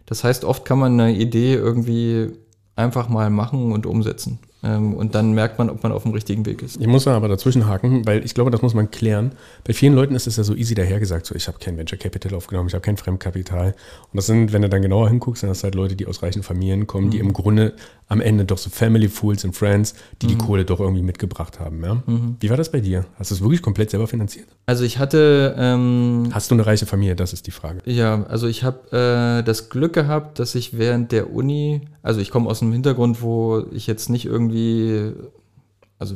Das 0.06 0.23
heißt, 0.23 0.45
oft 0.45 0.63
kann 0.63 0.79
man 0.79 0.99
eine 0.99 1.15
Idee 1.17 1.56
irgendwie 1.56 2.34
einfach 2.75 3.09
mal 3.09 3.29
machen 3.29 3.71
und 3.71 3.86
umsetzen. 3.86 4.39
Ähm, 4.63 4.93
und 4.93 5.13
dann 5.13 5.34
merkt 5.34 5.60
man, 5.60 5.69
ob 5.69 5.84
man 5.84 5.91
auf 5.91 6.04
dem 6.04 6.13
richtigen 6.13 6.45
Weg 6.45 6.62
ist. 6.62 6.80
Ich 6.80 6.88
muss 6.88 7.08
aber 7.08 7.28
dazwischen 7.28 7.67
haken, 7.67 8.06
weil 8.06 8.23
ich 8.23 8.34
glaube, 8.34 8.49
das 8.49 8.62
muss 8.62 8.73
man 8.73 8.89
klären. 8.91 9.34
Bei 9.65 9.73
vielen 9.73 9.93
Leuten 9.93 10.15
ist 10.15 10.26
es 10.26 10.38
ja 10.38 10.43
so 10.43 10.56
easy 10.56 10.73
dahergesagt, 10.73 11.26
so 11.26 11.36
ich 11.36 11.47
habe 11.47 11.58
kein 11.60 11.78
Venture 11.78 11.97
Capital 11.97 12.34
aufgenommen, 12.36 12.69
ich 12.69 12.73
habe 12.73 12.82
kein 12.82 12.97
Fremdkapital. 12.97 13.67
Und 13.67 14.17
das 14.17 14.26
sind, 14.26 14.54
wenn 14.54 14.62
du 14.62 14.69
dann 14.69 14.82
genauer 14.82 15.10
hinguckst, 15.10 15.41
sind 15.41 15.49
das 15.49 15.63
halt 15.63 15.76
Leute, 15.76 15.95
die 15.95 16.08
aus 16.08 16.23
reichen 16.23 16.43
Familien 16.43 16.88
kommen, 16.88 17.08
mhm. 17.08 17.12
die 17.12 17.19
im 17.19 17.34
Grunde 17.34 17.73
am 18.08 18.21
Ende 18.21 18.45
doch 18.45 18.58
so 18.58 18.69
Family 18.69 19.10
Fools 19.10 19.43
and 19.43 19.56
Friends, 19.56 19.95
die 20.21 20.28
mhm. 20.28 20.30
die 20.30 20.38
Kohle 20.38 20.65
doch 20.65 20.80
irgendwie 20.80 21.02
mitgebracht 21.02 21.60
haben. 21.60 21.84
Ja? 21.84 22.04
Mhm. 22.06 22.38
Wie 22.39 22.49
war 22.49 22.58
das 22.58 22.71
bei 22.71 22.80
dir? 22.80 23.06
Hast 23.17 23.32
du 23.32 23.36
es 23.36 23.41
wirklich 23.41 23.62
komplett 23.62 23.89
selber 23.89 24.08
finanziert? 24.08 24.47
Also 24.65 24.84
ich 24.84 24.99
hatte... 24.99 25.56
Ähm, 25.58 26.30
Hast 26.32 26.52
du 26.52 26.56
eine 26.56 26.65
reiche 26.65 26.86
Familie? 26.86 27.15
Das 27.15 27.34
ist 27.34 27.47
die 27.47 27.52
Frage. 27.52 27.80
Ja, 27.86 28.23
also 28.23 28.47
ich 28.47 28.63
habe 28.63 28.95
äh, 28.95 29.43
das 29.43 29.69
Glück 29.69 29.93
gehabt, 29.93 30.39
dass 30.39 30.56
ich 30.56 30.78
während 30.78 31.12
der 31.12 31.34
Uni, 31.34 31.82
also 32.02 32.19
ich 32.21 32.30
komme 32.30 32.49
aus 32.49 32.62
einem 32.62 32.71
Hintergrund, 32.73 33.21
wo 33.21 33.63
ich 33.71 33.88
jetzt 33.88 34.10
nicht 34.10 34.26
irgendwie, 34.26 34.52
also 35.99 36.15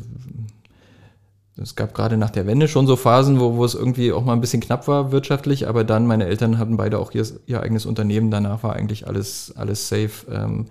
es 1.59 1.75
gab 1.75 1.93
gerade 1.93 2.17
nach 2.17 2.29
der 2.29 2.45
Wende 2.45 2.67
schon 2.67 2.85
so 2.85 2.95
Phasen, 2.95 3.39
wo, 3.39 3.55
wo 3.55 3.65
es 3.65 3.73
irgendwie 3.73 4.11
auch 4.11 4.23
mal 4.23 4.33
ein 4.33 4.41
bisschen 4.41 4.61
knapp 4.61 4.87
war 4.87 5.11
wirtschaftlich, 5.11 5.67
aber 5.67 5.83
dann 5.83 6.05
meine 6.05 6.25
Eltern 6.25 6.59
hatten 6.59 6.77
beide 6.77 6.99
auch 6.99 7.11
ihr, 7.13 7.25
ihr 7.47 7.61
eigenes 7.61 7.85
Unternehmen, 7.85 8.29
danach 8.29 8.63
war 8.63 8.73
eigentlich 8.73 9.07
alles, 9.07 9.53
alles 9.55 9.89
safe. 9.89 10.31
Ähm, 10.31 10.65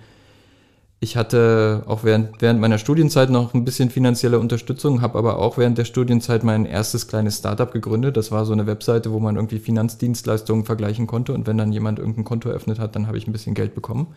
ich 0.98 1.16
hatte 1.16 1.83
auch 1.87 2.05
während, 2.05 2.40
während 2.40 2.61
meiner 2.61 2.79
Studienzeit 2.79 3.29
noch 3.31 3.52
ein 3.52 3.64
bisschen 3.64 3.90
finanzielle 3.90 4.38
Unterstützung, 4.38 5.02
habe 5.02 5.18
aber 5.18 5.38
auch 5.38 5.59
während 5.59 5.76
der 5.76 5.85
Studienzeit 5.85 6.42
mein 6.42 6.64
erstes 6.64 7.07
kleines 7.07 7.38
Startup 7.38 7.70
gegründet. 7.70 8.16
Das 8.16 8.33
war 8.33 8.46
so 8.46 8.52
eine 8.52 8.66
Webseite, 8.66 9.12
wo 9.12 9.18
man 9.18 9.37
irgendwie 9.37 9.59
Finanzdienstleistungen 9.59 10.64
vergleichen 10.64 11.07
konnte 11.07 11.35
und 11.35 11.46
wenn 11.46 11.59
dann 11.59 11.72
jemand 11.72 11.98
irgendein 11.98 12.24
Konto 12.24 12.48
eröffnet 12.48 12.79
hat, 12.79 12.96
dann 12.96 13.09
habe 13.09 13.18
ich 13.18 13.26
ein 13.26 13.33
bisschen 13.33 13.55
Geld 13.55 13.74
bekommen. 13.74 14.14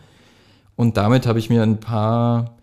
Und 0.76 0.96
damit 0.96 1.26
habe 1.26 1.38
ich 1.38 1.50
mir 1.50 1.62
ein 1.62 1.80
paar, 1.80 2.56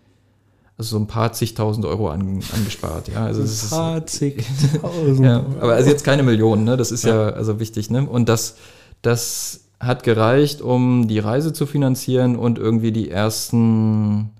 also 0.78 0.96
so 0.96 1.02
ein 1.02 1.08
paar 1.08 1.32
zigtausend 1.32 1.84
Euro 1.84 2.08
an, 2.08 2.40
angespart. 2.54 3.08
Ja, 3.08 3.24
also 3.24 3.42
ein 3.42 3.70
paar 3.70 4.06
zigtausend. 4.06 5.26
ja, 5.26 5.44
aber 5.60 5.72
also 5.74 5.90
jetzt 5.90 6.04
keine 6.04 6.22
Millionen, 6.22 6.62
ne? 6.62 6.76
Das 6.76 6.92
ist 6.92 7.04
ja, 7.04 7.30
ja 7.30 7.34
also 7.34 7.58
wichtig, 7.58 7.90
ne? 7.90 8.08
Und 8.08 8.28
das, 8.28 8.56
das 9.02 9.64
hat 9.80 10.04
gereicht, 10.04 10.62
um 10.62 11.08
die 11.08 11.18
Reise 11.18 11.52
zu 11.52 11.66
finanzieren 11.66 12.36
und 12.36 12.58
irgendwie 12.58 12.92
die 12.92 13.10
ersten, 13.10 14.30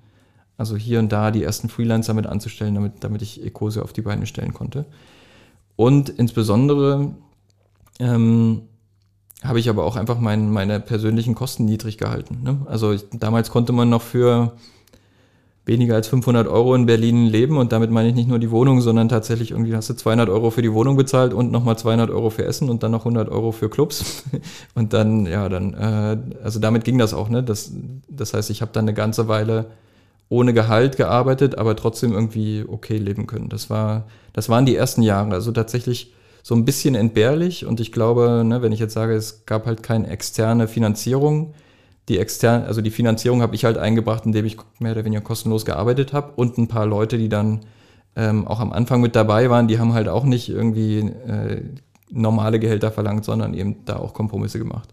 also 0.57 0.77
hier 0.77 1.01
und 1.01 1.11
da 1.11 1.33
die 1.33 1.43
ersten 1.43 1.69
Freelancer 1.69 2.15
mit 2.15 2.27
anzustellen, 2.27 2.77
damit, 2.77 2.93
damit 3.01 3.21
ich 3.23 3.45
Ecose 3.45 3.83
auf 3.83 3.93
die 3.93 4.03
Beine 4.03 4.27
stellen 4.27 4.55
konnte. 4.55 4.85
Und 5.75 6.09
insbesondere 6.09 7.15
ähm, 7.99 8.63
habe 9.43 9.59
ich 9.59 9.69
aber 9.69 9.83
auch 9.83 9.97
einfach 9.97 10.21
mein, 10.21 10.53
meine 10.53 10.79
persönlichen 10.79 11.35
Kosten 11.35 11.65
niedrig 11.65 11.99
gehalten. 11.99 12.43
Ne? 12.45 12.59
Also 12.67 12.93
ich, 12.93 13.05
damals 13.13 13.51
konnte 13.51 13.73
man 13.73 13.89
noch 13.89 14.03
für 14.03 14.53
weniger 15.69 15.95
als 15.95 16.09
500 16.09 16.49
Euro 16.49 16.75
in 16.75 16.87
Berlin 16.87 17.27
leben 17.27 17.57
und 17.57 17.71
damit 17.71 17.91
meine 17.91 18.09
ich 18.09 18.15
nicht 18.15 18.29
nur 18.29 18.39
die 18.39 18.51
Wohnung, 18.51 18.81
sondern 18.81 19.09
tatsächlich 19.09 19.53
irgendwie 19.53 19.77
hast 19.77 19.89
du 19.91 19.95
200 19.95 20.29
Euro 20.29 20.51
für 20.51 20.63
die 20.63 20.73
Wohnung 20.73 20.97
bezahlt 20.97 21.33
und 21.33 21.53
nochmal 21.53 21.79
200 21.79 22.11
Euro 22.11 22.31
für 22.31 22.45
Essen 22.45 22.69
und 22.69 22.83
dann 22.83 22.91
noch 22.91 23.03
100 23.03 23.29
Euro 23.29 23.53
für 23.53 23.69
Clubs 23.69 24.25
und 24.75 24.93
dann, 24.93 25.27
ja, 25.27 25.49
dann, 25.49 25.75
äh, 25.75 26.17
also 26.43 26.59
damit 26.59 26.85
ging 26.85 26.99
das 26.99 27.15
auch, 27.15 27.29
ne? 27.29 27.45
Das, 27.45 27.71
das 28.09 28.35
heißt, 28.35 28.51
ich 28.51 28.63
habe 28.63 28.73
dann 28.73 28.87
eine 28.87 28.95
ganze 28.95 29.29
Weile 29.29 29.67
ohne 30.31 30.53
Gehalt 30.53 30.97
gearbeitet, 30.97 31.57
aber 31.57 31.77
trotzdem 31.77 32.13
irgendwie 32.13 32.65
okay 32.67 32.99
leben 32.99 33.27
können. 33.27 33.49
Das 33.49 33.71
war, 33.71 34.07
das 34.33 34.49
waren 34.49 34.67
die 34.67 34.75
ersten 34.75 35.03
Jahre, 35.03 35.33
also 35.33 35.53
tatsächlich 35.53 36.13
so 36.43 36.55
ein 36.55 36.65
bisschen 36.65 36.95
entbehrlich 36.95 37.67
und 37.67 37.79
ich 37.79 37.93
glaube, 37.93 38.43
ne, 38.45 38.63
wenn 38.63 38.73
ich 38.73 38.81
jetzt 38.81 38.95
sage, 38.95 39.15
es 39.15 39.45
gab 39.45 39.67
halt 39.67 39.83
keine 39.83 40.09
externe 40.09 40.67
Finanzierung, 40.67 41.55
die 42.09 42.19
externe, 42.19 42.67
also 42.67 42.81
die 42.81 42.91
Finanzierung 42.91 43.43
habe 43.43 43.55
ich 43.55 43.65
halt 43.65 43.79
eingebracht, 43.79 44.27
indem 44.27 44.45
ich 44.45 44.57
mehr 44.79 44.93
oder 44.93 45.05
weniger 45.05 45.23
kostenlos 45.23 45.65
gearbeitet 45.65 46.13
habe 46.13 46.33
und 46.37 46.59
ein 46.59 46.69
paar 46.69 46.87
Leute, 46.87 47.19
die 47.19 47.29
dann 47.29 47.61
ähm, 48.17 48.47
auch 48.47 48.61
am 48.61 48.73
Anfang 48.73 49.01
mit 49.01 49.15
dabei 49.15 49.51
waren, 49.51 49.69
die 49.69 49.79
haben 49.79 49.95
halt 49.95 50.09
auch 50.09 50.25
nicht 50.25 50.49
irgendwie 50.49 50.99
äh, 50.99 51.63
normale 52.11 52.59
Gehälter 52.59 52.91
verlangt, 52.91 53.25
sondern 53.25 53.55
eben 53.55 53.85
da 53.85 53.97
auch 53.97 54.15
Kompromisse 54.15 54.59
gemacht. 54.59 54.89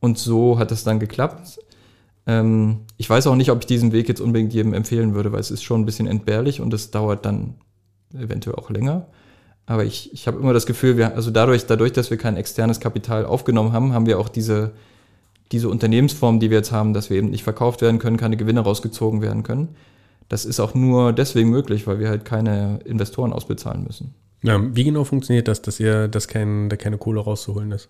Und 0.00 0.18
so 0.18 0.58
hat 0.58 0.72
es 0.72 0.82
dann 0.82 0.98
geklappt. 0.98 1.60
Ähm, 2.26 2.80
ich 2.96 3.08
weiß 3.08 3.26
auch 3.26 3.36
nicht, 3.36 3.50
ob 3.50 3.60
ich 3.60 3.66
diesen 3.66 3.92
Weg 3.92 4.08
jetzt 4.08 4.20
unbedingt 4.20 4.54
jedem 4.54 4.74
empfehlen 4.74 5.14
würde, 5.14 5.32
weil 5.32 5.40
es 5.40 5.50
ist 5.50 5.62
schon 5.62 5.82
ein 5.82 5.86
bisschen 5.86 6.06
entbehrlich 6.06 6.60
und 6.60 6.72
es 6.72 6.90
dauert 6.90 7.24
dann 7.24 7.54
eventuell 8.14 8.56
auch 8.56 8.70
länger. 8.70 9.06
Aber 9.66 9.84
ich, 9.84 10.12
ich 10.12 10.26
habe 10.26 10.38
immer 10.38 10.52
das 10.52 10.66
Gefühl, 10.66 10.96
wir, 10.96 11.14
also 11.14 11.30
dadurch, 11.30 11.66
dadurch, 11.66 11.92
dass 11.92 12.10
wir 12.10 12.16
kein 12.16 12.36
externes 12.36 12.80
Kapital 12.80 13.24
aufgenommen 13.24 13.72
haben, 13.72 13.92
haben 13.92 14.06
wir 14.06 14.18
auch 14.18 14.28
diese, 14.28 14.72
diese 15.52 15.68
Unternehmensform, 15.68 16.40
die 16.40 16.50
wir 16.50 16.58
jetzt 16.58 16.72
haben, 16.72 16.94
dass 16.94 17.10
wir 17.10 17.16
eben 17.16 17.30
nicht 17.30 17.42
verkauft 17.42 17.82
werden 17.82 17.98
können, 17.98 18.16
keine 18.16 18.36
Gewinne 18.36 18.60
rausgezogen 18.60 19.20
werden 19.20 19.42
können. 19.42 19.68
Das 20.28 20.44
ist 20.44 20.60
auch 20.60 20.74
nur 20.74 21.12
deswegen 21.12 21.50
möglich, 21.50 21.86
weil 21.86 21.98
wir 21.98 22.08
halt 22.08 22.24
keine 22.24 22.78
Investoren 22.84 23.32
ausbezahlen 23.32 23.82
müssen. 23.84 24.14
Ja, 24.42 24.60
wie 24.74 24.84
genau 24.84 25.04
funktioniert 25.04 25.48
das, 25.48 25.60
dass 25.60 25.80
ihr, 25.80 26.08
dass 26.08 26.28
kein, 26.28 26.68
da 26.68 26.76
keine 26.76 26.98
Kohle 26.98 27.20
rauszuholen 27.20 27.72
ist? 27.72 27.88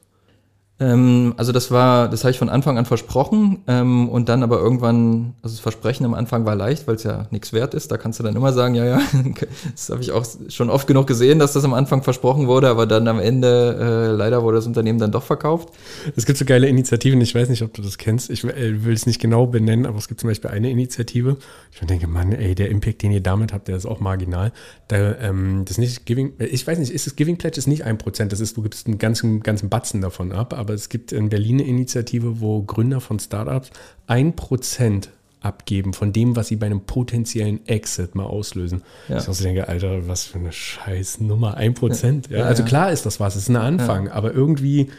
Ähm, 0.80 1.34
also 1.36 1.52
das 1.52 1.70
war, 1.70 2.08
das 2.08 2.24
habe 2.24 2.30
ich 2.30 2.38
von 2.38 2.48
Anfang 2.48 2.78
an 2.78 2.86
versprochen 2.86 3.58
ähm, 3.68 4.08
und 4.08 4.30
dann 4.30 4.42
aber 4.42 4.58
irgendwann, 4.58 5.34
also 5.42 5.54
das 5.54 5.60
Versprechen 5.60 6.06
am 6.06 6.14
Anfang 6.14 6.46
war 6.46 6.56
leicht, 6.56 6.88
weil 6.88 6.94
es 6.94 7.02
ja 7.02 7.26
nichts 7.30 7.52
wert 7.52 7.74
ist. 7.74 7.92
Da 7.92 7.98
kannst 7.98 8.18
du 8.18 8.22
dann 8.22 8.34
immer 8.34 8.54
sagen, 8.54 8.74
ja, 8.74 8.86
ja, 8.86 9.00
das 9.72 9.90
habe 9.90 10.00
ich 10.00 10.10
auch 10.12 10.24
schon 10.48 10.70
oft 10.70 10.86
genug 10.86 11.06
gesehen, 11.06 11.38
dass 11.38 11.52
das 11.52 11.64
am 11.64 11.74
Anfang 11.74 12.02
versprochen 12.02 12.46
wurde, 12.46 12.68
aber 12.68 12.86
dann 12.86 13.06
am 13.08 13.20
Ende 13.20 13.76
äh, 13.78 14.16
leider 14.16 14.42
wurde 14.42 14.56
das 14.56 14.66
Unternehmen 14.66 14.98
dann 14.98 15.12
doch 15.12 15.22
verkauft. 15.22 15.68
Es 16.16 16.24
gibt 16.24 16.38
so 16.38 16.46
geile 16.46 16.66
Initiativen, 16.66 17.20
ich 17.20 17.34
weiß 17.34 17.50
nicht, 17.50 17.62
ob 17.62 17.74
du 17.74 17.82
das 17.82 17.98
kennst, 17.98 18.30
ich 18.30 18.42
äh, 18.44 18.84
will 18.84 18.94
es 18.94 19.04
nicht 19.04 19.20
genau 19.20 19.46
benennen, 19.46 19.84
aber 19.84 19.98
es 19.98 20.08
gibt 20.08 20.20
zum 20.20 20.28
Beispiel 20.28 20.50
eine 20.50 20.70
Initiative. 20.70 21.36
Ich 21.72 21.86
denke, 21.86 22.06
Mann, 22.06 22.32
ey, 22.32 22.54
der 22.54 22.70
Impact, 22.70 23.02
den 23.02 23.12
ihr 23.12 23.22
damit 23.22 23.52
habt, 23.52 23.68
der 23.68 23.76
ist 23.76 23.86
auch 23.86 24.00
marginal. 24.00 24.52
Da, 24.88 25.16
ähm, 25.20 25.64
das 25.66 25.76
nicht 25.76 26.06
Giving, 26.06 26.32
ich 26.38 26.66
weiß 26.66 26.78
nicht, 26.78 26.90
ist 26.90 27.06
das 27.06 27.16
Giving 27.16 27.36
Pledge 27.36 27.58
ist 27.58 27.66
nicht 27.66 27.84
ein 27.84 27.98
Prozent, 27.98 28.32
das 28.32 28.40
ist, 28.40 28.56
du 28.56 28.62
gibst 28.62 28.86
einen 28.86 28.98
ganzen, 28.98 29.42
ganzen 29.42 29.68
Batzen 29.68 30.00
davon 30.00 30.32
ab, 30.32 30.54
aber 30.54 30.69
aber 30.70 30.76
es 30.76 30.88
gibt 30.88 31.10
in 31.10 31.28
Berlin 31.28 31.58
eine 31.58 31.68
Initiative, 31.68 32.40
wo 32.40 32.62
Gründer 32.62 33.00
von 33.00 33.18
Startups 33.18 33.70
ein 34.06 34.36
Prozent 34.36 35.10
abgeben 35.40 35.94
von 35.94 36.12
dem, 36.12 36.36
was 36.36 36.48
sie 36.48 36.56
bei 36.56 36.66
einem 36.66 36.82
potenziellen 36.82 37.66
Exit 37.66 38.14
mal 38.14 38.24
auslösen. 38.24 38.82
Ja. 39.08 39.18
Ich 39.18 39.26
also 39.26 39.42
denke, 39.42 39.68
Alter, 39.68 40.06
was 40.06 40.24
für 40.24 40.38
eine 40.38 40.52
scheiß 40.52 41.20
Nummer, 41.20 41.56
ein 41.56 41.74
Prozent. 41.74 42.28
Ja, 42.30 42.44
also 42.44 42.62
klar 42.62 42.92
ist 42.92 43.04
das 43.04 43.18
was, 43.18 43.34
es 43.34 43.44
ist 43.44 43.48
ein 43.48 43.56
Anfang, 43.56 44.08
aber 44.08 44.32
irgendwie, 44.32 44.90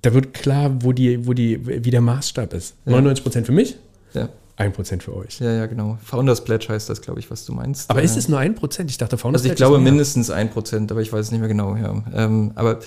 da 0.00 0.14
wird 0.14 0.32
klar, 0.32 0.82
wo 0.82 0.92
die, 0.92 1.26
wo 1.26 1.34
die, 1.34 1.84
wie 1.84 1.90
der 1.90 2.00
Maßstab 2.00 2.54
ist. 2.54 2.74
99 2.86 3.22
Prozent 3.22 3.46
für 3.46 3.52
mich, 3.52 3.76
ja. 4.14 4.30
1% 4.56 5.02
für 5.02 5.14
euch. 5.14 5.40
Ja, 5.40 5.52
ja, 5.52 5.66
genau. 5.66 5.98
Founders 6.04 6.44
Pledge 6.44 6.68
heißt 6.70 6.88
das, 6.88 7.02
glaube 7.02 7.20
ich, 7.20 7.30
was 7.30 7.44
du 7.44 7.52
meinst. 7.52 7.90
Aber 7.90 8.02
ist 8.02 8.16
es 8.16 8.28
nur 8.28 8.38
1%? 8.38 8.88
Ich 8.88 8.96
dachte, 8.96 9.18
Founders 9.18 9.42
Pledge. 9.42 9.52
Also 9.52 9.64
ich 9.64 9.70
glaube 9.70 9.78
mindestens 9.78 10.30
1%, 10.30 10.90
aber 10.90 11.02
ich 11.02 11.12
weiß 11.12 11.26
es 11.26 11.32
nicht 11.32 11.40
mehr 11.40 11.48
genau. 11.48 11.76
Ja. 11.76 12.02
Ähm, 12.14 12.52
aber 12.54 12.78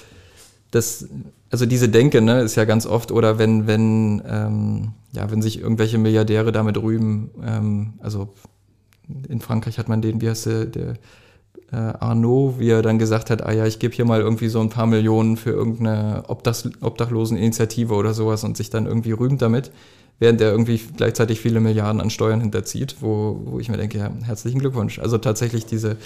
das, 0.75 1.07
also 1.49 1.65
diese 1.65 1.89
Denke, 1.89 2.21
ne, 2.21 2.41
ist 2.41 2.55
ja 2.55 2.65
ganz 2.65 2.85
oft, 2.85 3.11
oder 3.11 3.39
wenn, 3.39 3.65
wenn, 3.65 4.21
ähm, 4.27 4.91
ja, 5.13 5.31
wenn 5.31 5.41
sich 5.41 5.59
irgendwelche 5.59 5.97
Milliardäre 5.97 6.51
damit 6.51 6.77
rühmen, 6.81 7.31
ähm, 7.43 7.93
also 7.99 8.33
in 9.29 9.39
Frankreich 9.39 9.77
hat 9.77 9.87
man 9.87 10.01
den, 10.01 10.21
wie 10.21 10.29
heißt 10.29 10.47
der, 10.47 10.65
der 10.65 10.93
äh, 11.71 11.75
Arnaud, 11.75 12.59
wie 12.59 12.69
er 12.69 12.81
dann 12.81 12.99
gesagt 12.99 13.29
hat, 13.29 13.43
ah 13.43 13.51
ja, 13.51 13.65
ich 13.65 13.79
gebe 13.79 13.93
hier 13.93 14.05
mal 14.05 14.19
irgendwie 14.19 14.49
so 14.49 14.59
ein 14.59 14.69
paar 14.69 14.85
Millionen 14.85 15.37
für 15.37 15.51
irgendeine 15.51 16.23
Obdach, 16.27 16.65
Obdachloseninitiative 16.81 17.93
oder 17.93 18.13
sowas 18.13 18.43
und 18.43 18.57
sich 18.57 18.69
dann 18.69 18.85
irgendwie 18.85 19.11
rühmt 19.11 19.41
damit 19.41 19.71
während 20.19 20.39
er 20.41 20.51
irgendwie 20.51 20.79
gleichzeitig 20.95 21.39
viele 21.39 21.59
Milliarden 21.59 21.99
an 21.99 22.09
Steuern 22.09 22.41
hinterzieht, 22.41 22.97
wo, 23.01 23.41
wo 23.45 23.59
ich 23.59 23.69
mir 23.69 23.77
denke, 23.77 23.97
ja, 23.97 24.11
herzlichen 24.23 24.59
Glückwunsch. 24.59 24.99
Also 24.99 25.17
tatsächlich 25.17 25.65
diese, 25.65 25.97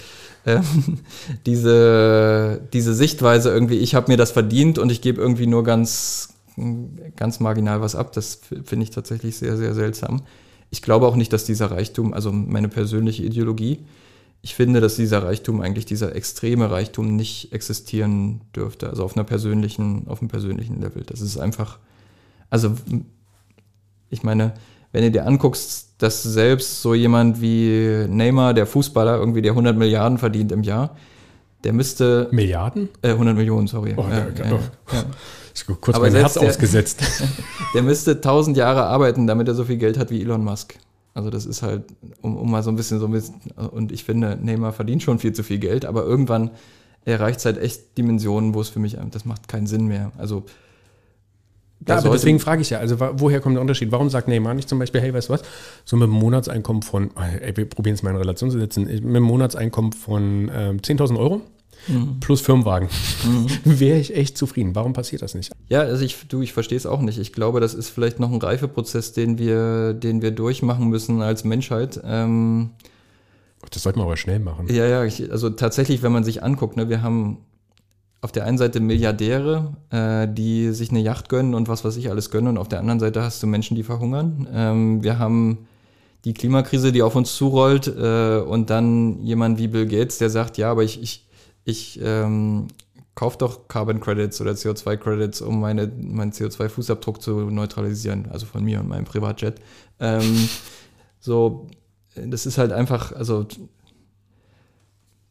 ähm, 0.46 0.64
diese, 1.46 2.60
diese 2.72 2.94
Sichtweise 2.94 3.50
irgendwie, 3.50 3.78
ich 3.78 3.94
habe 3.94 4.10
mir 4.10 4.16
das 4.16 4.32
verdient 4.32 4.78
und 4.78 4.90
ich 4.90 5.00
gebe 5.00 5.20
irgendwie 5.20 5.46
nur 5.46 5.62
ganz, 5.62 6.34
ganz 7.16 7.40
marginal 7.40 7.80
was 7.80 7.94
ab, 7.94 8.12
das 8.12 8.40
finde 8.64 8.84
ich 8.84 8.90
tatsächlich 8.90 9.36
sehr, 9.36 9.56
sehr 9.56 9.74
seltsam. 9.74 10.22
Ich 10.70 10.82
glaube 10.82 11.06
auch 11.06 11.16
nicht, 11.16 11.32
dass 11.32 11.44
dieser 11.44 11.70
Reichtum, 11.70 12.12
also 12.12 12.32
meine 12.32 12.68
persönliche 12.68 13.22
Ideologie, 13.22 13.78
ich 14.42 14.54
finde, 14.54 14.80
dass 14.80 14.96
dieser 14.96 15.22
Reichtum 15.22 15.60
eigentlich, 15.60 15.84
dieser 15.84 16.14
extreme 16.16 16.70
Reichtum 16.70 17.14
nicht 17.14 17.52
existieren 17.52 18.40
dürfte, 18.56 18.88
also 18.88 19.04
auf 19.04 19.16
einer 19.16 19.24
persönlichen, 19.24 20.08
auf 20.08 20.20
einem 20.20 20.28
persönlichen 20.28 20.80
Level. 20.80 21.02
Das 21.04 21.20
ist 21.20 21.38
einfach, 21.38 21.78
also 22.48 22.74
ich 24.10 24.22
meine, 24.22 24.52
wenn 24.92 25.02
du 25.04 25.10
dir 25.10 25.26
anguckst, 25.26 25.94
dass 25.98 26.22
selbst 26.22 26.82
so 26.82 26.94
jemand 26.94 27.40
wie 27.40 28.06
Neymar, 28.08 28.54
der 28.54 28.66
Fußballer, 28.66 29.16
irgendwie 29.16 29.42
der 29.42 29.52
100 29.52 29.76
Milliarden 29.76 30.18
verdient 30.18 30.52
im 30.52 30.62
Jahr, 30.62 30.96
der 31.64 31.72
müsste. 31.72 32.28
Milliarden? 32.30 32.88
Äh, 33.02 33.10
100 33.10 33.36
Millionen, 33.36 33.66
sorry. 33.66 33.94
Oh, 33.96 34.04
ja, 34.10 34.26
ja, 34.36 34.50
ja, 34.50 34.60
ja. 34.92 35.04
Ich 35.54 35.66
kurz 35.66 35.96
Aber 35.96 36.06
mein 36.06 36.14
Herz 36.14 36.34
der, 36.34 36.48
ausgesetzt. 36.48 37.02
der 37.74 37.82
müsste 37.82 38.12
1000 38.12 38.56
Jahre 38.56 38.84
arbeiten, 38.84 39.26
damit 39.26 39.46
er 39.48 39.54
so 39.54 39.64
viel 39.64 39.76
Geld 39.76 39.98
hat 39.98 40.10
wie 40.10 40.22
Elon 40.22 40.42
Musk. 40.42 40.76
Also 41.12 41.28
das 41.28 41.44
ist 41.44 41.62
halt, 41.62 41.84
um, 42.22 42.36
um 42.36 42.50
mal 42.50 42.62
so 42.62 42.70
ein 42.70 42.76
bisschen 42.76 43.00
so 43.00 43.06
ein 43.06 43.12
bisschen, 43.12 43.40
und 43.72 43.92
ich 43.92 44.04
finde, 44.04 44.38
Neymar 44.40 44.72
verdient 44.72 45.02
schon 45.02 45.18
viel 45.18 45.32
zu 45.32 45.42
viel 45.42 45.58
Geld, 45.58 45.84
aber 45.84 46.04
irgendwann 46.04 46.50
erreicht 47.04 47.40
es 47.40 47.44
halt 47.44 47.58
echt 47.58 47.98
Dimensionen, 47.98 48.54
wo 48.54 48.60
es 48.60 48.68
für 48.68 48.78
mich, 48.78 48.96
das 49.10 49.24
macht 49.24 49.48
keinen 49.48 49.66
Sinn 49.66 49.86
mehr. 49.86 50.12
Also 50.18 50.44
ja, 51.86 51.98
aber 51.98 52.10
deswegen 52.10 52.38
frage 52.40 52.62
ich 52.62 52.70
ja, 52.70 52.78
also 52.78 52.98
woher 53.14 53.40
kommt 53.40 53.56
der 53.56 53.62
Unterschied? 53.62 53.90
Warum 53.90 54.10
sagt 54.10 54.28
Neymar 54.28 54.54
nicht 54.54 54.68
zum 54.68 54.78
Beispiel, 54.78 55.00
hey, 55.00 55.14
weißt 55.14 55.28
du 55.28 55.32
was, 55.32 55.42
so 55.84 55.96
mit 55.96 56.08
einem 56.08 56.18
Monatseinkommen 56.18 56.82
von, 56.82 57.10
ey, 57.16 57.56
wir 57.56 57.68
probieren 57.68 57.94
es 57.94 58.02
mal 58.02 58.10
in 58.10 58.16
Relation 58.16 58.50
zu 58.50 58.58
setzen, 58.58 58.84
mit 58.84 59.04
einem 59.04 59.22
Monatseinkommen 59.22 59.92
von 59.92 60.50
ähm, 60.54 60.78
10.000 60.78 61.18
Euro 61.18 61.40
mhm. 61.88 62.20
plus 62.20 62.40
Firmenwagen, 62.40 62.88
mhm. 63.24 63.48
wäre 63.80 63.98
ich 63.98 64.14
echt 64.14 64.36
zufrieden. 64.36 64.74
Warum 64.74 64.92
passiert 64.92 65.22
das 65.22 65.34
nicht? 65.34 65.52
Ja, 65.68 65.80
also 65.80 66.04
ich, 66.04 66.28
du, 66.28 66.42
ich 66.42 66.52
verstehe 66.52 66.76
es 66.76 66.86
auch 66.86 67.00
nicht. 67.00 67.18
Ich 67.18 67.32
glaube, 67.32 67.60
das 67.60 67.74
ist 67.74 67.88
vielleicht 67.88 68.20
noch 68.20 68.30
ein 68.30 68.40
Reifeprozess, 68.40 69.12
den 69.12 69.38
wir, 69.38 69.94
den 69.94 70.22
wir 70.22 70.32
durchmachen 70.32 70.88
müssen 70.88 71.22
als 71.22 71.44
Menschheit. 71.44 72.00
Ähm, 72.04 72.70
das 73.70 73.82
sollte 73.82 73.98
man 73.98 74.06
aber 74.06 74.16
schnell 74.16 74.38
machen. 74.38 74.66
Ja, 74.68 74.86
ja, 74.86 75.04
ich, 75.04 75.30
also 75.30 75.50
tatsächlich, 75.50 76.02
wenn 76.02 76.12
man 76.12 76.24
sich 76.24 76.42
anguckt, 76.42 76.76
ne, 76.76 76.88
wir 76.88 77.02
haben 77.02 77.38
auf 78.22 78.32
der 78.32 78.44
einen 78.44 78.58
Seite 78.58 78.80
Milliardäre, 78.80 79.74
äh, 79.90 80.28
die 80.28 80.72
sich 80.72 80.90
eine 80.90 81.00
Yacht 81.00 81.28
gönnen 81.28 81.54
und 81.54 81.68
was 81.68 81.84
weiß 81.84 81.96
ich 81.96 82.10
alles 82.10 82.30
gönnen, 82.30 82.48
und 82.48 82.58
auf 82.58 82.68
der 82.68 82.80
anderen 82.80 83.00
Seite 83.00 83.22
hast 83.22 83.42
du 83.42 83.46
Menschen, 83.46 83.76
die 83.76 83.82
verhungern. 83.82 84.46
Ähm, 84.52 85.02
wir 85.02 85.18
haben 85.18 85.66
die 86.24 86.34
Klimakrise, 86.34 86.92
die 86.92 87.02
auf 87.02 87.16
uns 87.16 87.34
zurollt, 87.34 87.86
äh, 87.86 88.40
und 88.40 88.68
dann 88.68 89.22
jemand 89.22 89.58
wie 89.58 89.68
Bill 89.68 89.86
Gates, 89.86 90.18
der 90.18 90.28
sagt, 90.28 90.58
ja, 90.58 90.70
aber 90.70 90.82
ich, 90.82 91.02
ich, 91.02 91.26
ich 91.64 92.00
ähm, 92.02 92.66
kauf 93.14 93.38
doch 93.38 93.68
Carbon 93.68 94.00
Credits 94.00 94.40
oder 94.40 94.52
CO2 94.52 94.96
Credits, 94.98 95.40
um 95.40 95.60
meine, 95.60 95.86
meinen 95.86 96.32
CO2-Fußabdruck 96.32 97.20
zu 97.20 97.50
neutralisieren, 97.50 98.28
also 98.30 98.44
von 98.44 98.62
mir 98.64 98.80
und 98.80 98.88
meinem 98.88 99.06
Privatjet. 99.06 99.60
Ähm, 99.98 100.48
so, 101.20 101.68
das 102.14 102.44
ist 102.44 102.58
halt 102.58 102.72
einfach, 102.72 103.12
also 103.12 103.46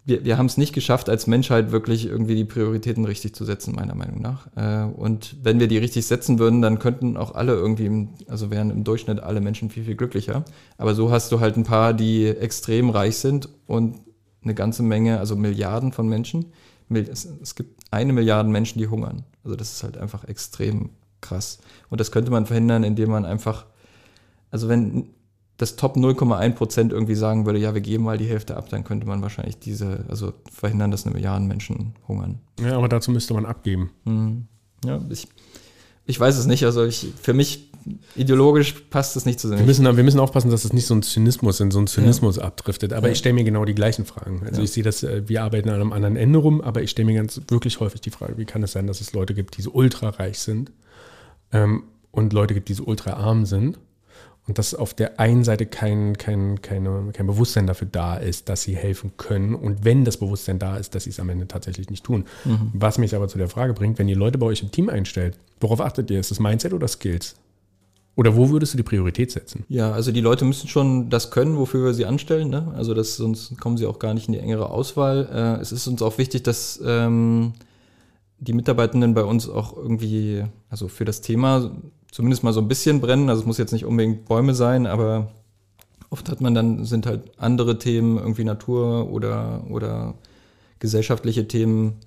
wir, 0.09 0.25
wir 0.25 0.37
haben 0.37 0.47
es 0.47 0.57
nicht 0.57 0.73
geschafft, 0.73 1.07
als 1.07 1.27
Menschheit 1.27 1.71
wirklich 1.71 2.05
irgendwie 2.05 2.35
die 2.35 2.43
Prioritäten 2.43 3.05
richtig 3.05 3.33
zu 3.33 3.45
setzen, 3.45 3.75
meiner 3.75 3.95
Meinung 3.95 4.21
nach. 4.21 4.47
Äh, 4.55 4.91
und 4.91 5.37
wenn 5.41 5.59
wir 5.59 5.67
die 5.67 5.77
richtig 5.77 6.05
setzen 6.05 6.39
würden, 6.39 6.61
dann 6.61 6.79
könnten 6.79 7.15
auch 7.15 7.35
alle 7.35 7.53
irgendwie, 7.53 8.09
also 8.27 8.51
wären 8.51 8.71
im 8.71 8.83
Durchschnitt 8.83 9.21
alle 9.21 9.39
Menschen 9.39 9.69
viel, 9.69 9.85
viel 9.85 9.95
glücklicher. 9.95 10.43
Aber 10.77 10.95
so 10.95 11.11
hast 11.11 11.31
du 11.31 11.39
halt 11.39 11.55
ein 11.55 11.63
paar, 11.63 11.93
die 11.93 12.27
extrem 12.27 12.89
reich 12.89 13.17
sind 13.17 13.47
und 13.67 14.01
eine 14.43 14.55
ganze 14.55 14.83
Menge, 14.83 15.19
also 15.19 15.35
Milliarden 15.35 15.91
von 15.91 16.09
Menschen. 16.09 16.51
Es 16.89 17.55
gibt 17.55 17.83
eine 17.91 18.11
Milliarde 18.11 18.49
Menschen, 18.49 18.79
die 18.79 18.87
hungern. 18.87 19.23
Also 19.43 19.55
das 19.55 19.73
ist 19.73 19.83
halt 19.83 19.97
einfach 19.97 20.23
extrem 20.25 20.89
krass. 21.21 21.59
Und 21.89 22.01
das 22.01 22.11
könnte 22.11 22.31
man 22.31 22.45
verhindern, 22.45 22.83
indem 22.83 23.09
man 23.11 23.25
einfach, 23.25 23.65
also 24.49 24.67
wenn 24.69 25.09
das 25.59 25.75
Top 25.75 25.97
0,1 25.97 26.53
Prozent 26.53 26.93
irgendwie 26.93 27.15
sagen 27.15 27.45
würde, 27.45 27.59
ja, 27.59 27.73
wir 27.73 27.81
geben 27.81 28.05
mal 28.05 28.17
die 28.17 28.25
Hälfte 28.25 28.55
ab, 28.55 28.69
dann 28.69 28.85
könnte 28.85 29.05
man 29.05 29.21
wahrscheinlich 29.21 29.59
diese, 29.59 30.05
also 30.07 30.31
verhindern, 30.49 30.89
dass 30.89 31.05
eine 31.05 31.13
Milliarde 31.13 31.45
Menschen 31.45 31.95
hungern. 32.07 32.39
Ja, 32.61 32.77
aber 32.77 32.87
dazu 32.87 33.11
müsste 33.11 33.33
man 33.33 33.45
abgeben. 33.45 33.91
Mhm. 34.05 34.47
Ja, 34.85 35.01
ich, 35.09 35.27
ich 36.05 36.17
weiß 36.17 36.37
es 36.37 36.45
nicht. 36.45 36.63
Also 36.63 36.85
ich, 36.85 37.07
für 37.21 37.33
mich 37.33 37.69
ideologisch 38.15 38.71
passt 38.89 39.17
es 39.17 39.25
nicht 39.25 39.37
zusammen. 39.37 39.59
Wir 39.59 39.65
müssen, 39.65 39.83
wir 39.83 40.03
müssen 40.03 40.21
aufpassen, 40.21 40.49
dass 40.49 40.63
es 40.63 40.71
nicht 40.71 40.85
so 40.85 40.95
ein 40.95 41.03
Zynismus 41.03 41.59
in 41.59 41.71
so 41.71 41.79
einen 41.79 41.87
Zynismus 41.87 42.37
ja. 42.37 42.43
abdriftet. 42.43 42.93
Aber 42.93 43.07
ja. 43.07 43.11
ich 43.11 43.17
stelle 43.17 43.35
mir 43.35 43.43
genau 43.43 43.65
die 43.65 43.75
gleichen 43.75 44.05
Fragen. 44.05 44.41
Also 44.45 44.61
ja. 44.61 44.63
ich 44.63 44.71
sehe 44.71 44.83
das, 44.83 45.03
äh, 45.03 45.27
wir 45.27 45.43
arbeiten 45.43 45.67
an 45.67 45.75
einem 45.75 45.91
anderen 45.91 46.15
Ende 46.15 46.39
rum, 46.39 46.61
aber 46.61 46.81
ich 46.83 46.91
stelle 46.91 47.07
mir 47.07 47.15
ganz 47.15 47.41
wirklich 47.49 47.81
häufig 47.81 47.99
die 47.99 48.11
Frage, 48.11 48.37
wie 48.37 48.45
kann 48.45 48.63
es 48.63 48.71
sein, 48.71 48.87
dass 48.87 49.01
es 49.01 49.11
Leute 49.11 49.33
gibt, 49.33 49.57
die 49.57 49.61
so 49.61 49.71
ultra 49.71 50.07
reich 50.07 50.39
sind 50.39 50.71
ähm, 51.51 51.83
und 52.11 52.31
Leute 52.31 52.53
gibt, 52.53 52.69
die 52.69 52.73
so 52.75 52.85
ultra 52.85 53.11
arm 53.11 53.45
sind 53.45 53.77
und 54.49 54.57
dass 54.57 54.73
auf 54.73 54.95
der 54.95 55.19
einen 55.19 55.43
Seite 55.43 55.67
kein, 55.67 56.17
kein, 56.17 56.59
keine, 56.63 57.11
kein 57.13 57.27
Bewusstsein 57.27 57.67
dafür 57.67 57.87
da 57.89 58.17
ist, 58.17 58.49
dass 58.49 58.63
sie 58.63 58.75
helfen 58.75 59.11
können. 59.15 59.53
Und 59.53 59.85
wenn 59.85 60.05
das 60.05 60.17
Bewusstsein 60.17 60.57
da 60.57 60.75
ist, 60.75 60.95
dass 60.95 61.03
sie 61.03 61.11
es 61.11 61.19
am 61.19 61.29
Ende 61.29 61.47
tatsächlich 61.47 61.91
nicht 61.91 62.03
tun. 62.03 62.25
Mhm. 62.45 62.71
Was 62.73 62.97
mich 62.97 63.15
aber 63.15 63.27
zu 63.27 63.37
der 63.37 63.47
Frage 63.47 63.75
bringt, 63.75 63.99
wenn 63.99 64.07
ihr 64.07 64.15
Leute 64.15 64.39
bei 64.39 64.47
euch 64.47 64.63
im 64.63 64.71
Team 64.71 64.89
einstellt, 64.89 65.37
worauf 65.59 65.81
achtet 65.81 66.09
ihr? 66.09 66.19
Ist 66.19 66.31
das 66.31 66.39
Mindset 66.39 66.73
oder 66.73 66.87
Skills? 66.87 67.35
Oder 68.15 68.35
wo 68.35 68.49
würdest 68.49 68.73
du 68.73 68.77
die 68.77 68.83
Priorität 68.83 69.29
setzen? 69.29 69.65
Ja, 69.69 69.91
also 69.91 70.11
die 70.11 70.19
Leute 70.19 70.45
müssen 70.45 70.67
schon 70.67 71.11
das 71.11 71.29
können, 71.29 71.55
wofür 71.55 71.85
wir 71.85 71.93
sie 71.93 72.07
anstellen. 72.07 72.49
Ne? 72.49 72.73
Also 72.75 72.95
das, 72.95 73.17
sonst 73.17 73.55
kommen 73.59 73.77
sie 73.77 73.85
auch 73.85 73.99
gar 73.99 74.15
nicht 74.15 74.29
in 74.29 74.33
die 74.33 74.39
engere 74.39 74.71
Auswahl. 74.71 75.29
Äh, 75.31 75.61
es 75.61 75.71
ist 75.71 75.85
uns 75.85 76.01
auch 76.01 76.17
wichtig, 76.17 76.41
dass 76.41 76.81
ähm, 76.83 77.53
die 78.39 78.53
Mitarbeitenden 78.53 79.13
bei 79.13 79.23
uns 79.23 79.47
auch 79.47 79.77
irgendwie, 79.77 80.43
also 80.71 80.87
für 80.87 81.05
das 81.05 81.21
Thema 81.21 81.69
zumindest 82.11 82.43
mal 82.43 82.53
so 82.53 82.61
ein 82.61 82.67
bisschen 82.67 83.01
brennen. 83.01 83.29
Also 83.29 83.41
es 83.41 83.47
muss 83.47 83.57
jetzt 83.57 83.73
nicht 83.73 83.85
unbedingt 83.85 84.25
Bäume 84.25 84.53
sein, 84.53 84.85
aber 84.87 85.31
oft 86.09 86.29
hat 86.29 86.41
man 86.41 86.53
dann, 86.53 86.85
sind 86.85 87.05
halt 87.05 87.31
andere 87.37 87.77
Themen, 87.77 88.17
irgendwie 88.17 88.43
Natur 88.43 89.11
oder, 89.11 89.63
oder 89.69 90.15
gesellschaftliche 90.79 91.47
Themen 91.47 91.99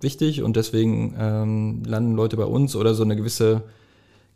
wichtig 0.00 0.42
und 0.42 0.56
deswegen 0.56 1.14
ähm, 1.18 1.82
landen 1.86 2.14
Leute 2.14 2.36
bei 2.36 2.44
uns 2.44 2.76
oder 2.76 2.94
so 2.94 3.02
eine 3.02 3.16
gewisse 3.16 3.62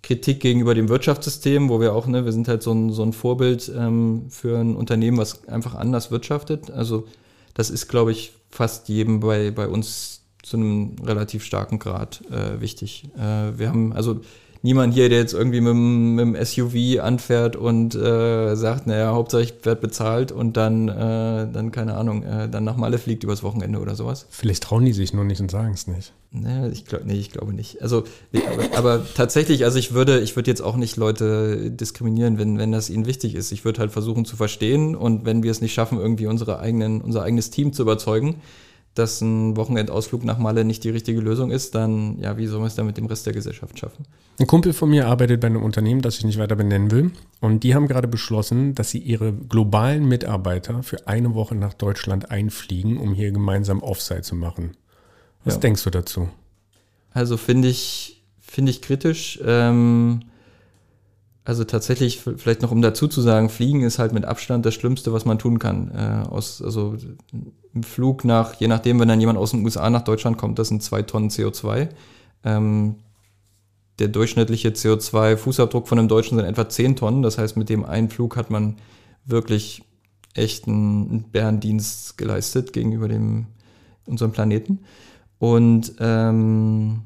Kritik 0.03 0.41
gegenüber 0.41 0.75
dem 0.75 0.89
Wirtschaftssystem, 0.89 1.69
wo 1.69 1.81
wir 1.81 1.93
auch, 1.93 2.07
ne, 2.07 2.25
wir 2.25 2.33
sind 2.33 2.49
halt 2.49 2.63
so 2.63 2.73
ein, 2.73 2.91
so 2.91 3.03
ein 3.03 3.13
Vorbild 3.13 3.71
ähm, 3.77 4.27
für 4.31 4.59
ein 4.59 4.75
Unternehmen, 4.75 5.19
was 5.19 5.47
einfach 5.49 5.75
anders 5.75 6.11
wirtschaftet. 6.11 6.71
Also 6.71 7.07
das 7.53 7.69
ist, 7.69 7.89
glaube 7.89 8.13
ich, 8.13 8.33
fast 8.51 8.89
jedem 8.89 9.21
bei, 9.21 9.51
bei 9.51 9.69
uns 9.69 10.23
zu 10.43 10.57
einem 10.57 10.97
relativ 11.05 11.45
starken 11.45 11.79
Grad 11.79 12.23
äh, 12.31 12.61
wichtig. 12.61 13.11
Äh, 13.17 13.59
wir 13.59 13.69
haben 13.69 13.93
also 13.93 14.21
niemand 14.63 14.95
hier, 14.95 15.09
der 15.09 15.19
jetzt 15.19 15.35
irgendwie 15.35 15.61
mit, 15.61 15.75
mit 15.75 16.41
dem 16.41 16.45
SUV 16.45 17.01
anfährt 17.03 17.57
und 17.57 17.95
äh, 17.95 18.55
sagt, 18.55 18.87
naja, 18.87 19.13
Hauptsache 19.13 19.43
ich 19.43 19.55
werde 19.65 19.81
bezahlt 19.81 20.33
und 20.33 20.57
dann, 20.57 20.89
äh, 20.89 21.49
dann 21.51 21.71
keine 21.73 21.95
Ahnung, 21.95 22.23
äh, 22.23 22.49
dann 22.49 22.65
nach 22.65 22.77
Malle 22.77 22.99
fliegt 22.99 23.25
übers 23.25 23.43
Wochenende 23.43 23.79
oder 23.79 23.95
sowas. 23.95 24.27
Vielleicht 24.31 24.63
trauen 24.63 24.85
die 24.85 24.93
sich 24.93 25.13
nur 25.13 25.25
nicht 25.25 25.41
und 25.41 25.51
sagen 25.51 25.73
es 25.73 25.87
nicht. 25.87 26.13
Naja, 26.33 26.69
ich 26.69 26.85
glaube 26.85 27.07
nee, 27.07 27.19
ich 27.19 27.33
glaube 27.33 27.53
nicht. 27.53 27.83
Also, 27.83 28.05
aber, 28.33 28.79
aber, 28.79 29.07
tatsächlich, 29.15 29.65
also 29.65 29.79
ich 29.79 29.95
würde, 29.95 30.21
ich 30.21 30.37
würde 30.37 30.49
jetzt 30.49 30.63
auch 30.63 30.77
nicht 30.77 30.97
Leute 30.97 31.73
diskriminieren, 31.73 32.39
wenn, 32.39 32.57
wenn 32.57 32.71
das 32.71 32.89
ihnen 32.89 33.07
wichtig 33.07 33.35
ist. 33.35 33.51
Ich 33.51 33.65
würde 33.65 33.81
halt 33.81 33.91
versuchen 33.91 34.25
zu 34.25 34.37
verstehen 34.37 34.95
und 34.95 35.25
wenn 35.25 35.43
wir 35.43 35.51
es 35.51 35.61
nicht 35.61 35.75
schaffen, 35.75 35.99
irgendwie 35.99 36.27
unsere 36.27 36.61
eigenen, 36.61 37.01
unser 37.01 37.23
eigenes 37.23 37.51
Team 37.51 37.73
zu 37.73 37.83
überzeugen, 37.83 38.37
dass 38.95 39.21
ein 39.21 39.57
Wochenendausflug 39.57 40.25
nach 40.25 40.39
Malle 40.39 40.65
nicht 40.65 40.83
die 40.83 40.91
richtige 40.91 41.21
Lösung 41.21 41.51
ist, 41.51 41.75
dann, 41.75 42.19
ja, 42.19 42.37
wie 42.37 42.47
soll 42.47 42.59
man 42.59 42.69
es 42.69 42.75
dann 42.75 42.87
mit 42.87 42.97
dem 42.97 43.07
Rest 43.07 43.25
der 43.25 43.33
Gesellschaft 43.33 43.79
schaffen? 43.79 44.05
Ein 44.39 44.47
Kumpel 44.47 44.73
von 44.73 44.91
mir 44.91 45.07
arbeitet 45.07 45.41
bei 45.41 45.47
einem 45.47 45.63
Unternehmen, 45.63 46.03
das 46.03 46.19
ich 46.19 46.25
nicht 46.25 46.39
weiter 46.39 46.57
benennen 46.57 46.91
will. 46.91 47.13
Und 47.41 47.63
die 47.63 47.75
haben 47.75 47.87
gerade 47.87 48.09
beschlossen, 48.09 48.75
dass 48.75 48.91
sie 48.91 48.99
ihre 48.99 49.33
globalen 49.33 50.09
Mitarbeiter 50.09 50.83
für 50.83 51.07
eine 51.07 51.35
Woche 51.35 51.55
nach 51.55 51.75
Deutschland 51.75 52.31
einfliegen, 52.31 52.97
um 52.97 53.15
hier 53.15 53.31
gemeinsam 53.31 53.83
Offsite 53.83 54.23
zu 54.23 54.35
machen. 54.35 54.77
Was 55.45 55.55
ja. 55.55 55.61
denkst 55.61 55.85
du 55.85 55.91
dazu? 55.91 56.29
Also 57.13 57.37
finde 57.37 57.69
ich, 57.69 58.23
finde 58.41 58.71
ich 58.71 58.83
kritisch. 58.83 59.39
Ähm, 59.45 60.23
also 61.51 61.65
tatsächlich, 61.65 62.21
vielleicht 62.21 62.63
noch 62.63 62.71
um 62.71 62.81
dazu 62.81 63.09
zu 63.09 63.21
sagen, 63.21 63.49
Fliegen 63.49 63.83
ist 63.83 63.99
halt 63.99 64.13
mit 64.13 64.25
Abstand 64.25 64.65
das 64.65 64.75
Schlimmste, 64.75 65.13
was 65.13 65.25
man 65.25 65.37
tun 65.37 65.59
kann. 65.59 65.91
Äh, 65.93 66.29
aus, 66.29 66.63
also 66.63 66.95
im 67.75 67.83
Flug 67.83 68.25
nach, 68.25 68.55
je 68.55 68.69
nachdem, 68.69 69.01
wenn 69.01 69.09
dann 69.09 69.19
jemand 69.19 69.37
aus 69.37 69.51
den 69.51 69.65
USA 69.65 69.91
nach 69.91 70.03
Deutschland 70.03 70.39
kommt, 70.39 70.61
das 70.61 70.69
sind 70.69 70.81
zwei 70.81 71.03
Tonnen 71.03 71.29
CO2. 71.29 71.89
Ähm, 72.45 72.95
der 73.99 74.07
durchschnittliche 74.07 74.69
CO2-Fußabdruck 74.69 75.89
von 75.89 75.99
einem 75.99 76.07
Deutschen 76.07 76.39
sind 76.39 76.47
etwa 76.47 76.69
zehn 76.69 76.95
Tonnen. 76.95 77.23
Das 77.23 77.37
heißt, 77.37 77.57
mit 77.57 77.69
dem 77.69 77.85
einen 77.85 78.11
Flug 78.11 78.37
hat 78.37 78.53
man 78.53 78.77
wirklich 79.25 79.83
echt 80.35 80.69
einen 80.69 81.33
Bärendienst 81.33 82.17
geleistet 82.17 82.73
gegenüber 82.73 83.09
dem, 83.09 83.49
unserem 84.07 84.31
Planeten. 84.31 84.85
Und 85.41 85.95
ähm, 85.99 87.03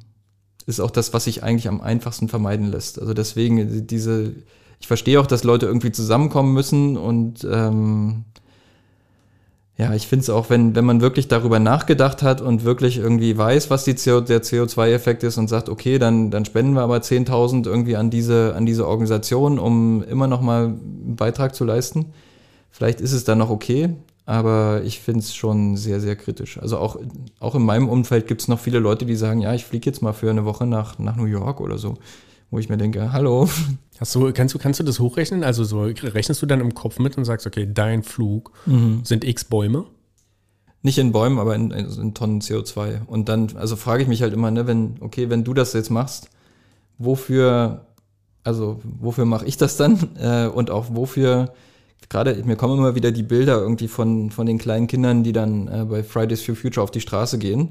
ist 0.66 0.80
auch 0.80 0.90
das, 0.90 1.12
was 1.12 1.24
sich 1.24 1.42
eigentlich 1.42 1.68
am 1.68 1.80
einfachsten 1.80 2.28
vermeiden 2.28 2.70
lässt. 2.70 3.00
Also 3.00 3.14
deswegen 3.14 3.86
diese, 3.86 4.32
ich 4.80 4.86
verstehe 4.86 5.20
auch, 5.20 5.26
dass 5.26 5.44
Leute 5.44 5.66
irgendwie 5.66 5.92
zusammenkommen 5.92 6.54
müssen 6.54 6.96
und 6.96 7.46
ähm, 7.50 8.24
ja, 9.76 9.92
ich 9.92 10.06
finde 10.06 10.22
es 10.22 10.30
auch, 10.30 10.50
wenn, 10.50 10.76
wenn 10.76 10.84
man 10.84 11.00
wirklich 11.00 11.26
darüber 11.26 11.58
nachgedacht 11.58 12.22
hat 12.22 12.40
und 12.40 12.64
wirklich 12.64 12.98
irgendwie 12.98 13.36
weiß, 13.36 13.70
was 13.70 13.82
die 13.82 13.94
CO, 13.94 14.20
der 14.20 14.40
CO2-Effekt 14.40 15.24
ist 15.24 15.36
und 15.36 15.48
sagt, 15.48 15.68
okay, 15.68 15.98
dann, 15.98 16.30
dann 16.30 16.44
spenden 16.44 16.74
wir 16.74 16.82
aber 16.82 16.98
10.000 16.98 17.66
irgendwie 17.66 17.96
an 17.96 18.08
diese, 18.08 18.54
an 18.54 18.66
diese 18.66 18.86
Organisation, 18.86 19.58
um 19.58 20.04
immer 20.04 20.28
noch 20.28 20.40
mal 20.40 20.66
einen 20.66 21.16
Beitrag 21.16 21.56
zu 21.56 21.64
leisten. 21.64 22.12
Vielleicht 22.70 23.00
ist 23.00 23.12
es 23.12 23.24
dann 23.24 23.38
noch 23.38 23.50
okay, 23.50 23.96
aber 24.27 24.83
ich 24.85 25.01
finde 25.01 25.20
es 25.20 25.35
schon 25.35 25.77
sehr, 25.77 26.01
sehr 26.01 26.16
kritisch. 26.16 26.59
Also 26.59 26.79
auch, 26.79 26.97
auch 27.41 27.55
in 27.55 27.62
meinem 27.62 27.89
Umfeld 27.89 28.27
gibt 28.27 28.41
es 28.41 28.49
noch 28.49 28.59
viele 28.59 28.79
Leute, 28.79 29.05
die 29.05 29.16
sagen, 29.16 29.41
ja, 29.41 29.53
ich 29.55 29.64
fliege 29.64 29.85
jetzt 29.85 30.01
mal 30.01 30.14
für 30.14 30.31
eine 30.31 30.45
Woche 30.45 30.66
nach, 30.66 30.99
nach 30.99 31.16
New 31.16 31.27
York 31.27 31.61
oder 31.61 31.77
so. 31.77 31.95
Wo 32.51 32.59
ich 32.59 32.68
mir 32.68 32.77
denke, 32.77 33.12
hallo. 33.12 33.49
Hast 33.99 34.14
du, 34.14 34.33
kannst, 34.33 34.55
du, 34.55 34.59
kannst 34.59 34.81
du 34.81 34.85
das 34.85 34.99
hochrechnen? 34.99 35.45
Also 35.45 35.64
so 35.64 35.83
rechnest 35.83 36.41
du 36.41 36.47
dann 36.47 36.61
im 36.61 36.75
Kopf 36.75 36.99
mit 36.99 37.18
und 37.18 37.25
sagst, 37.25 37.47
okay, 37.47 37.68
dein 37.70 38.03
Flug 38.03 38.53
mhm. 38.66 39.01
sind 39.05 39.25
x 39.25 39.45
Bäume? 39.45 39.87
Nicht 40.83 40.99
in 40.99 41.12
Bäumen, 41.12 41.39
aber 41.39 41.55
in, 41.55 41.70
in 41.70 42.14
Tonnen 42.14 42.41
CO2. 42.41 43.07
Und 43.07 43.29
dann, 43.29 43.57
also 43.57 43.77
frage 43.77 44.03
ich 44.03 44.09
mich 44.09 44.22
halt 44.22 44.33
immer, 44.33 44.51
ne, 44.51 44.66
wenn, 44.66 44.97
okay, 45.01 45.31
wenn 45.31 45.45
du 45.45 45.55
das 45.55 45.72
jetzt 45.72 45.91
machst, 45.91 46.29
wofür, 46.99 47.87
also 48.43 48.81
wofür 48.83 49.25
mache 49.27 49.47
ich 49.47 49.57
das 49.57 49.77
dann? 49.77 49.99
Äh, 50.18 50.47
und 50.47 50.70
auch 50.70 50.87
wofür 50.91 51.55
gerade, 52.14 52.40
mir 52.44 52.54
kommen 52.54 52.78
immer 52.78 52.94
wieder 52.94 53.10
die 53.10 53.24
Bilder 53.24 53.58
irgendwie 53.58 53.88
von, 53.88 54.30
von 54.30 54.46
den 54.46 54.58
kleinen 54.58 54.86
Kindern, 54.86 55.24
die 55.24 55.32
dann 55.32 55.66
äh, 55.66 55.84
bei 55.84 56.04
Fridays 56.04 56.42
for 56.42 56.54
Future 56.54 56.84
auf 56.84 56.92
die 56.92 57.00
Straße 57.00 57.38
gehen. 57.38 57.70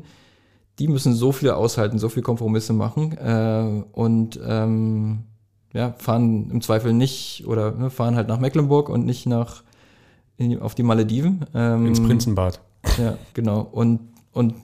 Die 0.79 0.89
müssen 0.89 1.13
so 1.13 1.31
viel 1.31 1.51
aushalten, 1.51 1.97
so 1.97 2.09
viel 2.09 2.23
Kompromisse 2.23 2.73
machen 2.73 3.17
äh, 3.17 3.83
und 3.93 4.37
ähm, 4.45 5.23
ja, 5.71 5.93
fahren 5.97 6.49
im 6.51 6.61
Zweifel 6.61 6.91
nicht 6.91 7.45
oder 7.47 7.71
ne, 7.71 7.89
fahren 7.89 8.17
halt 8.17 8.27
nach 8.27 8.39
Mecklenburg 8.39 8.89
und 8.89 9.05
nicht 9.05 9.25
nach 9.25 9.63
in, 10.35 10.59
auf 10.59 10.75
die 10.75 10.83
Malediven. 10.83 11.45
Ähm, 11.53 11.85
Ins 11.85 12.03
Prinzenbad. 12.03 12.59
Ja, 12.97 13.17
genau. 13.33 13.61
Und, 13.61 14.01
und 14.33 14.55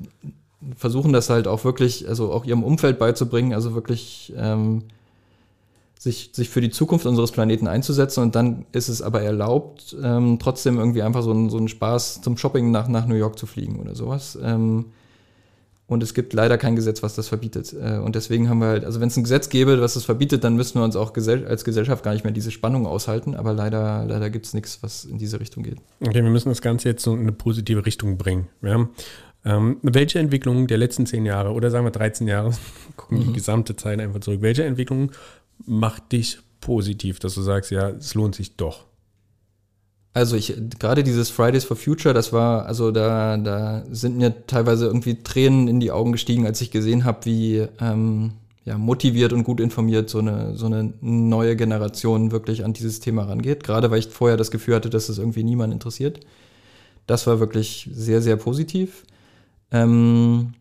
versuchen 0.76 1.14
das 1.14 1.30
halt 1.30 1.48
auch 1.48 1.64
wirklich, 1.64 2.10
also 2.10 2.34
auch 2.34 2.44
ihrem 2.44 2.64
Umfeld 2.64 3.00
beizubringen, 3.00 3.54
also 3.54 3.76
wirklich 3.76 4.34
ähm, 4.36 4.84
sich, 6.00 6.30
sich 6.34 6.50
für 6.50 6.62
die 6.62 6.70
Zukunft 6.70 7.06
unseres 7.06 7.34
Planeten 7.34 7.68
einzusetzen 7.68 8.22
und 8.22 8.34
dann 8.34 8.66
ist 8.72 8.88
es 8.88 9.02
aber 9.02 9.22
erlaubt, 9.22 9.96
ähm, 10.02 10.40
trotzdem 10.40 10.78
irgendwie 10.78 11.02
einfach 11.02 11.22
so, 11.22 11.34
ein, 11.34 11.50
so 11.50 11.58
einen 11.58 11.68
Spaß 11.68 12.22
zum 12.22 12.38
Shopping 12.38 12.72
nach, 12.72 12.88
nach 12.88 13.06
New 13.06 13.16
York 13.16 13.38
zu 13.38 13.46
fliegen 13.46 13.80
oder 13.80 13.94
sowas. 13.96 14.40
Ähm, 14.42 14.86
und 15.88 16.02
es 16.02 16.14
gibt 16.14 16.32
leider 16.32 16.58
kein 16.58 16.78
Gesetz, 16.78 17.04
was 17.04 17.16
das 17.16 17.28
verbietet. 17.28 17.74
Äh, 17.74 17.98
und 17.98 18.16
deswegen 18.16 18.48
haben 18.48 18.60
wir 18.60 18.68
halt, 18.68 18.86
also 18.86 19.02
wenn 19.02 19.10
es 19.10 19.18
ein 19.18 19.24
Gesetz 19.24 19.50
gäbe, 19.50 19.82
was 19.82 19.96
das 19.96 20.06
verbietet, 20.06 20.46
dann 20.46 20.56
müssten 20.56 20.80
wir 20.80 20.86
uns 20.86 20.96
auch 20.96 21.12
gesell 21.12 21.46
als 21.46 21.66
Gesellschaft 21.66 22.02
gar 22.04 22.14
nicht 22.14 22.24
mehr 22.24 22.32
diese 22.32 22.52
Spannung 22.52 22.88
aushalten. 22.88 23.36
Aber 23.36 23.52
leider, 23.52 24.06
leider 24.08 24.30
gibt 24.30 24.46
es 24.46 24.54
nichts, 24.54 24.82
was 24.82 25.04
in 25.04 25.18
diese 25.18 25.42
Richtung 25.42 25.64
geht. 25.64 25.80
Okay, 26.00 26.24
wir 26.24 26.30
müssen 26.30 26.48
das 26.48 26.62
Ganze 26.62 26.88
jetzt 26.88 27.04
so 27.04 27.14
in 27.14 27.22
eine 27.22 27.34
positive 27.34 27.86
Richtung 27.86 28.18
bringen. 28.18 28.48
Ja? 28.62 28.88
Ähm, 29.46 29.78
welche 29.82 30.20
Entwicklungen 30.20 30.68
der 30.68 30.78
letzten 30.78 31.06
zehn 31.06 31.26
Jahre 31.26 31.54
oder 31.54 31.72
sagen 31.72 31.86
wir 31.86 31.92
13 31.92 32.28
Jahre, 32.28 32.52
gucken 32.96 33.20
mhm. 33.20 33.24
die 33.24 33.34
gesamte 33.34 33.76
Zeit 33.76 34.00
einfach 34.00 34.20
zurück, 34.20 34.42
welche 34.42 34.64
Entwicklungen 34.64 35.12
macht 35.66 36.12
dich 36.12 36.40
positiv, 36.62 37.20
dass 37.20 37.36
du 37.36 37.42
sagst, 37.42 37.72
ja, 37.72 37.90
es 37.90 38.14
lohnt 38.14 38.36
sich 38.36 38.56
doch? 38.56 38.86
Also 40.14 40.36
ich 40.36 40.54
gerade 40.80 41.04
dieses 41.04 41.30
Fridays 41.30 41.64
for 41.64 41.78
Future, 41.78 42.14
das 42.14 42.34
war 42.34 42.66
also 42.66 42.92
da 42.92 43.38
da 43.38 43.84
sind 43.92 44.18
mir 44.18 44.48
teilweise 44.48 44.88
irgendwie 44.88 45.22
Tränen 45.24 45.68
in 45.68 45.80
die 45.80 45.92
Augen 45.92 46.12
gestiegen, 46.12 46.46
als 46.46 46.62
ich 46.62 46.72
gesehen 46.72 47.06
habe, 47.06 47.26
wie 47.26 47.68
ähm, 47.80 48.32
ja, 48.66 48.78
motiviert 48.78 49.34
und 49.34 49.44
gut 49.44 49.60
informiert 49.60 50.10
so 50.10 50.20
eine 50.20 50.56
so 50.56 50.66
eine 50.66 50.94
neue 51.02 51.56
Generation 51.56 52.32
wirklich 52.32 52.66
an 52.66 52.74
dieses 52.74 53.00
Thema 53.00 53.24
rangeht. 53.26 53.64
Gerade 53.64 53.92
weil 53.92 54.00
ich 54.00 54.10
vorher 54.10 54.38
das 54.38 54.52
Gefühl 54.52 54.76
hatte, 54.76 54.90
dass 54.90 55.10
es 55.10 55.20
irgendwie 55.20 55.44
niemand 55.44 55.74
interessiert. 55.74 56.20
Das 57.06 57.28
war 57.28 57.40
wirklich 57.40 57.90
sehr 57.94 58.22
sehr 58.22 58.36
positiv. 58.36 59.04
Ähm, 59.72 60.54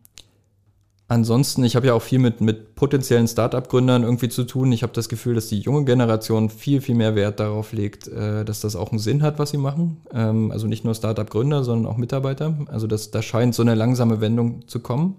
Ansonsten, 1.11 1.65
ich 1.65 1.75
habe 1.75 1.87
ja 1.87 1.95
auch 1.95 2.03
viel 2.03 2.19
mit, 2.19 2.43
mit 2.43 2.75
potenziellen 2.75 3.27
Startup-Gründern 3.27 4.03
irgendwie 4.03 4.29
zu 4.29 4.45
tun. 4.45 4.71
Ich 4.73 4.83
habe 4.83 4.93
das 4.93 5.09
Gefühl, 5.09 5.35
dass 5.35 5.49
die 5.49 5.59
junge 5.59 5.87
Generation 5.87 6.51
viel, 6.51 6.83
viel 6.83 6.95
mehr 6.95 7.15
Wert 7.15 7.41
darauf 7.41 7.73
legt, 7.73 8.09
äh, 8.09 8.45
dass 8.45 8.61
das 8.61 8.77
auch 8.77 8.91
einen 8.91 8.99
Sinn 8.99 9.23
hat, 9.23 9.39
was 9.39 9.51
sie 9.51 9.57
machen. 9.57 10.03
Ähm, 10.13 10.51
also 10.51 10.67
nicht 10.67 10.85
nur 10.85 10.95
Startup-Gründer, 10.95 11.65
sondern 11.65 11.91
auch 11.91 11.97
Mitarbeiter. 11.97 12.59
Also 12.67 12.87
das, 12.87 13.11
da 13.11 13.23
scheint 13.23 13.55
so 13.55 13.63
eine 13.63 13.75
langsame 13.75 14.21
Wendung 14.21 14.69
zu 14.69 14.81
kommen. 14.81 15.17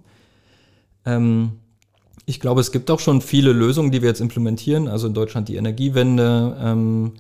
Ähm, 1.05 1.53
ich 2.27 2.39
glaube, 2.39 2.61
es 2.61 2.71
gibt 2.71 2.91
auch 2.91 2.99
schon 2.99 3.21
viele 3.21 3.51
Lösungen, 3.51 3.89
die 3.89 4.03
wir 4.03 4.09
jetzt 4.09 4.21
implementieren. 4.21 4.87
Also 4.87 5.07
in 5.07 5.15
Deutschland 5.15 5.49
die 5.49 5.55
Energiewende, 5.55 6.55
ähm, 6.61 7.13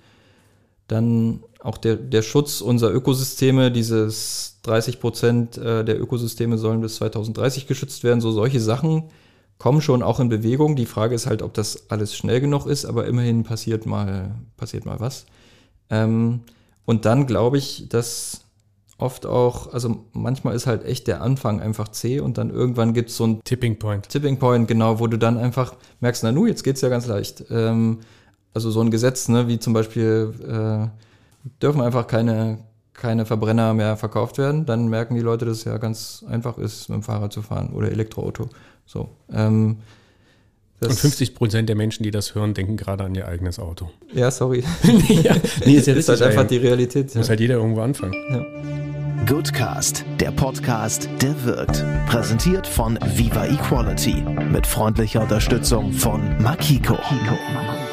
dann 0.89 1.43
auch 1.61 1.77
der, 1.77 1.95
der 1.95 2.21
Schutz 2.21 2.61
unserer 2.61 2.93
Ökosysteme, 2.93 3.71
dieses 3.71 4.59
30 4.63 4.99
Prozent 4.99 5.57
äh, 5.57 5.83
der 5.83 5.99
Ökosysteme 6.01 6.57
sollen 6.57 6.81
bis 6.81 6.95
2030 6.95 7.67
geschützt 7.67 8.03
werden, 8.03 8.21
so 8.21 8.31
solche 8.31 8.59
Sachen 8.59 9.09
kommen 9.57 9.81
schon 9.81 10.01
auch 10.01 10.19
in 10.19 10.29
Bewegung. 10.29 10.75
Die 10.75 10.85
Frage 10.85 11.15
ist 11.15 11.27
halt, 11.27 11.41
ob 11.41 11.53
das 11.53 11.89
alles 11.89 12.15
schnell 12.15 12.41
genug 12.41 12.65
ist, 12.65 12.85
aber 12.85 13.05
immerhin 13.07 13.43
passiert 13.43 13.85
mal, 13.85 14.35
passiert 14.57 14.85
mal 14.85 14.99
was. 14.99 15.25
Ähm, 15.89 16.41
und 16.85 17.05
dann 17.05 17.27
glaube 17.27 17.57
ich, 17.57 17.87
dass 17.89 18.45
oft 18.97 19.25
auch, 19.25 19.73
also 19.73 20.05
manchmal 20.13 20.55
ist 20.55 20.65
halt 20.65 20.85
echt 20.85 21.07
der 21.07 21.21
Anfang 21.21 21.61
einfach 21.61 21.89
zäh 21.89 22.19
und 22.19 22.37
dann 22.37 22.49
irgendwann 22.49 22.93
gibt 22.93 23.09
es 23.09 23.17
so 23.17 23.25
ein 23.27 23.43
Tipping 23.43 23.79
Point. 23.79 24.09
Tipping 24.09 24.39
Point, 24.39 24.67
genau, 24.67 24.99
wo 24.99 25.07
du 25.07 25.17
dann 25.17 25.37
einfach 25.37 25.75
merkst, 25.99 26.23
na 26.23 26.31
nu, 26.31 26.47
jetzt 26.47 26.63
geht's 26.63 26.81
ja 26.81 26.89
ganz 26.89 27.05
leicht. 27.07 27.45
Ähm, 27.49 27.99
also 28.53 28.71
so 28.71 28.81
ein 28.81 28.91
Gesetz, 28.91 29.27
ne, 29.29 29.47
wie 29.47 29.59
zum 29.59 29.73
Beispiel 29.73 30.33
äh, 30.47 30.87
dürfen 31.61 31.81
einfach 31.81 32.07
keine, 32.07 32.59
keine 32.93 33.25
Verbrenner 33.25 33.73
mehr 33.73 33.97
verkauft 33.97 34.37
werden, 34.37 34.65
dann 34.65 34.87
merken 34.87 35.15
die 35.15 35.21
Leute, 35.21 35.45
dass 35.45 35.59
es 35.59 35.63
ja 35.63 35.77
ganz 35.77 36.23
einfach 36.27 36.57
ist, 36.57 36.89
mit 36.89 36.97
dem 36.97 37.03
Fahrrad 37.03 37.31
zu 37.31 37.41
fahren 37.41 37.69
oder 37.73 37.91
Elektroauto. 37.91 38.49
So. 38.85 39.09
Ähm, 39.31 39.77
und 40.81 40.93
50 40.93 41.35
Prozent 41.35 41.67
der 41.67 41.75
Menschen, 41.75 42.03
die 42.03 42.11
das 42.11 42.35
hören, 42.35 42.53
denken 42.53 42.77
gerade 42.77 43.03
an 43.03 43.13
ihr 43.13 43.27
eigenes 43.27 43.59
Auto. 43.59 43.89
Ja, 44.13 44.31
sorry. 44.31 44.63
ja, 45.09 45.35
nee, 45.65 45.73
ist 45.73 45.87
ja 45.87 45.93
ist 45.95 46.07
halt 46.07 46.21
einfach 46.21 46.47
die 46.47 46.57
Realität. 46.57 47.13
Ja. 47.13 47.19
Muss 47.19 47.29
halt 47.29 47.41
jeder 47.41 47.55
irgendwo 47.55 47.81
anfangen. 47.81 48.13
Ja. 48.31 48.45
Goodcast, 49.25 50.05
der 50.19 50.31
Podcast, 50.31 51.09
der 51.21 51.43
wirkt. 51.43 51.85
Präsentiert 52.07 52.65
von 52.65 52.97
Viva 53.15 53.45
Equality 53.45 54.23
mit 54.51 54.65
freundlicher 54.65 55.21
Unterstützung 55.21 55.91
von 55.91 56.21
Makiko. 56.41 56.93
Makiko. 56.93 57.88